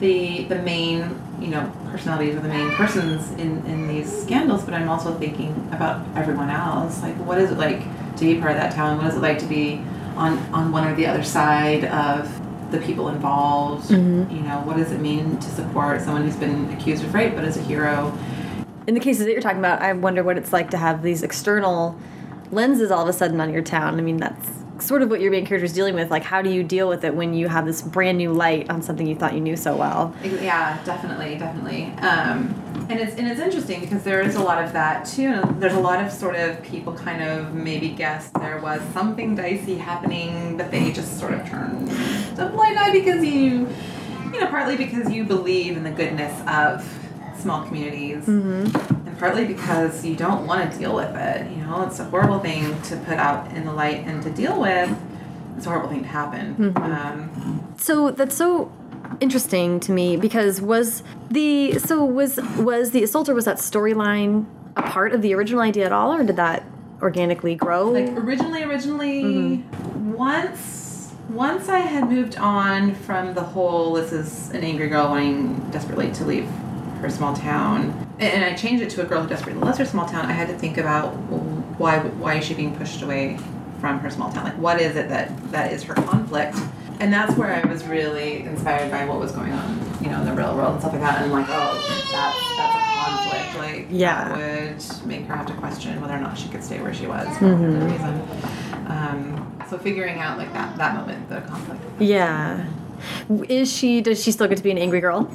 the 0.00 0.44
the 0.44 0.56
main 0.56 1.20
you 1.40 1.48
know 1.48 1.70
personalities 1.90 2.34
or 2.36 2.40
the 2.40 2.48
main 2.48 2.70
persons 2.72 3.30
in 3.32 3.64
in 3.66 3.88
these 3.88 4.10
scandals, 4.22 4.64
but 4.64 4.74
I'm 4.74 4.88
also 4.88 5.14
thinking 5.14 5.68
about 5.72 6.04
everyone 6.16 6.50
else. 6.50 7.02
Like, 7.02 7.16
what 7.16 7.38
is 7.38 7.50
it 7.50 7.58
like 7.58 7.82
to 8.16 8.24
be 8.24 8.40
part 8.40 8.52
of 8.52 8.58
that 8.58 8.72
town? 8.74 8.98
What 8.98 9.06
is 9.06 9.16
it 9.16 9.20
like 9.20 9.38
to 9.40 9.46
be 9.46 9.82
on 10.16 10.38
on 10.52 10.72
one 10.72 10.86
or 10.86 10.94
the 10.94 11.06
other 11.06 11.22
side 11.22 11.84
of 11.86 12.30
the 12.70 12.78
people 12.78 13.08
involved? 13.08 13.90
Mhm. 13.90 14.32
You 14.32 14.40
know, 14.40 14.60
what 14.64 14.76
does 14.76 14.90
it 14.90 15.00
mean 15.00 15.36
to 15.38 15.48
support 15.50 16.00
someone 16.00 16.22
who's 16.24 16.36
been 16.36 16.70
accused 16.72 17.04
of 17.04 17.14
rape 17.14 17.34
but 17.34 17.44
is 17.44 17.56
a 17.56 17.62
hero? 17.62 18.12
in 18.86 18.92
the 18.94 19.00
cases 19.00 19.24
that 19.24 19.32
you're 19.32 19.40
talking 19.40 19.58
about, 19.58 19.80
I 19.80 19.94
wonder 19.94 20.22
what 20.22 20.36
it's 20.36 20.52
like 20.52 20.68
to 20.70 20.76
have 20.76 21.02
these 21.02 21.22
external 21.22 21.96
lenses 22.50 22.90
all 22.90 23.02
of 23.02 23.08
a 23.08 23.12
sudden 23.14 23.40
on 23.40 23.50
your 23.50 23.62
town. 23.62 23.98
I 23.98 24.02
mean, 24.02 24.18
that's 24.18 24.46
sort 24.80 25.02
of 25.02 25.10
what 25.10 25.20
your 25.20 25.30
main 25.30 25.46
character 25.46 25.64
is 25.64 25.72
dealing 25.72 25.94
with. 25.94 26.10
Like, 26.10 26.22
how 26.22 26.42
do 26.42 26.50
you 26.50 26.62
deal 26.62 26.88
with 26.88 27.04
it 27.04 27.14
when 27.14 27.34
you 27.34 27.48
have 27.48 27.66
this 27.66 27.82
brand 27.82 28.18
new 28.18 28.32
light 28.32 28.70
on 28.70 28.82
something 28.82 29.06
you 29.06 29.14
thought 29.14 29.34
you 29.34 29.40
knew 29.40 29.56
so 29.56 29.76
well? 29.76 30.14
Yeah, 30.22 30.82
definitely, 30.84 31.36
definitely. 31.38 31.84
Um, 31.98 32.54
and 32.88 33.00
it's 33.00 33.16
and 33.16 33.26
it's 33.26 33.40
interesting 33.40 33.80
because 33.80 34.02
there 34.02 34.20
is 34.20 34.34
a 34.34 34.42
lot 34.42 34.62
of 34.62 34.72
that 34.72 35.06
too. 35.06 35.28
And 35.28 35.62
there's 35.62 35.74
a 35.74 35.80
lot 35.80 36.04
of 36.04 36.12
sort 36.12 36.36
of 36.36 36.62
people 36.62 36.92
kind 36.92 37.22
of 37.22 37.54
maybe 37.54 37.88
guess 37.88 38.30
there 38.40 38.58
was 38.58 38.82
something 38.92 39.34
dicey 39.34 39.76
happening, 39.76 40.56
but 40.56 40.70
they 40.70 40.92
just 40.92 41.18
sort 41.18 41.34
of 41.34 41.48
turned 41.48 41.88
a 42.38 42.50
blind 42.52 42.78
eye 42.78 42.92
because 42.92 43.24
you, 43.24 43.68
you 44.32 44.40
know, 44.40 44.48
partly 44.48 44.76
because 44.76 45.10
you 45.10 45.24
believe 45.24 45.76
in 45.76 45.84
the 45.84 45.90
goodness 45.90 46.38
of 46.48 46.86
small 47.38 47.64
communities, 47.66 48.26
and 48.26 48.66
partly 49.24 49.46
because 49.46 50.04
you 50.04 50.14
don't 50.14 50.46
want 50.46 50.70
to 50.70 50.78
deal 50.78 50.94
with 50.94 51.14
it. 51.16 51.50
You 51.50 51.56
know, 51.64 51.82
it's 51.86 51.98
a 51.98 52.04
horrible 52.04 52.40
thing 52.40 52.60
to 52.82 52.96
put 53.08 53.16
out 53.16 53.50
in 53.56 53.64
the 53.64 53.72
light 53.72 54.00
and 54.06 54.22
to 54.22 54.28
deal 54.30 54.60
with. 54.60 54.94
It's 55.56 55.64
a 55.64 55.70
horrible 55.70 55.88
thing 55.88 56.02
to 56.02 56.08
happen. 56.08 56.74
Um, 56.76 57.74
So 57.78 58.10
that's 58.10 58.36
so 58.36 58.70
interesting 59.20 59.80
to 59.80 59.92
me 59.92 60.18
because 60.18 60.60
was 60.60 61.02
the 61.30 61.78
so 61.78 62.04
was 62.04 62.38
was 62.58 62.90
the 62.90 63.02
assault 63.02 63.30
or 63.30 63.34
was 63.34 63.46
that 63.46 63.56
storyline 63.56 64.44
a 64.76 64.82
part 64.82 65.12
of 65.14 65.22
the 65.22 65.32
original 65.34 65.62
idea 65.62 65.86
at 65.86 65.92
all, 65.92 66.12
or 66.12 66.22
did 66.22 66.36
that 66.36 66.62
organically 67.00 67.54
grow? 67.54 67.90
like 67.90 68.10
originally 68.10 68.62
originally 68.62 69.64
once 70.28 71.12
once 71.30 71.68
i 71.68 71.78
had 71.78 72.10
moved 72.10 72.36
on 72.36 72.94
from 73.06 73.32
the 73.34 73.42
whole 73.42 73.94
this 73.94 74.12
is 74.12 74.50
an 74.50 74.62
angry 74.64 74.88
girl 74.88 75.08
wanting 75.08 75.56
desperately 75.70 76.10
to 76.12 76.24
leave 76.24 76.48
her 77.04 77.10
small 77.10 77.34
town 77.36 78.06
and 78.18 78.44
i 78.44 78.54
changed 78.54 78.82
it 78.82 78.90
to 78.90 79.02
a 79.02 79.04
girl 79.04 79.22
who 79.22 79.28
desperately 79.28 79.60
loves 79.60 79.78
her 79.78 79.84
small 79.84 80.06
town 80.06 80.24
i 80.26 80.32
had 80.32 80.48
to 80.48 80.54
think 80.58 80.78
about 80.78 81.10
why 81.78 81.98
why 81.98 82.34
is 82.34 82.44
she 82.44 82.54
being 82.54 82.74
pushed 82.76 83.02
away 83.02 83.38
from 83.80 83.98
her 83.98 84.08
small 84.10 84.32
town. 84.32 84.44
Like, 84.44 84.56
what 84.58 84.80
is 84.80 84.96
it 84.96 85.10
that 85.10 85.28
that 85.52 85.70
is 85.70 85.82
her 85.82 85.92
conflict? 85.94 86.56
And 87.00 87.12
that's 87.12 87.36
where 87.36 87.52
I 87.52 87.68
was 87.68 87.84
really 87.86 88.42
inspired 88.44 88.90
by 88.90 89.04
what 89.04 89.18
was 89.18 89.30
going 89.32 89.52
on, 89.52 89.78
you 90.00 90.08
know, 90.08 90.20
in 90.20 90.24
the 90.24 90.32
real 90.32 90.56
world 90.56 90.72
and 90.72 90.80
stuff 90.80 90.92
like 90.92 91.02
that. 91.02 91.20
And 91.20 91.30
like, 91.32 91.44
oh, 91.50 91.74
that's 92.12 92.56
that's 92.56 92.76
a 92.80 92.82
conflict. 93.04 93.58
Like, 93.58 93.86
Yeah. 93.90 94.28
that 94.38 94.72
would 95.02 95.06
make 95.06 95.26
her 95.26 95.36
have 95.36 95.44
to 95.46 95.52
question 95.54 96.00
whether 96.00 96.14
or 96.14 96.20
not 96.20 96.38
she 96.38 96.48
could 96.48 96.64
stay 96.64 96.80
where 96.80 96.94
she 96.94 97.06
was 97.06 97.26
for 97.36 97.54
whatever 97.54 97.84
reason. 97.84 98.14
Um, 98.86 99.58
so 99.68 99.76
figuring 99.76 100.18
out 100.18 100.38
like 100.38 100.52
that 100.54 100.78
that 100.78 100.94
moment, 100.94 101.28
the 101.28 101.42
conflict. 101.42 101.82
Yeah. 101.98 102.64
Is 103.50 103.70
she? 103.70 104.00
Does 104.00 104.22
she 104.22 104.32
still 104.32 104.48
get 104.48 104.56
to 104.56 104.64
be 104.64 104.70
an 104.70 104.78
angry 104.78 105.00
girl? 105.00 105.28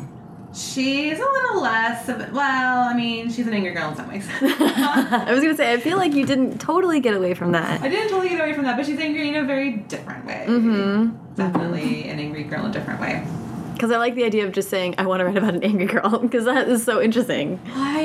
She's 0.53 1.19
a 1.19 1.25
little 1.25 1.61
less 1.61 2.09
of 2.09 2.19
a, 2.19 2.29
well, 2.33 2.83
I 2.83 2.95
mean, 2.95 3.31
she's 3.31 3.45
an 3.45 3.53
angry 3.53 3.71
girl 3.71 3.89
in 3.89 3.95
some 3.95 4.07
ways. 4.07 4.27
I 4.41 5.27
was 5.29 5.41
gonna 5.41 5.55
say 5.55 5.73
I 5.73 5.79
feel 5.79 5.97
like 5.97 6.13
you 6.13 6.25
didn't 6.25 6.59
totally 6.59 6.99
get 6.99 7.13
away 7.13 7.35
from 7.35 7.51
that. 7.51 7.81
I 7.81 7.87
didn't 7.87 8.09
totally 8.09 8.29
get 8.29 8.41
away 8.41 8.53
from 8.53 8.63
that, 8.63 8.75
but 8.75 8.85
she's 8.85 8.99
angry 8.99 9.29
in 9.29 9.35
a 9.35 9.43
very 9.43 9.73
different 9.73 10.25
way. 10.25 10.45
Mm-hmm. 10.47 11.35
Definitely 11.35 12.09
an 12.09 12.19
angry 12.19 12.43
girl 12.43 12.65
in 12.65 12.71
a 12.71 12.73
different 12.73 12.99
way. 12.99 13.23
Because 13.73 13.91
I 13.91 13.97
like 13.97 14.15
the 14.15 14.25
idea 14.25 14.45
of 14.45 14.51
just 14.51 14.69
saying 14.69 14.95
I 14.97 15.05
want 15.05 15.21
to 15.21 15.25
write 15.25 15.37
about 15.37 15.53
an 15.53 15.63
angry 15.63 15.85
girl 15.85 16.17
because 16.21 16.45
that 16.45 16.67
is 16.67 16.83
so 16.83 16.99
interesting. 16.99 17.59
I, 17.67 18.01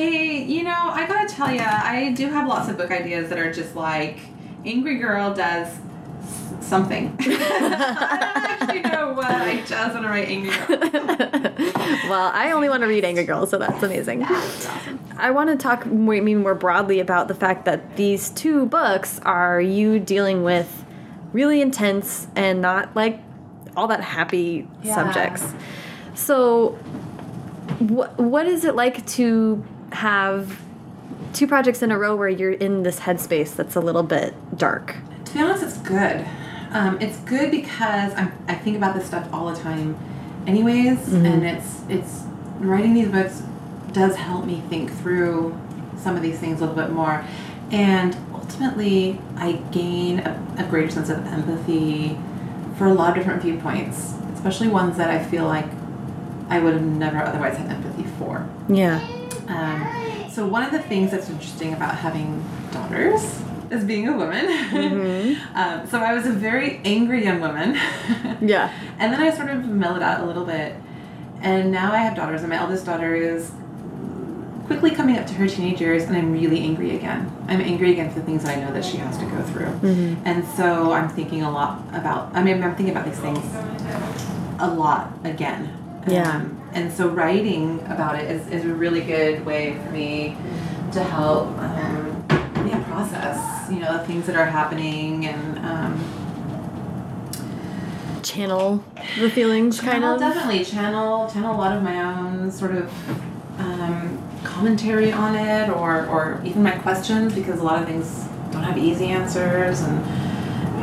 you 0.47 0.65
know, 0.65 0.71
I 0.71 1.07
gotta 1.07 1.29
tell 1.29 1.51
you, 1.51 1.63
I 1.63 2.13
do 2.13 2.29
have 2.29 2.47
lots 2.47 2.69
of 2.69 2.77
book 2.77 2.91
ideas 2.91 3.31
that 3.31 3.39
are 3.39 3.53
just 3.53 3.75
like, 3.75 4.19
angry 4.67 4.99
girl 4.99 5.35
does 5.35 5.69
something. 6.65 7.17
I 7.21 7.27
don't 7.27 8.63
actually 8.63 8.81
know 8.83 9.13
what. 9.13 9.27
I 9.31 9.63
just 9.67 9.95
want 9.95 10.05
to 10.05 10.09
write 10.11 10.29
angry 10.29 10.51
girl. 10.51 10.79
well, 12.11 12.31
I 12.35 12.53
only 12.53 12.69
want 12.69 12.83
to 12.83 12.87
read 12.89 13.05
Angry 13.05 13.25
Girls, 13.25 13.51
so 13.51 13.59
that's 13.59 13.83
amazing. 13.83 14.25
I 15.17 15.31
want 15.31 15.51
to 15.51 15.57
talk 15.57 15.87
more, 15.87 16.15
maybe 16.15 16.35
more 16.35 16.55
broadly 16.55 17.01
about 17.01 17.29
the 17.29 17.35
fact 17.35 17.65
that 17.67 17.97
these 17.97 18.31
two 18.31 18.67
books 18.67 19.21
are 19.25 19.61
you 19.61 19.99
dealing 20.01 20.43
with 20.43 20.85
really 21.33 21.61
intense 21.61 22.27
and 22.37 22.61
not 22.61 22.95
like 22.97 23.21
all 23.77 23.87
that 23.89 24.01
happy 24.01 24.67
Yeah. 24.83 24.95
subjects. 24.95 25.53
So, 26.15 26.71
what 27.79 28.19
what 28.19 28.47
is 28.47 28.65
it 28.65 28.75
like 28.77 29.05
to 29.19 29.63
have 29.93 30.61
two 31.33 31.47
projects 31.47 31.83
in 31.83 31.91
a 31.91 31.99
row 31.99 32.15
where 32.17 32.29
you're 32.29 32.53
in 32.53 32.83
this 32.85 33.01
headspace 33.01 33.55
that's 33.57 33.75
a 33.77 33.81
little 33.81 34.03
bit 34.05 34.35
dark? 34.57 34.95
To 35.27 35.33
be 35.35 35.41
honest, 35.41 35.65
it's 35.65 35.79
good. 35.79 36.25
Um, 36.75 37.01
it's 37.01 37.17
good 37.21 37.51
because 37.53 38.13
I'm, 38.15 38.33
I 38.49 38.55
think 38.55 38.77
about 38.77 38.97
this 38.97 39.07
stuff 39.07 39.29
all 39.33 39.47
the 39.53 39.59
time, 39.59 39.97
anyways, 40.47 41.13
and 41.13 41.45
it's 41.45 41.83
it's 41.89 42.25
writing 42.59 42.95
these 42.95 43.09
books 43.09 43.43
does 43.93 44.17
help 44.17 44.45
me 44.45 44.61
think 44.69 44.93
through 44.99 45.57
some 45.97 46.17
of 46.17 46.23
these 46.23 46.39
things 46.39 46.61
a 46.61 46.67
little 46.67 46.75
bit 46.75 46.93
more, 46.93 47.25
and 47.71 48.17
ultimately 48.35 49.21
I 49.37 49.53
gain 49.71 50.19
a, 50.19 50.57
a 50.59 50.65
greater 50.65 50.91
sense 50.91 51.09
of 51.11 51.25
empathy 51.27 52.19
for 52.77 52.87
a 52.87 52.93
lot 52.93 53.11
of 53.11 53.15
different 53.17 53.41
viewpoints, 53.41 54.15
especially 54.35 54.67
ones 54.67 54.97
that 54.97 55.11
I 55.11 55.25
feel 55.25 55.45
like 55.45 55.67
I 56.49 56.59
would 56.59 56.75
have 56.75 56.83
never 56.83 57.19
otherwise 57.19 57.57
had 57.57 57.71
empathy 57.71 58.05
for. 58.19 58.49
Yeah. 58.69 59.01
Um, 59.47 60.29
so 60.31 60.45
one 60.45 60.65
of 60.65 60.73
the 60.73 60.81
things 60.81 61.13
that's 61.13 61.31
interesting 61.31 61.73
about 61.73 61.95
having 61.95 62.45
daughters 62.73 63.41
is 63.75 63.85
being 63.85 64.09
a 64.09 64.17
woman. 64.17 64.47
um, 65.55 65.87
so 65.87 66.01
I 66.01 66.15
was 66.15 66.27
a 66.27 66.33
very 66.33 66.81
angry 66.85 67.25
young 67.25 67.41
woman. 67.41 67.79
Yeah. 68.41 68.71
and 68.99 69.13
then 69.13 69.21
I 69.23 69.31
sort 69.31 69.49
of 69.49 69.65
mellowed 69.65 70.03
out 70.03 70.21
a 70.23 70.27
little 70.27 70.45
bit. 70.45 70.77
And 71.41 71.71
now 71.71 71.93
I 71.93 71.99
have 71.99 72.15
daughters, 72.17 72.41
and 72.41 72.51
my 72.51 72.57
eldest 72.57 72.85
daughter 72.85 73.15
is 73.15 73.53
quickly 74.67 74.91
coming 74.91 75.17
up 75.19 75.27
to 75.27 75.35
her 75.35 75.47
teenage 75.47 75.81
years, 75.81 76.05
and 76.05 76.17
I'm 76.17 76.33
really 76.33 76.61
angry 76.61 76.97
again. 76.97 77.31
I'm 77.49 77.61
angry 77.61 77.93
again 77.93 78.11
for 78.11 78.21
the 78.21 78.27
things 78.27 78.45
that 78.45 78.57
I 78.57 78.61
know 78.61 78.73
that 78.73 78.85
she 78.85 78.97
has 78.99 79.17
to 79.19 79.25
go 79.27 79.43
through. 79.43 79.89
And 80.25 80.47
so 80.57 80.93
I'm 80.93 81.09
thinking 81.09 81.43
a 81.43 81.51
lot 81.51 81.83
about, 81.93 82.35
I 82.35 82.43
mean, 82.43 82.63
I'm 82.63 82.75
thinking 82.75 82.95
about 82.95 83.07
these 83.07 83.19
things 83.19 83.45
a 84.59 84.69
lot 84.75 85.13
again. 85.25 85.71
Yeah. 86.07 86.37
Um, 86.37 86.63
and 86.73 86.93
so 86.93 87.09
writing 87.09 87.81
about 87.89 88.19
it 88.19 88.31
is, 88.31 88.47
is 88.49 88.65
a 88.65 88.75
really 88.75 89.01
good 89.03 89.45
way 89.47 89.79
for 89.85 89.91
me 89.91 90.37
to 90.93 91.03
help 91.03 91.49
um, 91.59 92.27
yeah, 92.67 92.83
process, 92.85 93.71
you 93.71 93.79
know, 93.81 93.99
the 93.99 94.05
things 94.05 94.27
that 94.27 94.37
are 94.37 94.47
happening 94.47 95.27
and 95.27 95.59
um, 95.65 96.21
Channel 98.23 98.83
the 99.21 99.29
feelings, 99.29 99.81
kind 99.81 100.03
of. 100.03 100.19
definitely 100.19 100.65
channel 100.65 101.29
channel 101.29 101.55
a 101.55 101.59
lot 101.59 101.77
of 101.77 101.83
my 101.83 102.03
own 102.03 102.51
sort 102.51 102.75
of 102.75 102.91
um, 103.61 104.19
commentary 104.43 105.13
on 105.13 105.35
it 105.37 105.69
or, 105.69 106.07
or 106.07 106.41
even 106.43 106.63
my 106.63 106.71
questions 106.79 107.35
because 107.35 107.61
a 107.61 107.63
lot 107.63 107.83
of 107.83 107.87
things 107.89 108.25
don't 108.51 108.63
have 108.63 108.79
easy 108.79 109.07
answers 109.07 109.83
and 109.83 109.99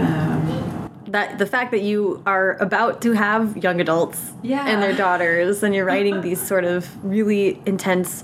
um, 0.02 0.90
that 1.08 1.40
the 1.40 1.48
fact 1.48 1.72
that 1.72 1.82
you 1.82 2.22
are 2.28 2.58
about 2.62 3.02
to 3.02 3.14
have 3.14 3.58
young 3.58 3.82
adults 3.82 4.32
Yeah. 4.44 4.68
and 4.68 4.82
their 4.82 4.94
daughters 4.96 5.64
and 5.64 5.74
you're 5.74 5.86
writing 5.86 6.22
these 6.22 6.40
sort 6.40 6.64
of 6.64 7.04
really 7.04 7.60
intense 7.66 8.24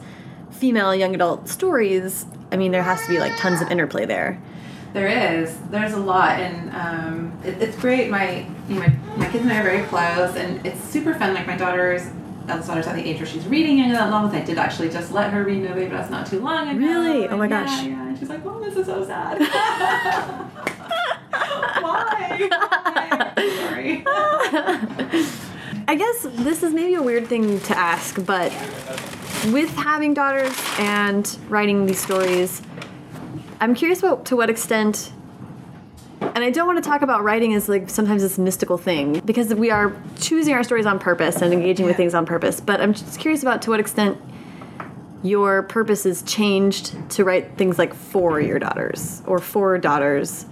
female 0.51 0.93
young 0.93 1.16
adult 1.16 1.49
stories 1.49 2.28
i 2.52 2.56
mean 2.58 2.72
there 2.72 2.84
has 2.84 3.02
to 3.04 3.10
be 3.10 3.20
like 3.20 3.36
tons 3.38 3.62
of 3.62 3.70
interplay 3.72 4.06
there 4.06 4.39
There 4.93 5.10
is. 5.10 5.56
There's 5.70 5.93
a 5.93 6.00
lot, 6.00 6.39
and 6.39 6.72
um, 6.74 7.32
it, 7.43 7.62
it's 7.62 7.78
great. 7.78 8.10
My, 8.10 8.48
you 8.70 8.76
know, 8.76 8.88
my 8.88 8.89
my 9.18 9.28
kids 9.30 9.43
and 9.43 9.52
I 9.52 9.60
are 9.60 9.64
very 9.64 9.84
close, 9.91 10.36
and 10.38 10.66
it's 10.66 10.82
super 10.82 11.14
fun. 11.14 11.34
Like 11.36 11.45
my 11.45 11.58
daughter's 11.58 12.04
eldest 12.48 12.70
daughter's 12.70 12.88
at 12.88 12.95
the 12.95 13.04
age 13.08 13.18
where 13.20 13.28
she's 13.28 13.45
reading 13.45 13.78
young 13.78 13.91
adult 13.91 14.10
novels. 14.10 14.34
I 14.34 14.41
did 14.50 14.58
actually 14.58 14.89
just 14.89 15.12
let 15.12 15.32
her 15.34 15.43
read 15.43 15.62
Nobody 15.62 15.86
But 15.88 15.98
Us 16.00 16.10
Not 16.10 16.26
Too 16.26 16.39
Long 16.39 16.70
ago. 16.70 16.80
Really? 16.80 17.28
Oh 17.28 17.36
my 17.38 17.48
yeah, 17.48 17.66
gosh. 17.66 17.84
Yeah, 17.84 18.08
and 18.08 18.18
she's 18.18 18.30
like, 18.30 18.43
Mom, 18.45 18.62
this 18.64 18.76
is 18.78 18.86
so 18.88 19.06
sad. 19.06 19.38
Why? 21.84 22.48
Why? 22.50 23.34
Sorry. 23.60 24.04
i 25.89 25.95
guess 25.95 26.26
this 26.32 26.64
is 26.64 26.74
maybe 26.74 26.95
a 26.95 27.02
weird 27.02 27.28
thing 27.28 27.60
to 27.62 27.78
ask 27.78 28.24
but 28.26 28.52
with 29.52 29.70
having 29.76 30.14
daughters 30.14 30.54
and 30.80 31.38
writing 31.50 31.86
these 31.86 32.00
stories 32.00 32.62
i'm 33.62 33.74
curious 33.74 34.00
about 34.00 34.26
to 34.26 34.36
what 34.36 34.50
extent 34.50 35.12
and 36.20 36.44
I 36.44 36.52
don't 36.52 36.68
want 36.68 36.84
to 36.84 36.88
talk 36.88 37.02
about 37.02 37.24
writing 37.24 37.56
as 37.56 37.68
like 37.68 37.90
sometimes 37.90 38.22
this 38.22 38.38
mystical 38.38 38.78
thing 38.78 39.22
because 39.22 39.54
we 39.56 39.72
are 39.72 39.96
choosing 40.20 40.54
our 40.54 40.64
stories 40.64 40.86
on 40.86 41.00
purpose 41.00 41.42
and 41.42 41.52
engaging 41.52 41.86
with 41.88 41.96
things 41.98 42.14
on 42.14 42.28
purpose. 42.28 42.60
But 42.60 42.80
I'm 42.80 42.94
just 42.94 43.20
curious 43.20 43.42
about 43.42 43.64
to 43.64 43.72
what 43.72 43.80
extent 43.80 44.20
your 45.24 45.64
purpose 45.64 46.04
has 46.04 46.22
changed 46.24 46.94
to 47.12 47.24
write 47.24 47.58
things 47.58 47.80
like 47.80 47.94
for 47.94 48.40
your 48.40 48.60
daughters 48.60 49.24
or 49.26 49.40
for 49.40 49.78
daughters 49.80 50.46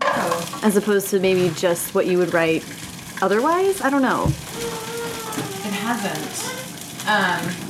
Oh, 0.00 0.60
as 0.62 0.76
opposed 0.76 1.08
to 1.10 1.18
maybe 1.18 1.52
just 1.56 1.94
what 1.94 2.06
you 2.06 2.18
would 2.18 2.32
write 2.32 2.64
otherwise. 3.20 3.80
I 3.80 3.90
don't 3.90 4.02
know. 4.02 4.26
it 4.26 5.72
hasn't. 5.72 6.50
Um, 7.08 7.63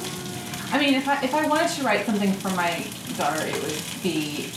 I 0.75 0.79
mean, 0.81 0.95
if 0.95 1.07
I 1.07 1.22
if 1.22 1.33
I 1.33 1.47
wanted 1.47 1.70
to 1.77 1.85
write 1.85 2.05
something 2.05 2.33
for 2.33 2.51
my 2.51 2.85
daughter, 3.16 3.47
it 3.47 3.55
would 3.62 3.81
be 4.03 4.51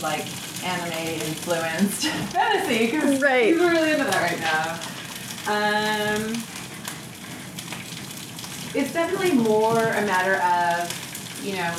like 0.00 0.24
anime 0.64 0.92
influenced 1.20 2.06
fantasy 2.32 2.86
because 2.86 3.20
Right. 3.20 3.54
we're 3.58 3.70
really 3.72 3.90
into 3.90 4.04
that 4.04 4.22
right 4.22 4.38
now. 4.38 4.78
Um, 5.50 6.30
it's 8.72 8.92
definitely 8.92 9.32
more 9.32 9.78
a 9.80 10.06
matter 10.06 10.36
of 10.36 10.86
you 11.44 11.56
know 11.56 11.74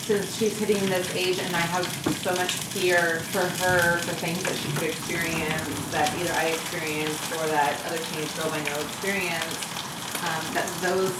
since 0.00 0.34
she's 0.34 0.58
hitting 0.58 0.80
this 0.88 1.14
age 1.14 1.38
and 1.38 1.54
I 1.54 1.60
have 1.60 1.86
so 2.24 2.34
much 2.34 2.50
fear 2.52 3.20
for 3.28 3.44
her 3.62 3.98
for 3.98 4.14
things 4.14 4.42
that 4.44 4.56
she 4.56 4.72
could 4.72 4.88
experience 4.88 5.90
that 5.92 6.08
either 6.18 6.32
I 6.32 6.46
experienced 6.46 7.30
or 7.32 7.46
that 7.48 7.78
other 7.86 7.98
teenage 7.98 8.34
girls 8.36 8.54
I 8.54 8.62
know 8.64 8.80
experience 8.80 9.54
um, 10.24 10.54
that 10.54 10.66
those 10.80 11.12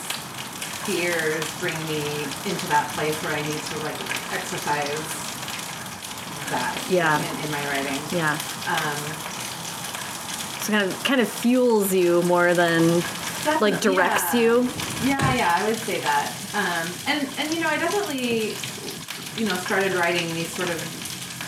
fears 0.84 1.44
bring 1.60 1.74
me 1.86 2.02
into 2.48 2.66
that 2.68 2.90
place 2.94 3.14
where 3.22 3.34
I 3.34 3.42
need 3.42 3.58
to 3.72 3.76
like 3.84 4.00
exercise 4.32 4.98
that 6.50 6.76
Yeah. 6.90 7.18
in, 7.18 7.44
in 7.44 7.50
my 7.50 7.64
writing. 7.70 8.00
Yeah. 8.12 8.38
Um, 8.68 8.98
So 10.62 10.72
kind 10.72 10.84
of 10.86 11.04
kind 11.04 11.20
of 11.20 11.28
fuels 11.28 11.92
you 11.92 12.22
more 12.22 12.54
than 12.54 13.02
like 13.60 13.80
directs 13.80 14.34
yeah. 14.34 14.40
you. 14.40 14.68
Yeah, 15.04 15.34
yeah, 15.34 15.52
I 15.56 15.66
would 15.68 15.78
say 15.78 15.98
that. 16.00 16.30
Um, 16.54 16.86
and 17.08 17.28
and 17.38 17.52
you 17.54 17.60
know, 17.60 17.68
I 17.68 17.76
definitely, 17.78 18.54
you 19.36 19.48
know, 19.48 19.56
started 19.66 19.94
writing 19.94 20.32
these 20.34 20.52
sort 20.54 20.70
of 20.70 20.78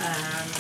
um, 0.02 0.50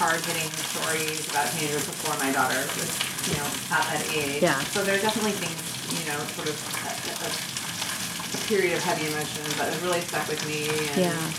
hard-hitting 0.00 0.50
stories 0.72 1.28
about 1.28 1.50
teenagers 1.52 1.84
before 1.86 2.16
my 2.18 2.32
daughter 2.32 2.56
was, 2.80 2.90
you 3.28 3.36
know, 3.36 3.44
at 3.76 3.84
that 3.92 4.04
age. 4.16 4.42
Yeah. 4.42 4.58
So 4.72 4.82
there 4.82 4.96
are 4.96 5.02
definitely 5.02 5.32
things, 5.32 5.60
you 5.98 6.04
know, 6.08 6.18
sort 6.36 6.48
of 6.48 6.56
a, 6.56 7.26
a, 7.26 7.28
a 8.36 8.38
period 8.48 8.74
of 8.76 8.82
heavy 8.84 9.06
emotion 9.06 9.44
but 9.58 9.72
it 9.72 9.80
really 9.82 10.00
stuck 10.00 10.26
with 10.28 10.40
me. 10.46 10.68
And, 10.94 11.00
Yeah. 11.12 11.32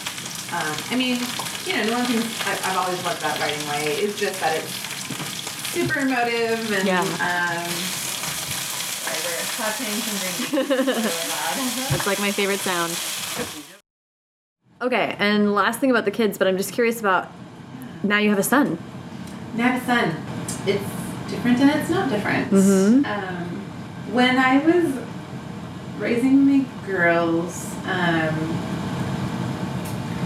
Um, 0.54 0.76
I 0.92 0.96
mean, 0.96 1.18
you 1.66 1.74
know, 1.78 1.92
one 1.98 2.02
of 2.02 2.08
the 2.08 2.14
things 2.22 2.30
I, 2.46 2.52
I've 2.70 2.78
always 2.78 3.04
loved 3.04 3.22
that 3.24 3.40
writing 3.40 3.66
way 3.70 3.96
is 4.04 4.20
just 4.20 4.40
that 4.40 4.56
it's 4.58 4.72
super 5.74 6.00
emotive 6.00 6.72
and 6.72 6.86
Yeah. 6.86 7.02
um, 7.02 7.70
sorry, 9.02 9.20
we're 9.26 9.46
touching 9.58 9.94
some 10.06 10.18
green 10.22 10.68
beans. 10.68 11.04
It's. 11.06 11.90
That's 11.90 12.06
like 12.06 12.20
my 12.20 12.32
favorite 12.32 12.60
sound. 12.60 12.94
Okay, 14.82 15.16
and 15.18 15.56
last 15.56 15.80
thing 15.80 15.90
about 15.92 16.06
the 16.06 16.12
kids, 16.12 16.38
but 16.38 16.48
I'm 16.48 16.58
just 16.58 16.74
curious 16.74 17.00
about 17.00 17.32
now 18.04 18.18
you 18.18 18.30
have 18.30 18.40
a 18.40 18.44
son. 18.44 18.78
Now 19.56 19.66
I 19.66 19.68
have 19.70 19.82
a 19.82 19.86
son. 19.86 20.68
It's 20.68 21.32
different 21.32 21.60
and 21.62 21.70
it's 21.72 21.90
not 21.90 22.10
different. 22.10 22.52
Mhm. 22.52 23.06
Um, 23.06 23.43
when 24.14 24.38
I 24.38 24.60
was 24.60 24.94
raising 25.98 26.46
my 26.46 26.66
girls, 26.86 27.74
um, 27.86 28.36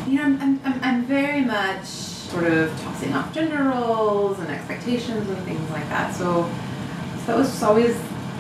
you 0.08 0.18
know, 0.18 0.24
I'm, 0.24 0.62
I'm, 0.66 0.84
I'm, 0.84 1.06
very 1.06 1.42
much 1.42 1.86
sort 1.86 2.44
of 2.46 2.70
tossing 2.82 3.14
off 3.14 3.34
gender 3.34 3.64
roles 3.64 4.40
and 4.40 4.50
expectations 4.50 5.30
and 5.30 5.38
things 5.44 5.70
like 5.72 5.88
that. 5.90 6.14
So, 6.14 6.50
so 7.20 7.26
that 7.28 7.38
was 7.38 7.50
just 7.50 7.64
always 7.64 7.96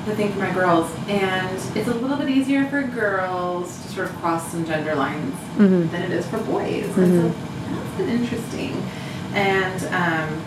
the 0.05 0.15
thing 0.15 0.33
for 0.33 0.39
my 0.39 0.53
girls. 0.53 0.91
And 1.07 1.77
it's 1.77 1.87
a 1.87 1.93
little 1.93 2.17
bit 2.17 2.29
easier 2.29 2.65
for 2.67 2.81
girls 2.83 3.81
to 3.83 3.87
sort 3.89 4.09
of 4.09 4.15
cross 4.17 4.51
some 4.51 4.65
gender 4.65 4.95
lines 4.95 5.33
Mhm. 5.57 5.89
than 5.91 6.01
it 6.03 6.11
is 6.11 6.27
for 6.27 6.39
boys. 6.39 6.85
And 6.97 7.31
so 7.31 7.39
that's 7.69 7.97
been 7.97 8.09
interesting. 8.09 8.83
And, 9.33 9.83
um, 9.85 10.41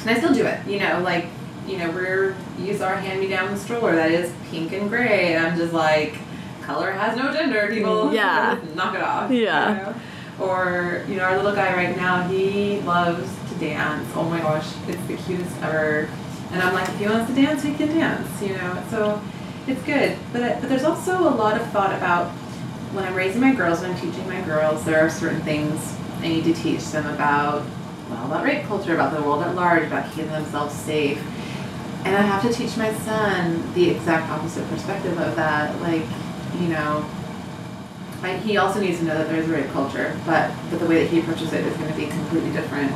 and 0.00 0.10
I 0.10 0.14
still 0.18 0.34
do 0.34 0.46
it, 0.46 0.66
you 0.66 0.80
know, 0.80 1.00
like, 1.00 1.26
you 1.66 1.78
know, 1.78 1.90
we're 1.90 2.34
use 2.58 2.80
our 2.80 2.96
hand-me-down 2.96 3.56
stroller 3.56 3.94
that 3.96 4.10
is 4.10 4.32
pink 4.50 4.72
and 4.72 4.88
gray. 4.88 5.34
And 5.34 5.46
I'm 5.46 5.56
just 5.58 5.72
like, 5.72 6.14
color 6.62 6.90
has 6.92 7.16
no 7.16 7.32
gender, 7.32 7.68
people. 7.70 8.06
Mm, 8.06 8.14
yeah. 8.14 8.58
Knock 8.74 8.94
it 8.94 9.00
off. 9.02 9.30
Yeah. 9.30 9.70
You 9.70 9.76
know? 9.82 9.94
Or, 10.46 11.04
you 11.08 11.16
know, 11.16 11.24
our 11.24 11.36
little 11.36 11.54
guy 11.54 11.74
right 11.74 11.96
now, 11.96 12.26
he 12.28 12.80
loves 12.80 13.28
to 13.50 13.54
dance. 13.58 14.06
Oh 14.14 14.24
my 14.28 14.38
gosh, 14.40 14.66
it's 14.86 15.04
the 15.06 15.16
cutest 15.16 15.50
ever. 15.62 16.08
And 16.52 16.62
I'm 16.62 16.74
like, 16.74 16.88
if 16.88 16.98
he 16.98 17.06
wants 17.06 17.32
to 17.32 17.34
dance, 17.40 17.62
he 17.62 17.74
can 17.74 17.88
dance, 17.88 18.42
you 18.42 18.50
know. 18.54 18.82
So 18.90 19.20
it's 19.66 19.82
good. 19.82 20.16
But, 20.32 20.42
it- 20.42 20.60
but 20.60 20.68
there's 20.68 20.84
also 20.84 21.18
a 21.20 21.34
lot 21.34 21.58
of 21.60 21.66
thought 21.70 21.92
about 21.94 22.30
when 22.92 23.04
I'm 23.04 23.14
raising 23.14 23.40
my 23.40 23.52
girls, 23.54 23.80
when 23.80 23.90
I'm 23.92 23.96
teaching 24.00 24.26
my 24.28 24.40
girls, 24.42 24.84
there 24.84 25.00
are 25.04 25.10
certain 25.10 25.40
things 25.40 25.96
I 26.20 26.28
need 26.28 26.44
to 26.44 26.54
teach 26.54 26.84
them 26.90 27.06
about, 27.14 27.62
well, 28.10 28.26
about 28.26 28.44
rape 28.44 28.64
culture, 28.66 28.94
about 28.94 29.14
the 29.14 29.20
world 29.22 29.42
at 29.42 29.54
large, 29.54 29.84
about 29.86 30.10
keeping 30.12 30.30
themselves 30.30 30.74
safe. 30.74 31.18
And 32.06 32.14
I 32.14 32.22
have 32.22 32.40
to 32.42 32.52
teach 32.52 32.76
my 32.76 32.94
son 32.94 33.74
the 33.74 33.90
exact 33.90 34.30
opposite 34.30 34.68
perspective 34.68 35.18
of 35.18 35.34
that. 35.34 35.80
Like, 35.80 36.04
you 36.60 36.68
know, 36.68 37.04
I, 38.22 38.36
he 38.38 38.56
also 38.58 38.80
needs 38.80 38.98
to 39.00 39.04
know 39.04 39.18
that 39.18 39.28
there's 39.28 39.48
a 39.48 39.52
rape 39.52 39.68
culture, 39.72 40.16
but, 40.24 40.52
but 40.70 40.78
the 40.78 40.86
way 40.86 41.02
that 41.02 41.10
he 41.10 41.18
approaches 41.18 41.52
it 41.52 41.64
is 41.66 41.76
going 41.76 41.90
to 41.90 41.96
be 41.98 42.06
completely 42.06 42.52
different. 42.52 42.92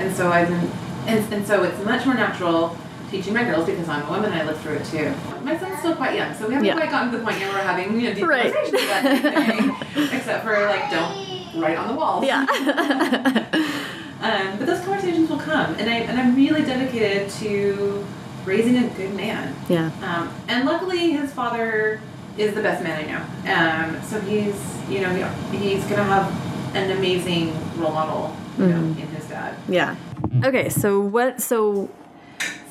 And 0.00 0.14
so 0.16 0.30
I've 0.32 0.48
been, 0.48 0.70
and, 1.06 1.32
and 1.34 1.46
so 1.46 1.64
it's 1.64 1.78
much 1.84 2.06
more 2.06 2.14
natural 2.14 2.76
teaching 3.10 3.34
my 3.34 3.44
girls 3.44 3.66
because 3.66 3.88
I'm 3.90 4.06
a 4.06 4.10
woman 4.10 4.32
and 4.32 4.40
I 4.40 4.46
lived 4.46 4.60
through 4.62 4.76
it 4.76 4.86
too. 4.86 5.12
My 5.44 5.58
son's 5.58 5.78
still 5.80 5.94
quite 5.94 6.16
young, 6.16 6.34
so 6.34 6.48
we 6.48 6.54
haven't 6.54 6.66
Yeah. 6.66 6.74
quite 6.76 6.90
gotten 6.90 7.12
to 7.12 7.18
the 7.18 7.24
point 7.24 7.38
yet 7.38 7.52
where 7.52 7.58
we're 7.58 7.64
having 7.70 8.00
you 8.00 8.08
know, 8.08 8.14
deep 8.14 8.26
Right. 8.26 8.52
conversations 8.52 8.82
about 8.90 9.04
anything, 9.36 10.14
except 10.18 10.44
for 10.44 10.52
like 10.66 10.90
don't 10.90 11.60
write 11.62 11.76
on 11.76 11.88
the 11.88 11.94
walls. 11.94 12.24
Yeah. 12.24 12.46
Um, 14.18 14.56
but 14.56 14.66
those 14.66 14.80
conversations 14.80 15.28
will 15.28 15.38
come, 15.38 15.74
and 15.74 15.90
I 15.90 15.96
and 15.98 16.18
I'm 16.18 16.34
really 16.34 16.62
dedicated 16.62 17.28
to 17.32 18.04
raising 18.46 18.76
a 18.76 18.88
good 18.90 19.14
man. 19.14 19.54
yeah. 19.68 19.90
Um, 20.02 20.32
and 20.48 20.64
luckily, 20.64 21.10
his 21.12 21.32
father 21.32 22.00
is 22.38 22.54
the 22.54 22.62
best 22.62 22.82
man 22.82 23.04
I 23.04 23.06
know. 23.10 23.96
Um, 23.96 24.02
so 24.02 24.20
he's 24.20 24.54
you 24.88 25.00
know 25.00 25.12
he, 25.50 25.58
he's 25.58 25.84
gonna 25.86 26.04
have 26.04 26.32
an 26.74 26.96
amazing 26.96 27.52
role 27.78 27.92
model 27.92 28.36
you 28.58 28.66
know, 28.66 28.76
in 28.76 28.94
his 29.08 29.26
dad. 29.26 29.56
Yeah. 29.68 29.96
Okay, 30.44 30.68
so 30.68 31.00
what 31.00 31.40
so 31.40 31.90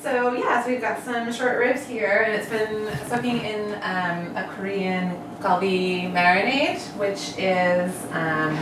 So 0.02 0.34
yeah, 0.34 0.62
so 0.62 0.70
we've 0.70 0.80
got 0.80 1.02
some 1.02 1.32
short 1.32 1.58
ribs 1.58 1.84
here, 1.86 2.24
and 2.26 2.34
it's 2.34 2.48
been 2.48 3.08
soaking 3.08 3.38
in 3.38 3.74
um, 3.82 4.36
a 4.36 4.48
Korean 4.56 5.16
galbi 5.40 6.10
marinade, 6.12 6.78
which 6.96 7.34
is 7.38 7.92
um, 8.12 8.56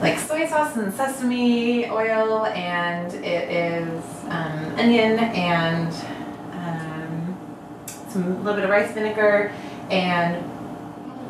like 0.00 0.18
soy 0.18 0.46
sauce 0.46 0.76
and 0.76 0.92
sesame 0.94 1.88
oil, 1.90 2.46
and 2.46 3.12
it 3.14 3.50
is 3.50 4.02
um, 4.28 4.74
onion 4.78 5.18
and 5.18 5.92
some 8.16 8.32
a 8.32 8.38
little 8.38 8.54
bit 8.54 8.64
of 8.64 8.70
rice 8.70 8.92
vinegar 8.92 9.52
and 9.90 10.42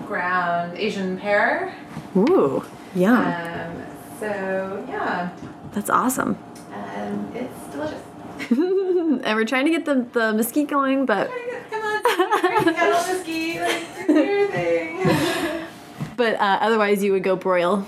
ground 0.07 0.77
Asian 0.79 1.19
pear. 1.19 1.75
Ooh, 2.17 2.65
yum. 2.95 3.17
Um, 3.17 3.83
so 4.21 4.85
yeah, 4.89 5.31
That's 5.73 5.91
awesome. 5.91 6.39
um, 6.73 7.33
it's 7.35 7.67
delicious. 7.75 8.03
and 8.51 9.37
we're 9.37 9.45
trying 9.45 9.65
to 9.65 9.71
get 9.71 9.85
the 9.85 10.07
the 10.13 10.33
mesquite 10.33 10.69
going, 10.69 11.07
but 11.07 11.31
Come 11.71 11.83
on, 11.83 12.75
kettle 12.75 13.03
whiskey, 13.15 13.59
like, 13.59 14.07
do 14.07 14.13
your 14.15 14.49
thing. 14.49 15.67
but 16.17 16.35
uh, 16.37 16.59
otherwise 16.61 17.03
you 17.03 17.13
would 17.13 17.25
go 17.25 17.35
broil. 17.37 17.85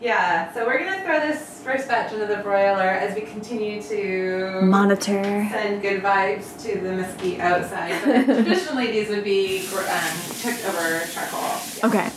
Yeah, 0.00 0.52
so 0.52 0.66
we're 0.66 0.78
gonna 0.78 1.02
throw 1.02 1.20
this 1.20 1.55
first 1.66 1.88
batch 1.88 2.12
into 2.12 2.26
the 2.26 2.36
broiler 2.36 2.80
as 2.80 3.12
we 3.16 3.22
continue 3.22 3.82
to 3.82 4.60
Monitor. 4.62 5.48
send 5.50 5.82
good 5.82 6.00
vibes 6.00 6.62
to 6.62 6.78
the 6.80 6.92
mesquite 6.92 7.40
outside. 7.40 8.00
But 8.04 8.24
traditionally, 8.36 8.92
these 8.92 9.08
would 9.08 9.24
be 9.24 9.66
um, 9.66 10.16
cooked 10.40 10.64
over 10.64 11.04
charcoal. 11.12 11.40
Yeah. 11.40 11.86
Okay. 11.86 12.10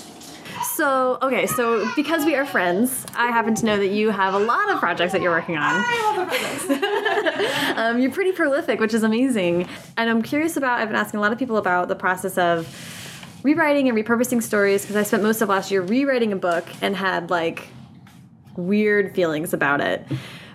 So, 0.75 1.17
okay, 1.23 1.47
so 1.47 1.89
because 1.95 2.25
we 2.25 2.35
are 2.35 2.45
friends, 2.45 3.07
I 3.15 3.31
happen 3.31 3.55
to 3.55 3.65
know 3.65 3.77
that 3.77 3.87
you 3.87 4.11
have 4.11 4.35
a 4.35 4.39
lot 4.39 4.69
of 4.69 4.77
projects 4.77 5.13
that 5.13 5.21
you're 5.21 5.31
working 5.31 5.57
on. 5.57 5.63
I 5.63 6.13
love 6.15 6.29
the 6.29 6.35
presents. 6.37 7.77
um, 7.79 7.99
you're 7.99 8.11
pretty 8.11 8.33
prolific, 8.33 8.79
which 8.79 8.93
is 8.93 9.01
amazing. 9.01 9.67
And 9.97 10.11
I'm 10.11 10.21
curious 10.21 10.57
about, 10.57 10.79
I've 10.79 10.89
been 10.89 10.95
asking 10.95 11.17
a 11.17 11.21
lot 11.21 11.31
of 11.31 11.39
people 11.39 11.57
about 11.57 11.87
the 11.87 11.95
process 11.95 12.37
of 12.37 12.67
rewriting 13.41 13.89
and 13.89 13.97
repurposing 13.97 14.43
stories 14.43 14.83
because 14.83 14.95
I 14.95 15.03
spent 15.03 15.23
most 15.23 15.41
of 15.41 15.49
last 15.49 15.71
year 15.71 15.81
rewriting 15.81 16.33
a 16.33 16.37
book 16.37 16.65
and 16.83 16.95
had 16.95 17.31
like 17.31 17.69
weird 18.67 19.15
feelings 19.15 19.53
about 19.53 19.81
it. 19.81 20.05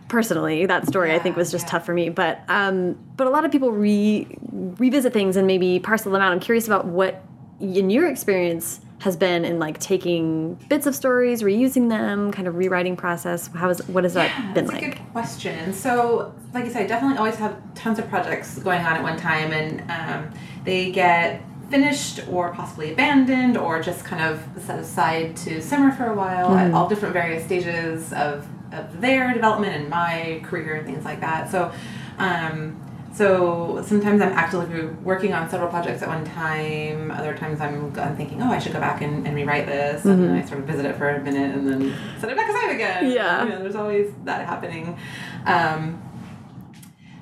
Personally, 0.09 0.67
that 0.67 0.87
story 0.87 1.13
I 1.15 1.19
think 1.19 1.35
was 1.37 1.51
just 1.51 1.65
Yeah, 1.65 1.67
yeah. 1.69 1.71
tough 1.73 1.87
for 1.87 1.95
me. 1.95 2.09
But 2.11 2.43
um, 2.49 2.97
but 3.17 3.27
a 3.27 3.31
lot 3.31 3.45
of 3.45 3.51
people 3.51 3.73
re 3.73 4.27
revisit 4.53 5.13
things 5.13 5.37
and 5.37 5.47
maybe 5.47 5.81
parcel 5.81 6.13
them 6.13 6.21
out. 6.23 6.31
I'm 6.31 6.41
curious 6.41 6.67
about 6.67 6.85
what 6.87 7.23
in 7.61 7.89
your 7.91 8.09
experience 8.09 8.81
has 9.01 9.17
been 9.17 9.45
in 9.45 9.59
like 9.59 9.79
taking 9.81 10.55
bits 10.69 10.87
of 10.87 10.95
stories, 10.95 11.43
reusing 11.43 11.89
them, 11.89 12.33
kind 12.33 12.47
of 12.47 12.55
rewriting 12.57 12.97
process. 12.97 13.49
How 13.49 13.71
is 13.71 13.87
what 13.89 14.05
has 14.05 14.15
that 14.15 14.55
been 14.55 14.67
That's 14.67 14.75
like? 14.75 14.83
a 14.83 14.91
good 14.97 15.13
question. 15.13 15.73
So, 15.73 16.35
like 16.53 16.67
I 16.67 16.69
said, 16.69 16.83
I 16.83 16.87
definitely 16.87 17.19
always 17.19 17.37
have 17.37 17.57
tons 17.75 17.99
of 17.99 18.09
projects 18.09 18.59
going 18.59 18.81
on 18.81 18.95
at 18.97 19.03
one 19.03 19.17
time, 19.17 19.53
and 19.53 19.91
um, 19.91 20.31
they 20.65 20.91
get 20.93 21.43
finished 21.71 22.21
or 22.29 22.53
possibly 22.53 22.93
abandoned 22.93 23.57
or 23.57 23.83
just 23.83 24.05
kind 24.05 24.23
of 24.23 24.63
set 24.63 24.79
aside 24.79 25.37
to 25.37 25.61
simmer 25.61 25.93
for 25.93 26.07
a 26.07 26.15
while 26.15 26.57
at 26.57 26.73
all 26.73 26.89
different 26.89 27.15
various 27.15 27.45
stages 27.45 28.13
of, 28.13 28.47
of 28.73 29.01
their 29.01 29.33
development 29.33 29.75
and 29.75 29.89
my 29.89 30.41
career 30.45 30.75
and 30.75 30.87
things 30.87 31.05
like 31.05 31.21
that. 31.21 31.51
So, 31.51 31.73
um, 32.19 32.81
so 33.15 33.83
sometimes 33.87 34.21
I'm 34.21 34.33
actively 34.33 34.87
working 35.05 35.33
on 35.33 35.49
several 35.49 35.71
projects 35.71 36.03
at 36.03 36.09
one 36.09 36.25
time. 36.25 37.13
Other 37.13 37.37
times 37.37 37.61
I'm, 37.61 37.97
I'm 37.99 38.17
thinking, 38.17 38.43
oh, 38.43 38.51
I 38.51 38.59
should 38.59 38.73
go 38.73 38.81
back 38.81 39.03
and, 39.03 39.25
and 39.25 39.37
rewrite 39.37 39.67
this, 39.67 40.05
and 40.05 40.21
then 40.21 40.33
I 40.33 40.45
sort 40.45 40.59
of 40.59 40.67
visit 40.67 40.85
it 40.85 40.97
for 40.97 41.09
a 41.09 41.23
minute 41.23 41.55
and 41.55 41.69
then 41.69 41.95
set 42.19 42.29
it 42.31 42.37
back 42.37 42.49
aside 42.49 42.75
again. 42.75 43.13
Yeah. 43.13 43.45
You 43.45 43.51
know, 43.51 43.59
there's 43.61 43.77
always 43.77 44.13
that 44.25 44.47
happening. 44.47 44.99
Um, 45.47 46.03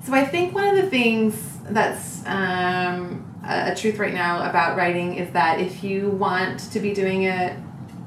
so 0.04 0.14
I 0.14 0.24
think 0.24 0.54
one 0.54 0.66
of 0.66 0.76
the 0.82 0.88
things 0.88 1.58
that's 1.64 2.26
um, 2.26 3.21
a, 3.44 3.74
truth 3.74 3.98
right 3.98 4.14
now 4.14 4.48
about 4.48 4.76
writing 4.76 5.16
is 5.16 5.32
that 5.32 5.60
if 5.60 5.82
you 5.82 6.10
want 6.10 6.60
to 6.72 6.80
be 6.80 6.94
doing 6.94 7.24
it 7.24 7.56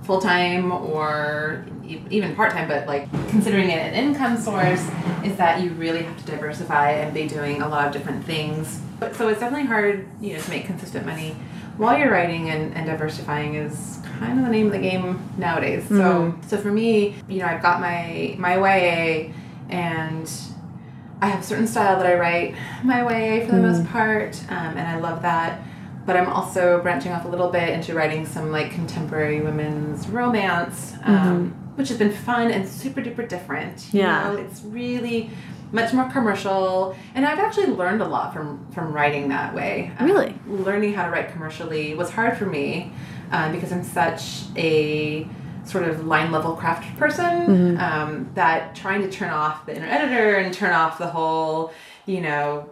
full 0.03 0.21
time 0.21 0.71
or 0.71 1.65
even 2.09 2.35
part 2.35 2.51
time, 2.51 2.67
but 2.67 2.87
like 2.87 3.09
considering 3.29 3.69
it 3.69 3.79
an 3.79 3.93
income 3.93 4.37
source, 4.37 4.87
is 5.23 5.35
that 5.37 5.61
you 5.61 5.71
really 5.71 6.03
have 6.03 6.17
to 6.17 6.31
diversify 6.31 6.91
and 6.91 7.13
be 7.13 7.27
doing 7.27 7.61
a 7.61 7.67
lot 7.67 7.87
of 7.87 7.93
different 7.93 8.23
things. 8.25 8.81
But, 8.99 9.15
so 9.15 9.27
it's 9.27 9.39
definitely 9.39 9.67
hard, 9.67 10.07
you 10.21 10.33
know, 10.33 10.39
to 10.39 10.49
make 10.49 10.65
consistent 10.65 11.05
money 11.05 11.35
while 11.77 11.97
you're 11.97 12.11
writing, 12.11 12.49
and, 12.49 12.73
and 12.73 12.85
diversifying 12.85 13.55
is 13.55 13.99
kind 14.19 14.39
of 14.39 14.45
the 14.45 14.51
name 14.51 14.67
of 14.67 14.71
the 14.71 14.79
game 14.79 15.29
nowadays. 15.37 15.83
So 15.87 15.95
mm-hmm. 15.95 16.47
so 16.47 16.57
for 16.57 16.71
me, 16.71 17.15
you 17.27 17.39
know, 17.39 17.45
I've 17.45 17.61
got 17.61 17.81
my 17.81 18.35
my 18.37 18.55
YA 18.55 19.33
and 19.69 20.31
I 21.21 21.27
have 21.27 21.39
a 21.39 21.43
certain 21.43 21.67
style 21.67 21.97
that 21.97 22.05
I 22.05 22.15
write 22.19 22.55
my 22.83 23.03
way 23.03 23.45
for 23.45 23.53
the 23.53 23.61
most 23.61 23.85
part, 23.87 24.39
um, 24.49 24.77
and 24.77 24.87
I 24.87 24.99
love 24.99 25.21
that. 25.21 25.61
But 26.05 26.17
I'm 26.17 26.27
also 26.29 26.81
branching 26.81 27.11
off 27.13 27.25
a 27.25 27.27
little 27.27 27.49
bit 27.49 27.69
into 27.69 27.95
writing 27.95 28.25
some 28.25 28.51
like 28.51 28.71
contemporary 28.71 29.41
women's 29.41 30.07
romance, 30.07 30.93
um, 31.03 31.51
which 31.75 31.89
has 31.89 31.97
been 31.97 32.11
fun 32.11 32.51
and 32.51 32.67
super 32.67 33.01
duper 33.01 33.27
different. 33.27 33.91
You 33.93 34.01
Yeah. 34.01 34.23
know, 34.29 34.35
it's 34.37 34.61
really 34.63 35.31
much 35.71 35.93
more 35.93 36.05
commercial, 36.11 36.95
and 37.15 37.25
I've 37.25 37.39
actually 37.39 37.67
learned 37.67 38.01
a 38.01 38.07
lot 38.07 38.33
from 38.33 38.65
from 38.71 38.93
writing 38.93 39.29
that 39.29 39.55
way. 39.55 39.91
Um, 39.97 40.05
Really? 40.05 40.35
learning 40.47 40.93
how 40.93 41.05
to 41.05 41.11
write 41.11 41.31
commercially 41.31 41.95
was 41.95 42.11
hard 42.11 42.37
for 42.37 42.45
me 42.45 42.91
uh, 43.31 43.51
because 43.51 43.71
I'm 43.71 43.83
such 43.83 44.43
a 44.55 45.27
sort 45.65 45.83
of 45.83 46.05
line 46.05 46.31
level 46.31 46.53
craft 46.53 46.97
person 46.97 47.25
mm-hmm. 47.25 47.77
um, 47.79 48.29
that 48.35 48.75
trying 48.75 49.01
to 49.01 49.09
turn 49.09 49.29
off 49.29 49.65
the 49.65 49.75
inner 49.75 49.87
editor 49.87 50.37
and 50.37 50.53
turn 50.53 50.73
off 50.73 50.97
the 50.97 51.07
whole, 51.07 51.73
you 52.05 52.21
know, 52.21 52.69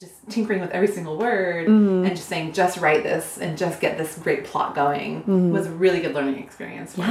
just 0.00 0.28
tinkering 0.28 0.60
with 0.60 0.70
every 0.70 0.88
single 0.88 1.16
word 1.16 1.68
mm-hmm. 1.68 2.04
and 2.04 2.16
just 2.16 2.28
saying 2.28 2.52
just 2.52 2.78
write 2.78 3.02
this 3.02 3.38
and 3.38 3.56
just 3.56 3.80
get 3.80 3.96
this 3.96 4.18
great 4.18 4.44
plot 4.44 4.74
going 4.74 5.20
mm-hmm. 5.20 5.50
was 5.50 5.66
a 5.66 5.70
really 5.70 6.00
good 6.00 6.14
learning 6.14 6.42
experience 6.42 6.94
for 6.94 7.02
me. 7.02 7.06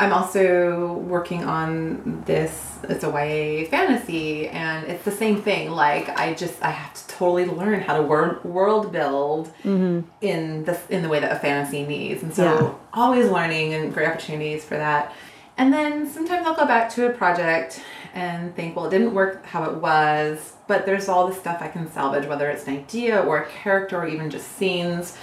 I'm 0.00 0.14
also 0.14 0.94
working 0.94 1.44
on 1.44 2.22
this. 2.26 2.78
It's 2.84 3.04
a 3.04 3.08
YA 3.08 3.68
fantasy, 3.68 4.48
and 4.48 4.86
it's 4.88 5.04
the 5.04 5.10
same 5.12 5.42
thing. 5.42 5.70
Like 5.70 6.08
I 6.18 6.32
just 6.32 6.60
I 6.62 6.70
have 6.70 6.94
to 6.94 7.06
totally 7.06 7.44
learn 7.44 7.82
how 7.82 7.98
to 7.98 8.02
word, 8.02 8.42
world 8.42 8.92
build 8.92 9.52
mm-hmm. 9.62 10.08
in 10.22 10.64
the 10.64 10.80
in 10.88 11.02
the 11.02 11.08
way 11.10 11.20
that 11.20 11.30
a 11.30 11.38
fantasy 11.38 11.84
needs, 11.84 12.22
and 12.22 12.34
so 12.34 12.44
Yeah. 12.44 12.74
always 12.94 13.28
learning 13.28 13.74
and 13.74 13.92
great 13.92 14.08
opportunities 14.08 14.64
for 14.64 14.78
that. 14.78 15.12
And 15.58 15.70
then 15.70 16.08
sometimes 16.08 16.46
I'll 16.46 16.54
go 16.54 16.64
back 16.66 16.88
to 16.94 17.06
a 17.06 17.12
project 17.12 17.82
and 18.14 18.56
think, 18.56 18.74
well, 18.74 18.86
it 18.86 18.90
didn't 18.90 19.12
work 19.12 19.44
how 19.44 19.64
it 19.64 19.76
was, 19.76 20.54
but 20.66 20.86
there's 20.86 21.08
all 21.10 21.28
this 21.28 21.38
stuff 21.38 21.58
I 21.60 21.68
can 21.68 21.92
salvage, 21.92 22.26
whether 22.26 22.48
it's 22.48 22.66
an 22.66 22.78
idea 22.78 23.20
or 23.20 23.42
a 23.42 23.46
character 23.46 23.98
or 23.98 24.08
even 24.08 24.30
just 24.30 24.56
scenes. 24.56 25.18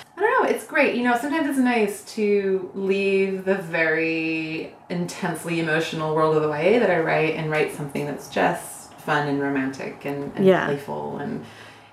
I 0.48 0.52
don't 0.52 0.56
know, 0.56 0.56
it's 0.56 0.66
great. 0.68 0.96
You 0.96 1.04
know, 1.04 1.18
sometimes 1.18 1.48
it's 1.50 1.58
nice 1.60 2.04
to 2.16 2.72
leave 2.74 3.46
the 3.46 3.56
very 3.56 4.74
intensely 4.90 5.60
emotional 5.60 6.16
world 6.16 6.36
of 6.36 6.42
the 6.44 6.50
way 6.50 6.80
that 6.80 6.90
I 6.90 7.00
write 7.00 7.36
and 7.36 7.52
write 7.52 7.74
something 7.76 8.06
that's 8.06 8.30
just 8.30 8.94
fun 8.94 9.28
and 9.28 9.42
romantic 9.42 10.06
and, 10.06 10.32
and 10.36 10.46
Yeah. 10.46 10.66
playful 10.66 11.18
and 11.18 11.44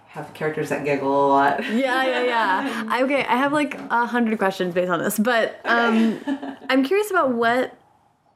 have 0.09 0.33
characters 0.35 0.69
that 0.69 0.85
giggle 0.85 1.27
a 1.27 1.29
lot. 1.29 1.65
Yeah, 1.65 2.05
yeah, 2.05 2.23
yeah. 2.25 2.85
I, 2.89 3.03
okay, 3.03 3.25
I 3.25 3.37
have 3.37 3.53
like 3.53 3.75
a 3.91 4.07
hundred 4.07 4.39
questions 4.39 4.73
based 4.75 4.91
on 4.91 5.01
this, 5.01 5.19
but 5.19 5.61
um, 5.65 6.21
I'm 6.71 6.85
curious 6.85 7.11
about 7.11 7.33
what 7.33 7.77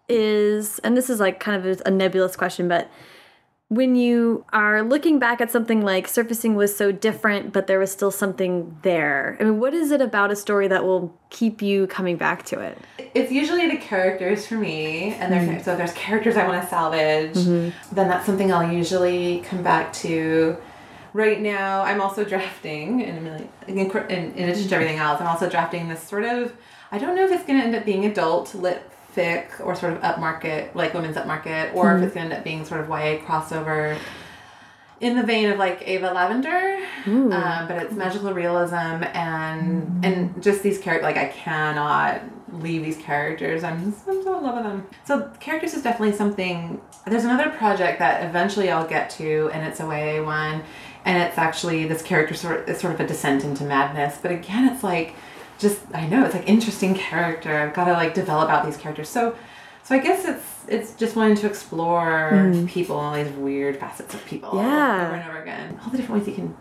is, 0.08 0.78
and 0.80 0.96
this 0.96 1.08
is 1.10 1.20
like 1.20 1.38
kind 1.38 1.64
of 1.64 1.82
a 1.86 1.90
nebulous 1.90 2.34
question, 2.34 2.66
but 2.66 2.90
when 3.68 3.96
you 3.96 4.46
are 4.50 4.82
looking 4.82 5.18
back 5.18 5.42
at 5.42 5.50
something 5.50 5.82
like 5.82 6.08
surfacing 6.08 6.54
was 6.54 6.74
so 6.74 6.90
different, 6.90 7.52
but 7.52 7.66
there 7.66 7.78
was 7.78 7.92
still 7.92 8.10
something 8.10 8.78
there. 8.82 9.36
I 9.38 9.44
mean, 9.44 9.60
what 9.60 9.74
is 9.74 9.90
it 9.90 10.00
about 10.00 10.30
a 10.30 10.36
story 10.36 10.68
that 10.68 10.84
will 10.84 11.14
keep 11.28 11.60
you 11.60 11.86
coming 11.86 12.16
back 12.16 12.46
to 12.46 12.60
it? 12.60 12.78
It's 13.14 13.30
usually 13.30 13.68
the 13.68 13.76
characters 13.76 14.46
for 14.46 14.54
me, 14.54 15.12
and 15.14 15.30
there's 15.30 15.46
mm-hmm. 15.46 15.62
so 15.62 15.72
if 15.72 15.78
there's 15.78 15.92
characters 15.92 16.36
I 16.36 16.46
want 16.48 16.62
to 16.62 16.68
salvage, 16.68 17.34
mm-hmm. 17.34 17.94
then 17.94 18.08
that's 18.08 18.24
something 18.24 18.50
I'll 18.50 18.72
usually 18.72 19.40
come 19.40 19.62
back 19.62 19.92
to. 19.94 20.56
Right 21.12 21.40
now, 21.40 21.82
I'm 21.82 22.00
also 22.00 22.24
drafting, 22.24 23.00
in, 23.00 23.18
a 23.18 23.20
million, 23.20 23.48
in, 23.66 23.78
in, 23.78 24.32
in 24.34 24.48
addition 24.48 24.68
to 24.68 24.74
everything 24.74 24.98
else, 24.98 25.20
I'm 25.20 25.26
also 25.26 25.48
drafting 25.48 25.88
this 25.88 26.02
sort 26.02 26.24
of. 26.24 26.54
I 26.90 26.98
don't 26.98 27.16
know 27.16 27.24
if 27.24 27.32
it's 27.32 27.44
going 27.44 27.58
to 27.58 27.64
end 27.64 27.74
up 27.74 27.84
being 27.84 28.06
adult 28.06 28.54
lit 28.54 28.82
fic 29.18 29.64
or 29.64 29.74
sort 29.74 29.92
of 29.92 30.00
upmarket, 30.02 30.74
like 30.74 30.94
women's 30.94 31.16
upmarket, 31.16 31.74
or 31.74 31.96
if 31.96 32.02
it's 32.04 32.14
going 32.14 32.28
to 32.28 32.34
end 32.34 32.40
up 32.40 32.44
being 32.44 32.64
sort 32.64 32.80
of 32.80 32.88
YA 32.88 33.18
crossover 33.26 33.98
in 35.00 35.16
the 35.16 35.22
vein 35.22 35.48
of 35.50 35.58
like 35.58 35.82
Ava 35.86 36.12
Lavender, 36.12 36.84
um, 37.32 37.68
but 37.68 37.82
it's 37.82 37.94
magical 37.94 38.32
realism 38.32 38.74
and 38.74 40.04
and 40.04 40.42
just 40.42 40.62
these 40.62 40.78
characters. 40.78 41.04
Like 41.04 41.16
I 41.16 41.28
cannot 41.28 42.22
leave 42.52 42.82
these 42.82 42.96
characters. 42.96 43.62
I'm 43.62 43.92
just, 43.92 44.08
I'm 44.08 44.22
so 44.22 44.38
in 44.38 44.44
love 44.44 44.54
with 44.56 44.64
them. 44.64 44.86
So 45.04 45.30
characters 45.40 45.74
is 45.74 45.82
definitely 45.82 46.16
something. 46.16 46.80
There's 47.06 47.24
another 47.24 47.50
project 47.50 47.98
that 48.00 48.24
eventually 48.28 48.70
I'll 48.70 48.88
get 48.88 49.10
to, 49.10 49.50
and 49.52 49.66
it's 49.66 49.80
a 49.80 49.84
YA 49.84 50.24
one, 50.24 50.62
and 51.04 51.22
it's 51.22 51.38
actually 51.38 51.86
this 51.86 52.02
character 52.02 52.34
sort 52.34 52.68
it's 52.68 52.80
sort 52.80 52.94
of 52.94 53.00
a 53.00 53.06
descent 53.06 53.44
into 53.44 53.64
madness. 53.64 54.18
But 54.20 54.32
again, 54.32 54.68
it's 54.72 54.82
like 54.82 55.14
just 55.59 55.80
I 55.94 56.06
know 56.06 56.24
it's 56.24 56.34
like 56.34 56.48
interesting 56.48 56.94
character. 56.94 57.54
I've 57.56 57.74
got 57.74 57.84
to 57.86 57.92
like 57.92 58.14
develop 58.14 58.50
out 58.50 58.64
these 58.66 58.76
characters. 58.76 59.09
So. 59.09 59.36
So 59.84 59.94
I 59.94 60.00
guess 60.00 60.26
it's 60.26 60.44
it's 60.68 60.92
just 60.96 61.16
wanting 61.16 61.36
to 61.38 61.46
explore 61.46 62.52
people 62.68 62.96
all 62.96 63.14
these 63.14 63.32
weird 63.32 63.78
facets 63.80 64.12
of 64.12 64.22
people 64.26 64.50
Yeah. 64.54 65.06
over 65.06 65.14
and 65.16 65.30
over 65.30 65.40
again. 65.40 65.80
All 65.82 65.90
the 65.90 65.96
different 65.96 66.20
ways 66.20 66.28
you 66.28 66.34
can 66.34 66.54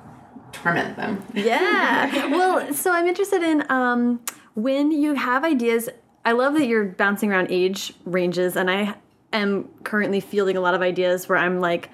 torment 0.53 0.95
them. 0.95 1.21
Yeah. 1.33 2.27
well, 2.31 2.73
so 2.73 2.93
I'm 2.93 3.05
interested 3.05 3.43
in 3.43 3.69
um, 3.69 4.21
when 4.53 4.91
you 4.93 5.15
have 5.15 5.43
ideas. 5.43 5.89
I 6.23 6.31
love 6.31 6.53
that 6.53 6.67
you're 6.67 6.85
bouncing 6.85 7.33
around 7.33 7.47
age 7.51 7.93
ranges, 8.05 8.55
and 8.55 8.71
I 8.71 8.95
am 9.33 9.67
currently 9.83 10.21
fielding 10.21 10.55
a 10.55 10.61
lot 10.61 10.73
of 10.73 10.81
ideas 10.81 11.27
where 11.27 11.37
I'm 11.37 11.59
like, 11.59 11.89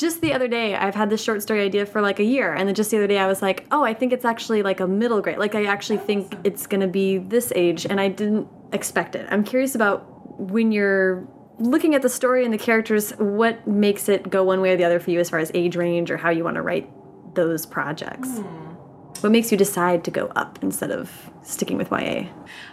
just 0.00 0.20
the 0.20 0.32
other 0.32 0.48
day, 0.48 0.74
I've 0.74 0.94
had 0.94 1.10
this 1.10 1.22
short 1.22 1.42
story 1.42 1.60
idea 1.60 1.84
for 1.84 2.00
like 2.00 2.18
a 2.18 2.24
year, 2.24 2.54
and 2.54 2.66
then 2.66 2.74
just 2.74 2.90
the 2.90 2.96
other 2.96 3.06
day, 3.06 3.18
I 3.18 3.26
was 3.26 3.42
like, 3.42 3.66
oh, 3.70 3.84
I 3.84 3.94
think 3.94 4.12
it's 4.12 4.24
actually 4.24 4.62
like 4.62 4.80
a 4.80 4.86
middle 4.86 5.20
grade. 5.20 5.38
Like, 5.38 5.54
I 5.54 5.64
actually 5.64 5.98
think 5.98 6.34
it's 6.44 6.66
gonna 6.66 6.88
be 6.88 7.18
this 7.18 7.52
age, 7.54 7.86
and 7.88 8.00
I 8.00 8.08
didn't 8.08 8.48
expect 8.72 9.14
it. 9.14 9.26
I'm 9.30 9.44
curious 9.44 9.74
about 9.74 10.40
when 10.40 10.72
you're 10.72 11.28
looking 11.58 11.94
at 11.94 12.02
the 12.02 12.08
story 12.08 12.44
and 12.44 12.54
the 12.54 12.58
characters, 12.58 13.10
what 13.18 13.66
makes 13.66 14.08
it 14.08 14.30
go 14.30 14.42
one 14.42 14.60
way 14.60 14.72
or 14.72 14.76
the 14.76 14.84
other 14.84 14.98
for 14.98 15.10
you 15.10 15.20
as 15.20 15.28
far 15.28 15.38
as 15.38 15.50
age 15.54 15.76
range 15.76 16.10
or 16.10 16.16
how 16.16 16.30
you 16.30 16.42
want 16.42 16.54
to 16.54 16.62
write 16.62 16.88
those 17.34 17.66
projects? 17.66 18.38
Hmm. 18.38 18.56
What 19.20 19.32
makes 19.32 19.52
you 19.52 19.58
decide 19.58 20.02
to 20.04 20.10
go 20.10 20.28
up 20.28 20.58
instead 20.62 20.90
of 20.90 21.30
sticking 21.42 21.76
with 21.76 21.90
YA? 21.90 22.24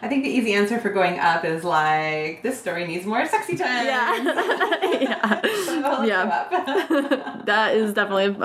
I 0.02 0.08
think 0.08 0.24
the 0.24 0.30
easy 0.30 0.54
answer 0.54 0.80
for 0.80 0.90
going 0.90 1.20
up 1.20 1.46
is 1.46 1.64
like 1.64 2.42
this 2.44 2.60
story 2.60 2.86
needs 2.86 3.06
more 3.06 3.26
sexy 3.26 3.56
time. 3.58 3.86
yeah. 3.86 5.42
So 5.66 6.04
Yeah. 6.04 7.42
that 7.46 7.76
is 7.76 7.94
definitely 7.94 8.36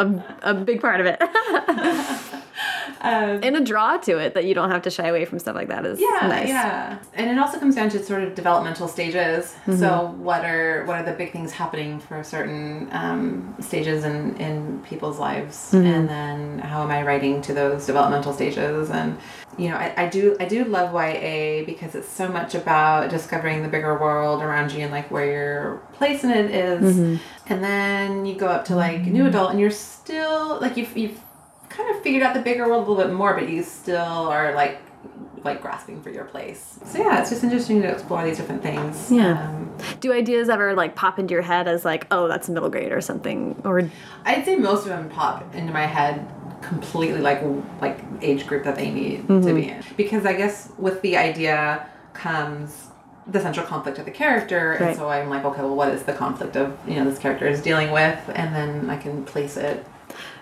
a, 0.43 0.51
a 0.51 0.55
big 0.55 0.81
part 0.81 1.01
of 1.01 1.07
it. 1.07 1.21
Um, 3.01 3.41
and 3.43 3.57
a 3.57 3.61
draw 3.65 3.97
to 3.97 4.19
it 4.19 4.35
that 4.35 4.45
you 4.45 4.55
don't 4.55 4.71
have 4.71 4.83
to 4.83 4.91
shy 4.91 5.09
away 5.09 5.25
from 5.25 5.41
stuff 5.41 5.57
like 5.57 5.67
that 5.69 5.85
is 5.85 6.01
yeah, 6.01 6.29
nice. 6.29 6.47
yeah. 6.49 6.99
And 7.15 7.29
it 7.31 7.37
also 7.39 7.59
comes 7.59 7.75
down 7.75 7.89
to 7.91 8.05
sort 8.05 8.23
of 8.23 8.37
developmental 8.37 8.87
stages. 8.87 9.47
Mm-hmm. 9.67 9.77
So 9.81 10.15
what 10.19 10.45
are 10.45 10.85
what 10.85 10.97
are 10.99 11.03
the 11.03 11.13
big 11.13 11.33
things 11.33 11.51
happening 11.51 11.99
for 11.99 12.23
certain 12.23 12.89
um, 12.93 13.57
stages 13.59 14.05
in 14.05 14.37
in 14.37 14.83
people's 14.85 15.19
lives, 15.19 15.73
Mm-hmm. 15.73 15.87
and 15.87 16.09
then 16.09 16.59
how 16.61 16.83
am 16.85 16.91
I 16.91 17.03
writing 17.03 17.43
to 17.43 17.53
those 17.55 17.87
developmental 17.87 18.33
stages? 18.33 18.91
And 18.91 19.19
you 19.59 19.69
know, 19.69 19.77
I, 19.77 19.93
I 20.05 20.09
do 20.13 20.37
I 20.39 20.45
do 20.45 20.65
love 20.65 20.95
YA 20.95 21.65
because 21.65 21.97
it's 21.97 22.09
so 22.09 22.29
much 22.29 22.55
about 22.55 23.11
discovering 23.11 23.63
the 23.63 23.69
bigger 23.69 23.99
world 23.99 24.43
around 24.43 24.71
you 24.71 24.81
and 24.81 24.93
like 24.93 25.11
where 25.11 25.27
your 25.27 25.83
place 25.95 26.23
in 26.23 26.31
it 26.31 26.51
is. 26.51 26.97
Mm-hmm. 26.97 27.17
And 27.53 27.65
then 27.65 28.27
you 28.27 28.37
go 28.37 28.47
up 28.47 28.67
to 28.67 28.77
like 28.77 29.01
new 29.01 29.27
adult, 29.27 29.51
and 29.51 29.59
you're 29.59 29.71
still 29.71 30.61
like 30.61 30.77
you've 30.77 30.97
you've 30.97 31.21
kind 31.69 31.91
of 31.91 32.03
figured 32.03 32.23
out 32.23 32.35
the 32.35 32.43
bigger 32.43 32.69
world 32.69 32.87
a 32.87 32.91
little 32.91 33.05
bit 33.05 33.15
more, 33.15 33.35
but 33.35 33.49
you 33.49 33.63
still 33.65 33.99
are 33.99 34.55
like 34.55 34.81
like 35.45 35.61
grasping 35.61 36.01
for 36.01 36.11
your 36.11 36.25
place. 36.25 36.79
So 36.85 36.99
yeah, 36.99 37.21
it's 37.21 37.31
just 37.31 37.43
interesting 37.43 37.83
to 37.83 37.89
explore 37.89 38.25
these 38.25 38.37
different 38.37 38.63
things. 38.63 39.11
Yeah. 39.11 39.49
Um, 39.49 39.77
Do 40.01 40.13
ideas 40.13 40.49
ever 40.49 40.75
like 40.75 40.95
pop 40.95 41.19
into 41.19 41.33
your 41.33 41.43
head 41.43 41.67
as 41.67 41.85
like, 41.85 42.07
oh, 42.11 42.29
that's 42.29 42.49
middle 42.49 42.69
grade 42.69 42.93
or 42.93 43.01
something? 43.01 43.61
Or 43.65 43.91
I'd 44.25 44.45
say 44.45 44.57
most 44.57 44.83
of 44.83 44.91
them 44.91 45.09
pop 45.09 45.55
into 45.55 45.73
my 45.73 45.87
head 45.87 46.29
completely 46.63 47.21
like 47.21 47.43
like 47.81 47.99
age 48.21 48.47
group 48.47 48.65
that 48.65 48.77
they 48.77 48.91
need 48.91 49.27
to 49.29 49.55
be 49.55 49.69
in 49.69 49.85
because 49.97 50.25
I 50.25 50.33
guess 50.33 50.71
with 50.79 51.03
the 51.03 51.17
idea 51.17 51.89
comes 52.15 52.89
the 53.27 53.41
central 53.41 53.67
conflict 53.67 53.99
of 53.99 54.05
the 54.05 54.11
character 54.11 54.73
and 54.73 54.97
so 54.97 55.09
I'm 55.09 55.29
like 55.29 55.45
okay 55.45 55.61
well 55.63 55.77
what 55.77 55.89
is 55.89 56.05
the 56.05 56.13
conflict 56.13 56.57
of 56.57 56.77
you 56.87 56.97
know 56.97 57.05
this 57.05 57.19
character 57.19 57.47
is 57.47 57.63
dealing 57.63 57.91
with 57.91 58.19
and 58.35 58.55
then 58.55 58.91
I 58.91 58.97
can 58.97 59.25
place 59.25 59.57
it 59.57 59.85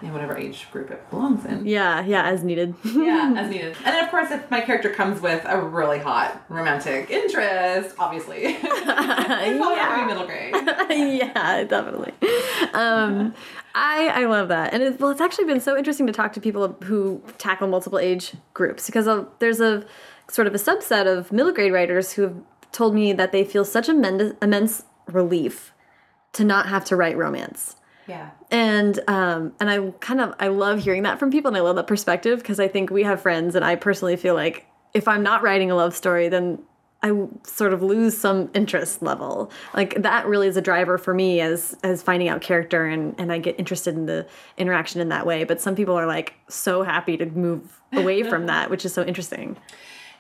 in 0.03 0.13
whatever 0.13 0.37
age 0.37 0.71
group 0.71 0.91
it 0.91 1.09
belongs 1.11 1.45
in 1.45 1.67
yeah, 1.67 2.05
yeah, 2.05 2.25
as 2.27 2.43
needed. 2.43 2.75
yeah, 2.85 3.35
as 3.37 3.51
needed. 3.51 3.77
And 3.85 3.95
then, 3.95 4.05
of 4.05 4.11
course, 4.11 4.31
if 4.31 4.51
my 4.51 4.61
character 4.61 4.91
comes 4.91 5.21
with 5.21 5.45
a 5.47 5.61
really 5.61 5.99
hot 5.99 6.43
romantic 6.49 7.11
interest, 7.11 7.95
obviously, 7.99 8.39
it's 8.45 8.61
probably 8.63 9.59
not 9.59 10.07
middle 10.07 10.27
grade. 10.27 10.55
yeah, 10.91 11.65
definitely. 11.65 12.13
Um, 12.73 13.35
I 13.75 14.09
I 14.09 14.25
love 14.27 14.49
that, 14.49 14.73
and 14.75 14.83
it, 14.83 15.01
well, 15.01 15.11
it's 15.11 15.21
actually 15.21 15.45
been 15.45 15.61
so 15.61 15.77
interesting 15.77 16.07
to 16.07 16.13
talk 16.13 16.33
to 16.35 16.41
people 16.41 16.77
who 16.85 17.23
tackle 17.39 17.69
multiple 17.69 17.99
age 17.99 18.33
groups 18.55 18.87
because 18.87 19.07
of, 19.07 19.29
there's 19.39 19.61
a 19.61 19.85
sort 20.29 20.47
of 20.47 20.55
a 20.55 20.59
subset 20.59 21.07
of 21.07 21.31
middle 21.33 21.53
grade 21.53 21.73
writers 21.73 22.13
who 22.13 22.23
have 22.23 22.37
told 22.73 22.95
me 22.95 23.13
that 23.13 23.33
they 23.33 23.45
feel 23.45 23.65
such 23.65 23.89
immense, 23.89 24.35
immense 24.43 24.83
relief 25.07 25.73
to 26.33 26.45
not 26.45 26.67
have 26.69 26.85
to 26.85 26.95
write 26.97 27.17
romance 27.17 27.75
Yeah. 28.07 28.31
and 28.53 29.01
um 29.09 29.53
and 29.59 29.69
i 29.69 29.91
kind 29.99 30.21
of 30.21 30.33
i 30.39 30.47
love 30.47 30.79
hearing 30.79 31.03
that 31.03 31.19
from 31.19 31.33
people 31.33 31.49
and 31.49 31.57
i 31.57 31.61
love 31.61 31.75
that 31.75 31.89
perspective 31.89 32.39
because 32.39 32.61
i 32.61 32.69
think 32.69 32.91
we 32.91 33.03
have 33.03 33.21
friends 33.21 33.57
and 33.57 33.65
i 33.65 33.75
personally 33.75 34.17
feel 34.17 34.35
like 34.35 34.67
if 34.95 35.09
i'm 35.09 35.25
not 35.25 35.43
writing 35.43 35.71
a 35.73 35.75
love 35.75 35.97
story 35.97 36.29
then 36.29 36.61
i 37.03 37.13
sort 37.45 37.73
of 37.73 37.83
lose 37.83 38.17
some 38.17 38.51
interest 38.55 39.03
level. 39.03 39.51
Like 39.75 40.03
that 40.03 40.27
really 40.27 40.49
is 40.49 40.57
a 40.57 40.61
driver 40.61 40.99
for 40.99 41.15
me 41.15 41.41
as 41.41 41.77
as 41.83 42.03
finding 42.03 42.29
out 42.29 42.41
character 42.41 42.87
and 42.87 43.15
and 43.19 43.33
i 43.33 43.39
get 43.39 43.59
interested 43.59 43.95
in 43.95 44.07
the 44.07 44.27
interaction 44.59 45.01
in 45.01 45.09
that 45.09 45.27
way. 45.27 45.45
But 45.45 45.61
some 45.61 45.75
people 45.75 45.95
are 45.95 46.07
like 46.07 46.35
so 46.49 46.83
happy 46.83 47.17
to 47.17 47.27
move 47.27 47.81
away 47.93 48.23
from 48.31 48.47
that 48.47 48.71
which 48.71 48.85
is 48.85 48.93
so 48.93 49.05
interesting. 49.05 49.57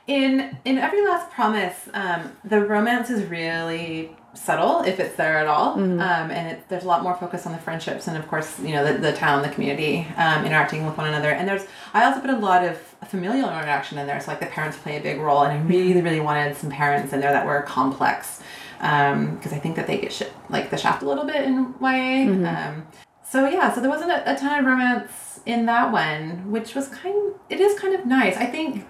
In 0.06 0.56
in 0.64 0.78
every 0.78 1.04
last 1.04 1.30
promise, 1.30 1.88
um, 1.92 2.32
the 2.44 2.60
romance 2.60 3.10
is 3.10 3.24
really 3.24 4.16
subtle 4.32 4.82
if 4.82 5.00
it's 5.00 5.16
there 5.16 5.36
at 5.38 5.46
all, 5.46 5.74
um, 5.74 6.00
and 6.00 6.52
it, 6.52 6.68
there's 6.68 6.84
a 6.84 6.88
lot 6.88 7.02
more 7.02 7.14
focus 7.16 7.46
on 7.46 7.52
the 7.52 7.58
friendships 7.58 8.06
and 8.06 8.16
of 8.16 8.26
course 8.28 8.58
you 8.60 8.72
know 8.72 8.84
the, 8.90 8.98
the 8.98 9.12
town, 9.12 9.42
the 9.42 9.50
community 9.50 10.06
um, 10.16 10.44
interacting 10.46 10.86
with 10.86 10.96
one 10.96 11.06
another. 11.06 11.30
And 11.30 11.46
there's 11.46 11.66
I 11.92 12.04
also 12.04 12.20
put 12.20 12.30
a 12.30 12.38
lot 12.38 12.64
of 12.64 12.89
familial 13.06 13.48
interaction 13.48 13.98
in 13.98 14.06
there, 14.06 14.20
so 14.20 14.30
like 14.30 14.40
the 14.40 14.46
parents 14.46 14.76
play 14.76 14.96
a 14.98 15.00
big 15.00 15.18
role, 15.20 15.42
and 15.42 15.52
I 15.52 15.62
really 15.62 16.00
really 16.02 16.20
wanted 16.20 16.56
some 16.56 16.70
parents 16.70 17.12
in 17.12 17.20
there 17.20 17.32
that 17.32 17.46
were 17.46 17.62
complex 17.62 18.42
because 18.78 19.52
I 19.52 19.58
think 19.58 19.76
that 19.76 19.86
they 19.86 19.98
get 19.98 20.12
sh- 20.12 20.22
like 20.48 20.70
the 20.70 20.76
shaft 20.78 21.02
a 21.02 21.06
little 21.06 21.24
bit 21.24 21.44
in 21.44 21.74
YA. 21.80 22.48
Um, 22.48 22.86
so 23.22 23.48
yeah, 23.48 23.72
so 23.72 23.80
there 23.80 23.90
wasn't 23.90 24.10
a, 24.10 24.32
a 24.32 24.36
ton 24.36 24.58
of 24.58 24.64
romance 24.64 25.40
in 25.46 25.66
that 25.66 25.92
one, 25.92 26.50
which 26.50 26.74
was 26.74 26.88
kind. 26.88 27.34
It 27.48 27.60
is 27.60 27.78
kind 27.78 27.94
of 27.94 28.06
nice. 28.06 28.36
I 28.36 28.46
think 28.46 28.86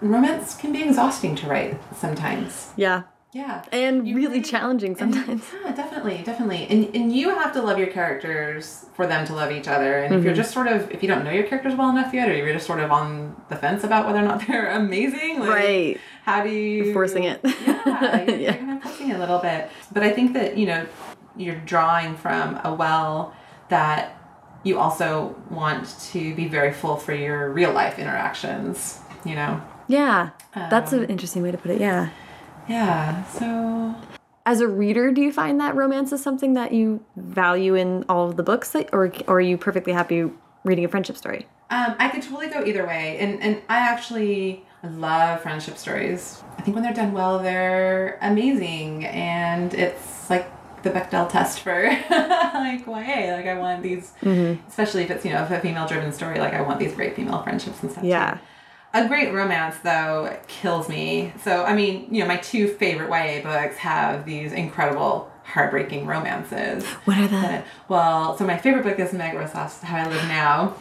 romance 0.00 0.56
can 0.56 0.72
be 0.72 0.82
exhausting 0.82 1.34
to 1.36 1.46
write 1.46 1.80
sometimes. 1.96 2.72
yeah 2.76 3.02
Yeah. 3.34 3.62
and 3.72 4.06
You 4.06 4.14
really 4.14 4.28
really- 4.28 4.42
challenging 4.42 4.90
And- 5.00 5.12
sometimes. 5.12 5.42
yeah, 5.64 5.72
definitely, 5.72 6.22
definitely. 6.24 6.66
And 6.70 6.94
and 6.94 7.12
you 7.12 7.30
have 7.30 7.52
to 7.54 7.60
love 7.62 7.78
your 7.78 7.88
characters 7.88 8.86
for 8.94 9.06
them 9.08 9.26
to 9.26 9.34
love 9.34 9.50
each 9.50 9.66
other. 9.66 9.98
And 9.98 10.14
if 10.14 10.18
Mm-hmm. 10.18 10.26
you're 10.26 10.36
just 10.42 10.52
sort 10.52 10.68
of 10.68 10.90
if 10.92 11.02
you 11.02 11.08
don't 11.08 11.24
know 11.24 11.32
your 11.32 11.42
characters 11.44 11.74
well 11.74 11.90
enough 11.90 12.14
yet, 12.14 12.28
or 12.28 12.34
you're 12.36 12.52
just 12.54 12.66
sort 12.66 12.78
of 12.80 12.92
on 12.92 13.34
the 13.48 13.56
fence 13.56 13.82
about 13.82 14.06
whether 14.06 14.20
or 14.20 14.22
not 14.30 14.38
they're 14.46 14.70
amazing, 14.70 15.40
like, 15.40 15.48
Right. 15.50 16.00
How 16.24 16.42
do 16.44 16.48
you 16.48 16.92
forcing 16.94 17.24
it. 17.24 17.40
Yeah, 17.44 18.22
you're, 18.24 18.36
Yeah. 18.38 18.38
you're 18.38 18.54
kind 18.54 18.70
of 18.78 18.80
pushing 18.82 19.10
it 19.10 19.16
a 19.16 19.18
little 19.18 19.40
bit. 19.40 19.68
But 19.92 20.02
I 20.04 20.10
think 20.12 20.32
that 20.34 20.56
you 20.56 20.66
know 20.66 20.86
you're 21.36 21.56
drawing 21.66 22.16
from 22.16 22.60
a 22.62 22.72
well 22.72 23.34
that 23.68 24.16
you 24.62 24.78
also 24.78 25.34
want 25.50 25.82
to 26.12 26.34
be 26.36 26.46
very 26.48 26.72
full 26.72 26.96
for 26.96 27.12
your 27.12 27.50
real 27.50 27.72
life 27.72 27.98
interactions. 27.98 29.00
You 29.24 29.34
know. 29.34 29.60
Yeah, 29.88 30.30
that's 30.54 30.92
Um, 30.92 31.00
an 31.00 31.10
interesting 31.10 31.42
way 31.42 31.50
to 31.50 31.58
put 31.58 31.72
it. 31.72 31.80
Yeah. 31.80 32.08
Yeah. 32.68 33.24
So 33.24 33.94
As 34.46 34.60
a 34.60 34.68
reader, 34.68 35.12
do 35.12 35.20
you 35.20 35.32
find 35.32 35.60
that 35.60 35.74
romance 35.74 36.12
is 36.12 36.22
something 36.22 36.54
that 36.54 36.72
you 36.72 37.04
value 37.16 37.74
in 37.74 38.04
all 38.08 38.28
of 38.28 38.36
the 38.36 38.42
books, 38.42 38.70
that, 38.70 38.90
or, 38.92 39.12
or 39.26 39.36
are 39.36 39.40
you 39.40 39.56
perfectly 39.56 39.92
happy 39.92 40.30
reading 40.64 40.84
a 40.84 40.88
friendship 40.88 41.16
story? 41.16 41.46
Um, 41.70 41.96
I 41.98 42.08
could 42.08 42.22
totally 42.22 42.48
go 42.48 42.64
either 42.64 42.86
way, 42.86 43.18
and 43.18 43.42
and 43.42 43.56
I 43.68 43.78
actually 43.78 44.64
love 44.82 45.40
friendship 45.40 45.78
stories. 45.78 46.42
I 46.58 46.62
think 46.62 46.74
when 46.74 46.84
they're 46.84 46.92
done 46.94 47.12
well, 47.12 47.38
they're 47.38 48.18
amazing, 48.20 49.06
and 49.06 49.72
it's 49.74 50.28
like 50.28 50.46
the 50.82 50.90
Bechdel 50.90 51.28
test 51.30 51.60
for 51.60 51.82
like 52.10 52.86
why 52.86 53.02
YA. 53.02 53.34
Like 53.34 53.46
I 53.46 53.58
want 53.58 53.82
these, 53.82 54.12
especially 54.68 55.02
if 55.04 55.10
it's 55.10 55.24
you 55.24 55.32
know 55.32 55.42
if 55.42 55.50
a 55.50 55.58
female 55.60 55.88
driven 55.88 56.12
story. 56.12 56.38
Like 56.38 56.52
I 56.52 56.60
want 56.60 56.78
these 56.78 56.92
great 56.92 57.16
female 57.16 57.42
friendships 57.42 57.82
and 57.82 57.90
stuff. 57.90 58.04
Yeah. 58.04 58.34
too. 58.34 58.40
A 58.94 59.08
great 59.08 59.32
romance 59.32 59.76
though 59.82 60.36
kills 60.46 60.88
me. 60.88 61.32
So 61.42 61.64
I 61.64 61.74
mean, 61.74 62.06
you 62.14 62.22
know, 62.22 62.28
my 62.28 62.36
two 62.36 62.68
favorite 62.68 63.10
YA 63.10 63.42
books 63.42 63.76
have 63.78 64.24
these 64.24 64.52
incredible 64.52 65.30
heartbreaking 65.44 66.06
romances. 66.06 66.84
What 67.04 67.18
are 67.18 67.28
But, 67.28 67.64
well, 67.88 68.38
so 68.38 68.46
my 68.46 68.56
favorite 68.56 68.84
book 68.84 68.98
is 68.98 69.12
Meg 69.12 69.34
Rosoff's, 69.34 69.82
How 69.82 69.98
I 69.98 70.08
Live 70.08 70.28
Now. 70.28 70.74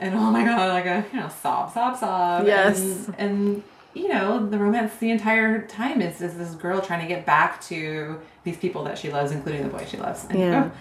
And 0.00 0.14
oh 0.14 0.30
my 0.30 0.44
god, 0.44 0.72
like 0.72 0.86
a 0.86 1.04
you 1.12 1.20
know, 1.20 1.28
sob, 1.28 1.72
sob, 1.72 1.96
sob. 1.98 2.46
Yes. 2.46 2.80
And, 2.80 3.14
and 3.18 3.62
you 3.94 4.08
know, 4.08 4.46
the 4.46 4.58
romance 4.58 4.94
the 4.96 5.10
entire 5.10 5.66
time 5.66 6.00
is, 6.00 6.20
is 6.20 6.36
this 6.38 6.54
girl 6.54 6.80
trying 6.80 7.00
to 7.00 7.08
get 7.08 7.26
back 7.26 7.60
to 7.62 8.20
these 8.44 8.56
people 8.56 8.84
that 8.84 8.96
she 8.98 9.10
loves, 9.10 9.32
including 9.32 9.64
the 9.64 9.68
boy 9.68 9.84
she 9.88 9.96
loves. 9.96 10.24
And, 10.30 10.38
Yeah. 10.38 10.70
oh. 10.72 10.78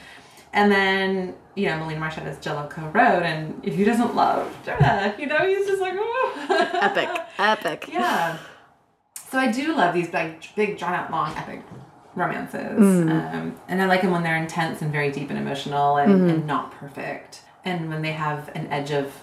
And 0.54 0.72
then, 0.72 1.36
you 1.56 1.68
know, 1.68 1.78
Melina 1.78 2.00
Marchetta 2.00 2.28
is 2.28 2.38
Jellicoe 2.40 2.90
Road, 2.90 3.24
and 3.24 3.60
if 3.64 3.76
he 3.76 3.84
doesn't 3.84 4.16
love 4.16 4.56
Jonah, 4.66 5.14
you 5.20 5.28
know, 5.28 5.46
he's 5.46 5.68
just 5.68 5.82
like, 5.82 5.94
oh. 5.96 6.70
Epic. 6.82 7.10
Epic. 7.38 7.90
Yeah. 7.92 8.38
So 9.30 9.38
I 9.38 9.52
do 9.52 9.76
love 9.76 9.94
these 9.94 10.10
big, 10.10 10.46
big, 10.56 10.78
drawn 10.78 10.94
out, 10.94 11.12
long, 11.12 11.36
epic 11.36 11.62
romances. 12.16 12.80
Mm. 12.80 13.34
Um, 13.36 13.56
and 13.68 13.82
I 13.82 13.86
like 13.86 14.02
them 14.02 14.12
when 14.12 14.24
they're 14.24 14.38
intense 14.38 14.82
and 14.82 14.92
very 14.92 15.12
deep 15.12 15.30
and 15.30 15.38
emotional 15.38 15.98
and, 15.98 16.12
Mm-hmm. 16.14 16.30
and 16.30 16.48
not 16.48 16.72
perfect. 16.72 17.42
And 17.66 17.90
when 17.90 18.02
they 18.02 18.14
have 18.14 18.50
an 18.56 18.68
edge 18.68 18.92
of 18.92 19.14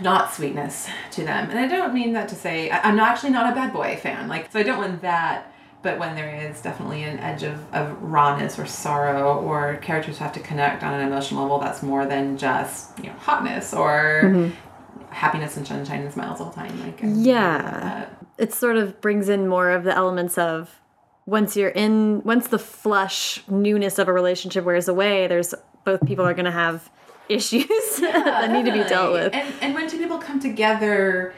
not 0.00 0.32
sweetness 0.32 0.88
to 1.12 1.24
them. 1.24 1.50
And 1.50 1.58
I 1.58 1.66
don't 1.68 1.94
mean 1.94 2.12
that 2.14 2.28
to 2.30 2.34
say, 2.34 2.70
I, 2.70 2.80
I'm 2.88 2.98
actually 2.98 3.30
not 3.30 3.52
a 3.52 3.54
bad 3.54 3.72
boy 3.72 3.96
fan. 4.02 4.28
Like, 4.28 4.50
so 4.50 4.58
I 4.58 4.62
don't 4.62 4.78
want 4.78 5.02
that. 5.02 5.51
But 5.82 5.98
when 5.98 6.14
there 6.14 6.34
is 6.48 6.62
definitely 6.62 7.02
an 7.02 7.18
edge 7.18 7.42
of, 7.42 7.72
of 7.74 8.00
rawness 8.02 8.58
or 8.58 8.66
sorrow, 8.66 9.38
or 9.40 9.76
characters 9.82 10.18
have 10.18 10.32
to 10.34 10.40
connect 10.40 10.82
on 10.82 10.94
an 10.94 11.06
emotional 11.06 11.42
level 11.42 11.58
that's 11.58 11.82
more 11.82 12.06
than 12.06 12.38
just, 12.38 12.96
you 12.98 13.06
know, 13.06 13.14
hotness 13.14 13.74
or 13.74 14.22
mm-hmm. 14.24 15.12
happiness 15.12 15.56
and 15.56 15.66
sunshine 15.66 16.02
and 16.02 16.12
smiles 16.12 16.40
all 16.40 16.50
the 16.50 16.54
time. 16.54 16.80
Like, 16.80 17.00
Yeah. 17.02 18.08
It 18.38 18.54
sort 18.54 18.76
of 18.76 19.00
brings 19.00 19.28
in 19.28 19.48
more 19.48 19.70
of 19.70 19.84
the 19.84 19.94
elements 19.94 20.38
of 20.38 20.80
once 21.26 21.56
you're 21.56 21.70
in, 21.70 22.22
once 22.22 22.48
the 22.48 22.58
flush 22.58 23.42
newness 23.48 23.98
of 23.98 24.08
a 24.08 24.12
relationship 24.12 24.64
wears 24.64 24.88
away, 24.88 25.26
there's 25.26 25.54
both 25.84 26.04
people 26.06 26.24
are 26.24 26.34
going 26.34 26.44
to 26.44 26.50
have 26.50 26.90
issues 27.28 27.66
that 28.00 28.50
need 28.50 28.66
to 28.66 28.72
be 28.72 28.88
dealt 28.88 29.12
with. 29.12 29.32
And 29.34 29.52
and 29.60 29.74
when 29.74 29.88
two 29.88 29.98
people 29.98 30.18
come 30.18 30.40
together, 30.40 31.34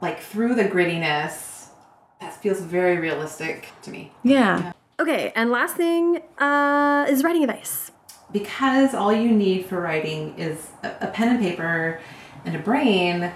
like 0.00 0.20
through 0.20 0.54
the 0.54 0.64
grittiness, 0.64 1.57
that 2.20 2.34
feels 2.42 2.60
very 2.60 2.98
realistic 2.98 3.68
to 3.82 3.90
me. 3.90 4.12
Yeah. 4.22 4.72
Okay, 5.00 5.32
and 5.36 5.50
last 5.50 5.76
thing 5.76 6.20
uh, 6.38 7.06
is 7.08 7.22
writing 7.22 7.44
advice. 7.44 7.92
Because 8.32 8.94
all 8.94 9.12
you 9.12 9.30
need 9.30 9.66
for 9.66 9.80
writing 9.80 10.38
is 10.38 10.68
a, 10.82 10.92
a 11.02 11.06
pen 11.08 11.28
and 11.28 11.40
paper 11.40 12.00
and 12.44 12.56
a 12.56 12.58
brain. 12.58 13.30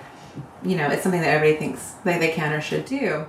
You 0.65 0.77
know, 0.77 0.89
it's 0.89 1.03
something 1.03 1.21
that 1.21 1.31
everybody 1.31 1.59
thinks 1.59 1.93
they, 2.05 2.19
they 2.19 2.33
can 2.33 2.53
or 2.53 2.61
should 2.61 2.85
do. 2.85 3.27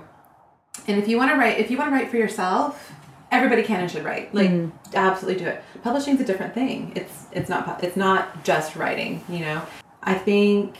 And 0.88 1.00
if 1.00 1.08
you 1.08 1.16
want 1.16 1.30
to 1.30 1.38
write, 1.38 1.58
if 1.58 1.70
you 1.70 1.78
want 1.78 1.90
to 1.90 1.94
write 1.94 2.10
for 2.10 2.16
yourself, 2.16 2.92
everybody 3.30 3.62
can 3.62 3.80
and 3.80 3.90
should 3.90 4.04
write. 4.04 4.34
Like, 4.34 4.50
absolutely 4.94 5.42
do 5.44 5.48
it. 5.48 5.62
Publishing's 5.82 6.20
a 6.20 6.24
different 6.24 6.54
thing. 6.54 6.92
It's 6.96 7.26
it's 7.32 7.48
not 7.48 7.82
it's 7.82 7.96
not 7.96 8.44
just 8.44 8.76
writing. 8.76 9.22
You 9.28 9.40
know, 9.40 9.62
I 10.02 10.14
think 10.14 10.76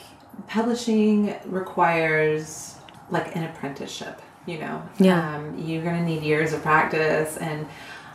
publishing 0.49 1.35
requires 1.45 2.77
like 3.11 3.35
an 3.37 3.45
apprenticeship. 3.45 4.21
You 4.47 4.59
know, 4.59 4.83
Yeah. 4.99 5.37
Um, 5.37 5.59
you're 5.59 5.83
gonna 5.83 6.05
need 6.05 6.23
years 6.23 6.53
of 6.53 6.63
practice 6.63 7.37
and. 7.39 7.67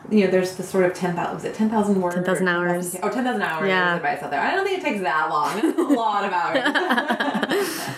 You 0.10 0.24
know, 0.24 0.32
there's 0.32 0.56
the 0.56 0.64
sort 0.64 0.86
of 0.86 0.94
10,000, 0.94 1.34
was 1.36 1.44
it 1.44 1.54
10,000 1.56 2.02
words? 2.02 2.16
10,000 2.16 2.48
hours. 2.48 2.96
Oh, 3.04 3.10
10,000 3.10 3.42
hours 3.42 3.68
Yeah. 3.68 3.98
advice 3.98 4.24
out 4.24 4.32
there. 4.32 4.40
I 4.40 4.56
don't 4.56 4.66
think 4.66 4.80
it 4.80 4.82
takes 4.82 5.02
that 5.02 5.30
long. 5.30 5.58
It's 5.60 5.78
a 5.78 5.82
lot 5.94 6.24
of 6.24 6.32
hours. 6.32 6.64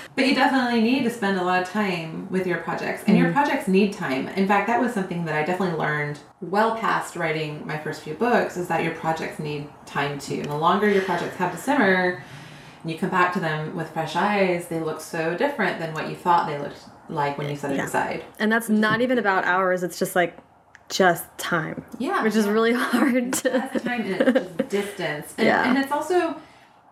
but 0.16 0.26
you 0.28 0.34
definitely 0.34 0.82
need 0.82 1.04
to 1.04 1.12
spend 1.12 1.40
a 1.40 1.44
lot 1.44 1.62
of 1.62 1.70
time 1.70 2.28
with 2.32 2.48
your 2.48 2.58
projects. 2.58 3.04
And 3.06 3.16
Mm-hmm. 3.16 3.24
your 3.26 3.32
projects 3.34 3.68
need 3.68 3.94
time. 3.94 4.28
In 4.30 4.48
fact, 4.48 4.66
that 4.66 4.82
was 4.82 4.94
something 4.94 5.26
that 5.26 5.36
I 5.36 5.44
definitely 5.44 5.78
learned 5.78 6.20
well 6.42 6.76
past 6.76 7.16
writing 7.16 7.62
my 7.68 7.78
first 7.78 8.02
few 8.02 8.16
books 8.16 8.58
is 8.58 8.68
that 8.68 8.84
your 8.84 8.96
projects 8.96 9.38
need 9.38 9.70
time 9.86 10.18
too. 10.18 10.38
And 10.42 10.46
the 10.50 10.58
longer 10.58 10.90
your 10.90 11.04
projects 11.04 11.38
have 11.38 11.52
to 11.52 11.58
simmer, 11.58 12.24
and 12.82 12.92
you 12.92 12.98
come 12.98 13.12
back 13.12 13.32
to 13.34 13.40
them 13.40 13.76
with 13.76 13.92
fresh 13.92 14.16
eyes, 14.16 14.68
they 14.70 14.80
look 14.80 15.02
so 15.02 15.36
different 15.38 15.78
than 15.78 15.94
what 15.94 16.10
you 16.10 16.16
thought 16.16 16.48
they 16.48 16.58
looked 16.58 16.80
like 17.12 17.38
when 17.38 17.50
you 17.50 17.56
set 17.56 17.72
it 17.72 17.78
Yeah. 17.78 17.86
aside. 17.86 18.24
And 18.40 18.52
that's 18.52 18.70
not 18.70 19.02
even 19.02 19.18
about 19.18 19.44
hours, 19.46 19.84
it's 19.84 20.00
just 20.00 20.16
like 20.16 20.38
just 20.90 21.26
time. 21.38 21.84
Yeah. 22.00 22.24
Which 22.24 22.36
is 22.36 22.48
really 22.48 22.74
hard 22.78 23.34
to. 23.34 23.50
That's 23.50 23.84
time 23.84 24.02
and 24.02 24.12
it's 24.12 24.48
just 24.58 24.58
distance. 24.70 25.34
And, 25.38 25.48
Yeah. 25.48 25.70
and 25.70 25.78
it's 25.78 25.92
also 25.92 26.36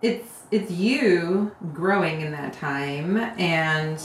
it's 0.02 0.44
it's 0.52 0.72
you 0.72 1.52
growing 1.74 2.22
in 2.22 2.32
that 2.32 2.54
time 2.54 3.18
and 3.38 4.02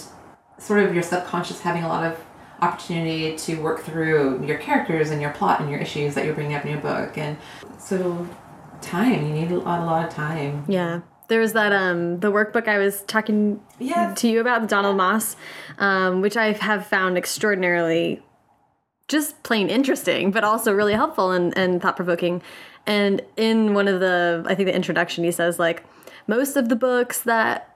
sort 0.59 0.81
of 0.81 0.93
your 0.95 1.03
subconscious 1.03 1.61
having 1.61 1.83
a 1.85 1.89
lot 1.89 2.05
of 2.05 2.19
opportunity 2.61 3.37
to 3.37 3.57
work 3.61 3.81
through 3.81 4.45
your 4.45 4.59
characters 4.59 5.11
and 5.11 5.21
your 5.21 5.31
plot 5.33 5.61
and 5.61 5.71
your 5.71 5.79
issues 5.81 6.15
that 6.15 6.25
you're 6.25 6.35
bringing 6.35 6.55
up 6.55 6.65
in 6.65 6.71
your 6.71 6.81
book 6.81 7.17
and 7.19 7.37
so 7.79 8.27
time 8.81 9.27
you 9.27 9.33
need 9.33 9.51
a 9.51 9.59
lot, 9.59 9.81
a 9.81 9.85
lot 9.85 10.07
of 10.07 10.12
time 10.15 10.65
Yeah. 10.69 11.01
There 11.29 11.41
was 11.41 11.53
that 11.55 11.72
um 11.72 12.20
the 12.20 12.31
workbook 12.31 12.68
I 12.68 12.79
was 12.79 13.03
talking 13.03 13.61
to 14.16 14.29
you 14.29 14.41
about, 14.41 14.68
Donald 14.68 14.97
Maass, 14.97 15.37
um, 15.79 16.20
which 16.20 16.37
I 16.37 16.53
have 16.53 16.87
found 16.87 17.16
extraordinarily 17.16 18.22
just 19.09 19.43
plain 19.43 19.68
interesting, 19.68 20.31
but 20.31 20.45
also 20.45 20.72
really 20.72 20.95
helpful 20.95 21.31
and, 21.31 21.57
and 21.59 21.83
thought 21.83 21.97
provoking. 21.97 22.43
And 22.87 23.20
in 23.37 23.75
one 23.75 23.89
of 23.89 24.01
the 24.01 24.45
I 24.47 24.55
think 24.55 24.66
the 24.66 24.75
introduction 24.75 25.25
he 25.25 25.31
says 25.31 25.59
like 25.59 25.85
most 26.27 26.57
of 26.57 26.68
the 26.68 26.77
books 26.77 27.22
that 27.22 27.70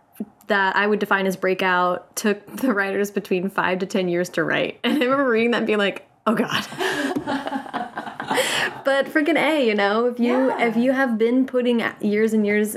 that 0.49 0.75
I 0.77 0.87
would 0.87 0.99
define 0.99 1.27
as 1.27 1.37
breakout 1.37 2.15
took 2.17 2.45
the 2.57 2.73
writers 2.75 3.11
between 3.11 3.49
five 3.51 3.79
to 3.81 3.87
ten 3.87 4.09
years 4.09 4.29
to 4.31 4.45
write. 4.45 4.81
And 4.85 4.95
I 4.95 5.05
remember 5.05 5.29
reading 5.29 5.53
that 5.53 5.59
and 5.59 5.67
being 5.67 5.79
like, 5.79 6.07
oh 6.27 6.35
God. 6.35 6.67
but 8.85 9.07
freaking 9.07 9.37
A, 9.39 9.67
you 9.67 9.75
know, 9.75 10.07
if 10.07 10.19
you 10.19 10.49
Yeah. 10.49 10.67
if 10.67 10.77
you 10.77 10.93
have 10.93 11.19
been 11.19 11.47
putting 11.47 11.83
years 12.01 12.33
and 12.33 12.47
years 12.47 12.77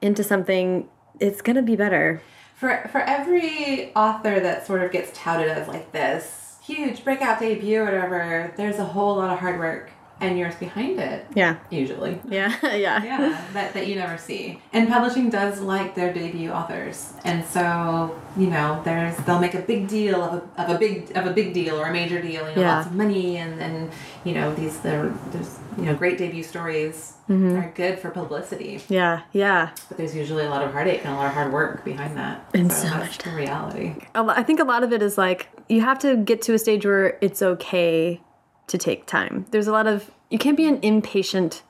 into 0.00 0.22
something, 0.24 0.88
it's 1.20 1.42
gonna 1.42 1.62
be 1.62 1.76
better. 1.76 2.20
for 2.54 2.88
for 2.90 3.00
every 3.00 3.92
author 3.94 4.40
that 4.40 4.66
sort 4.66 4.82
of 4.82 4.90
gets 4.90 5.16
touted 5.16 5.48
as 5.48 5.68
like 5.68 5.92
this 5.92 6.56
huge 6.62 7.04
breakout 7.04 7.38
debut 7.38 7.80
or 7.80 7.84
whatever 7.84 8.52
there's 8.56 8.78
a 8.78 8.84
whole 8.84 9.14
lot 9.16 9.30
of 9.32 9.38
hard 9.38 9.58
work 9.58 9.90
and 10.20 10.36
years 10.36 10.54
behind 10.56 10.98
it 10.98 11.26
Yeah. 11.34 11.56
usually 11.70 12.20
Yeah. 12.28 12.52
yeah. 12.62 13.02
yeah 13.04 13.44
that, 13.52 13.74
that 13.74 13.86
you 13.86 13.94
never 13.96 14.18
see 14.18 14.60
and 14.72 14.88
publishing 14.88 15.30
does 15.30 15.60
like 15.60 15.94
their 15.94 16.12
debut 16.12 16.50
authors 16.50 17.12
and 17.24 17.44
so 17.44 18.18
you 18.36 18.48
know 18.48 18.80
there's 18.84 19.16
they'll 19.18 19.38
make 19.40 19.54
a 19.54 19.60
big 19.62 19.88
deal 19.88 20.22
of 20.22 20.42
a, 20.56 20.62
of 20.62 20.76
a 20.76 20.78
big 20.78 21.16
of 21.16 21.26
a 21.26 21.32
big 21.32 21.52
deal 21.54 21.78
or 21.80 21.86
a 21.86 21.92
major 21.92 22.20
deal 22.20 22.48
you 22.50 22.56
know 22.56 22.62
Yeah. 22.62 22.76
lots 22.76 22.86
of 22.88 22.94
money 22.94 23.36
and 23.36 23.60
and 23.60 23.90
you 24.24 24.34
know 24.34 24.54
these 24.54 24.80
there 24.80 25.12
there's 25.32 25.58
you 25.76 25.84
know 25.84 25.94
great 25.94 26.18
debut 26.18 26.42
stories 26.42 27.14
Mm-hmm. 27.28 27.56
are 27.58 27.70
good 27.74 27.98
for 27.98 28.08
publicity 28.08 28.80
Yeah. 28.88 29.20
Yeah. 29.32 29.68
but 29.90 29.98
there's 29.98 30.16
usually 30.16 30.46
a 30.46 30.48
lot 30.48 30.62
of 30.64 30.72
heartache 30.72 31.04
and 31.04 31.12
a 31.12 31.16
lot 31.18 31.26
of 31.26 31.32
hard 31.34 31.52
work 31.52 31.84
behind 31.84 32.16
that 32.16 32.42
And 32.54 32.72
so 32.72 32.88
that's 32.88 32.98
much 33.00 33.18
the 33.18 33.32
reality 33.32 33.96
I 34.14 34.42
think 34.42 34.60
a 34.60 34.64
lot 34.64 34.82
of 34.82 34.94
it 34.94 35.02
is 35.02 35.18
like 35.18 35.50
you 35.68 35.82
have 35.82 35.98
to 35.98 36.16
get 36.16 36.40
to 36.48 36.54
a 36.54 36.58
stage 36.58 36.86
where 36.86 37.18
it's 37.20 37.42
okay 37.42 38.22
to 38.68 38.78
take 38.78 39.06
time. 39.06 39.46
There's 39.50 39.66
a 39.66 39.72
lot 39.72 39.86
of 39.86 40.10
you 40.30 40.38
can't 40.38 40.56
be 40.56 40.66
an 40.66 40.78
impatient 40.82 41.62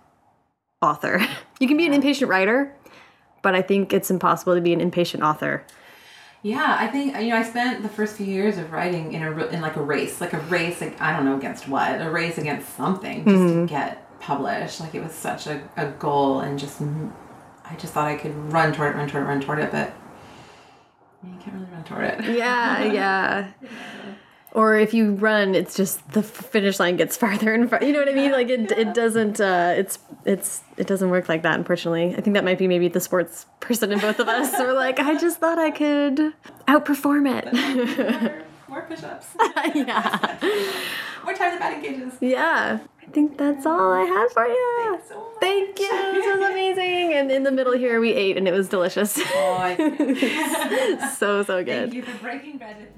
author. 0.82 1.20
You 1.61 1.66
can 1.66 1.76
be 1.76 1.86
an 1.86 1.92
impatient 1.92 2.30
writer, 2.30 2.72
but 3.42 3.57
I 3.57 3.62
think 3.62 3.92
it's 3.92 4.12
impossible 4.12 4.55
to 4.55 4.61
be 4.61 4.72
an 4.72 4.80
impatient 4.80 5.24
author. 5.24 5.64
Yeah, 6.42 6.76
I 6.78 6.86
think 6.86 7.16
you 7.20 7.30
know 7.30 7.36
I 7.36 7.42
spent 7.42 7.82
the 7.82 7.88
first 7.88 8.16
few 8.16 8.26
years 8.26 8.59
of 8.59 8.70
writing 8.70 9.12
in 9.12 9.24
a 9.24 9.46
in 9.46 9.61
like 9.61 9.74
a 9.74 9.82
race, 9.82 10.20
like 10.20 10.34
a 10.34 10.38
race. 10.42 10.80
Like, 10.80 11.01
I 11.01 11.16
don't 11.16 11.24
know 11.24 11.36
against 11.36 11.66
what, 11.66 12.01
a 12.01 12.09
race 12.09 12.38
against 12.38 12.76
something, 12.76 13.24
just 13.24 13.55
to 13.55 13.66
get 13.66 14.20
published. 14.20 14.78
Like 14.78 14.94
it 14.94 15.03
was 15.03 15.11
such 15.11 15.49
a, 15.49 15.68
a 15.76 15.88
goal, 15.90 16.40
and 16.40 16.61
just 16.61 16.80
mm, 16.80 17.11
I 17.64 17.74
just 17.74 17.92
thought 17.92 18.07
I 18.07 18.14
could 18.14 18.36
run 18.53 18.72
toward 18.72 18.94
it, 18.94 18.99
run 18.99 19.09
toward 19.09 19.24
it, 19.24 19.26
run 19.26 19.40
toward 19.40 19.59
it, 19.59 19.72
but 19.72 19.92
you 21.24 21.36
can't 21.40 21.57
really 21.57 21.72
run 21.72 21.82
toward 21.82 22.05
it. 22.05 22.36
Yeah, 22.36 22.84
yeah. 22.92 23.49
Or 24.59 24.76
if 24.76 24.92
you 24.92 25.12
run, 25.14 25.54
it's 25.54 25.76
just 25.76 26.11
the 26.14 26.20
finish 26.20 26.80
line 26.80 26.96
gets 26.96 27.16
farther 27.16 27.54
and 27.54 27.70
farther. 27.70 27.86
You 27.86 27.92
know 27.92 28.00
what 28.00 28.09
I 28.09 28.12
mean? 28.12 28.32
Like 28.32 28.48
it, 28.48 28.72
it 28.72 28.92
doesn't. 28.92 29.40
Uh, 29.40 29.74
it's 29.76 30.00
it's 30.24 30.62
it 30.76 30.88
doesn't 30.88 31.11
work 31.11 31.28
like 31.28 31.42
that. 31.42 31.54
Unfortunately, 31.54 32.16
I 32.16 32.20
think 32.20 32.34
that 32.34 32.42
might 32.44 32.59
be 32.59 32.66
maybe 32.66 32.88
the 32.88 32.98
sports 32.98 33.46
person 33.61 33.92
in 33.92 34.00
both 34.00 34.18
of 34.18 34.26
us. 34.26 34.52
We're 34.59 34.72
like, 34.72 34.98
I 34.98 35.14
just 35.16 35.38
thought 35.38 35.61
I 35.61 35.70
could 35.70 36.34
outperform 36.66 37.24
it. 37.38 37.44
More, 38.68 38.80
more 38.80 38.82
push-ups, 38.82 39.28
yeah, 39.76 40.36
more 41.22 41.34
time 41.34 41.54
the 41.54 41.61
batting 41.61 41.80
cages. 41.80 42.14
yeah. 42.20 42.80
I 43.00 43.11
think 43.11 43.38
that's 43.38 43.64
all 43.64 43.92
I 43.94 44.02
had 44.04 44.28
for 44.32 44.44
you. 44.46 45.00
so. 45.09 45.32
Thank 45.40 45.78
you. 45.78 45.88
This 45.88 46.26
was 46.26 46.50
amazing. 46.50 47.14
And 47.14 47.30
in 47.32 47.42
the 47.42 47.50
middle 47.50 47.72
here, 47.72 48.00
we 48.00 48.12
ate, 48.12 48.36
and 48.36 48.46
it 48.46 48.52
was 48.52 48.68
delicious. 48.68 49.18
Oh, 49.18 49.74
so 51.16 51.42
so 51.42 51.64
good. 51.64 51.90
Thank 51.90 51.94
you 51.94 52.02
for 52.02 52.18
breaking 52.18 52.59
bread 52.59 52.76
with 52.78 52.94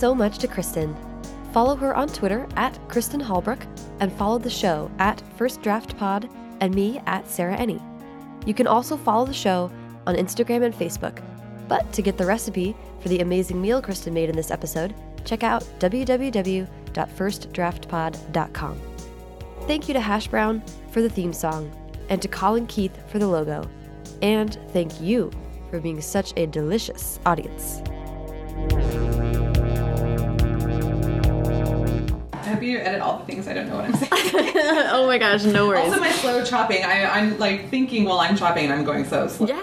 So 0.00 0.14
much 0.14 0.38
to 0.38 0.48
Kristin. 0.48 0.96
Follow 1.52 1.76
her 1.76 1.94
on 1.94 2.08
Twitter 2.08 2.48
at 2.56 2.72
Kristin 2.88 3.22
Halbrook 3.22 3.60
and 4.00 4.10
follow 4.10 4.38
the 4.38 4.48
show 4.48 4.90
at 4.98 5.22
First 5.36 5.60
Draft 5.60 5.94
Pod 5.98 6.26
and 6.60 6.74
me 6.74 7.02
at 7.04 7.28
Sarah 7.28 7.58
Enni. 7.58 7.82
You 8.46 8.54
can 8.54 8.66
also 8.66 8.96
follow 8.96 9.26
the 9.26 9.34
show 9.34 9.70
on 10.06 10.16
Instagram 10.16 10.64
and 10.64 10.74
Facebook. 10.74 11.22
But 11.68 11.92
to 11.92 12.00
get 12.00 12.16
the 12.16 12.24
recipe 12.24 12.74
for 13.00 13.10
the 13.10 13.20
amazing 13.20 13.60
meal 13.60 13.82
Kristin 13.82 14.14
made 14.14 14.30
in 14.30 14.36
this 14.36 14.50
episode, 14.50 14.94
check 15.26 15.42
out 15.42 15.64
www.firstdraftpod.com. 15.80 18.80
Thank 19.66 19.86
you 19.86 19.92
to 19.92 20.00
Hash 20.00 20.28
Brown 20.28 20.62
for 20.92 21.02
the 21.02 21.10
theme 21.10 21.34
song 21.34 21.70
and 22.08 22.22
to 22.22 22.28
Colin 22.28 22.66
Keith 22.68 22.98
for 23.10 23.18
the 23.18 23.28
logo. 23.28 23.68
And 24.22 24.58
thank 24.70 24.98
you 24.98 25.30
for 25.68 25.78
being 25.78 26.00
such 26.00 26.32
a 26.38 26.46
delicious 26.46 27.20
audience. 27.26 27.82
Hope 32.50 32.62
you 32.62 32.78
edit 32.78 33.00
all 33.00 33.18
the 33.18 33.24
things 33.24 33.48
I 33.48 33.54
don't 33.54 33.68
know 33.68 33.76
what 33.76 33.84
I'm 33.86 33.94
saying. 33.94 34.10
oh 34.92 35.06
my 35.06 35.18
gosh, 35.18 35.44
no 35.44 35.68
worries. 35.68 35.84
also, 35.84 36.00
my 36.00 36.10
slow 36.10 36.44
chopping. 36.44 36.84
I, 36.84 37.04
I'm 37.04 37.38
like 37.38 37.68
thinking 37.68 38.04
while 38.04 38.20
I'm 38.20 38.36
chopping, 38.36 38.64
and 38.64 38.72
I'm 38.72 38.84
going 38.84 39.04
so 39.04 39.28
slow. 39.28 39.46
Yeah. 39.46 39.62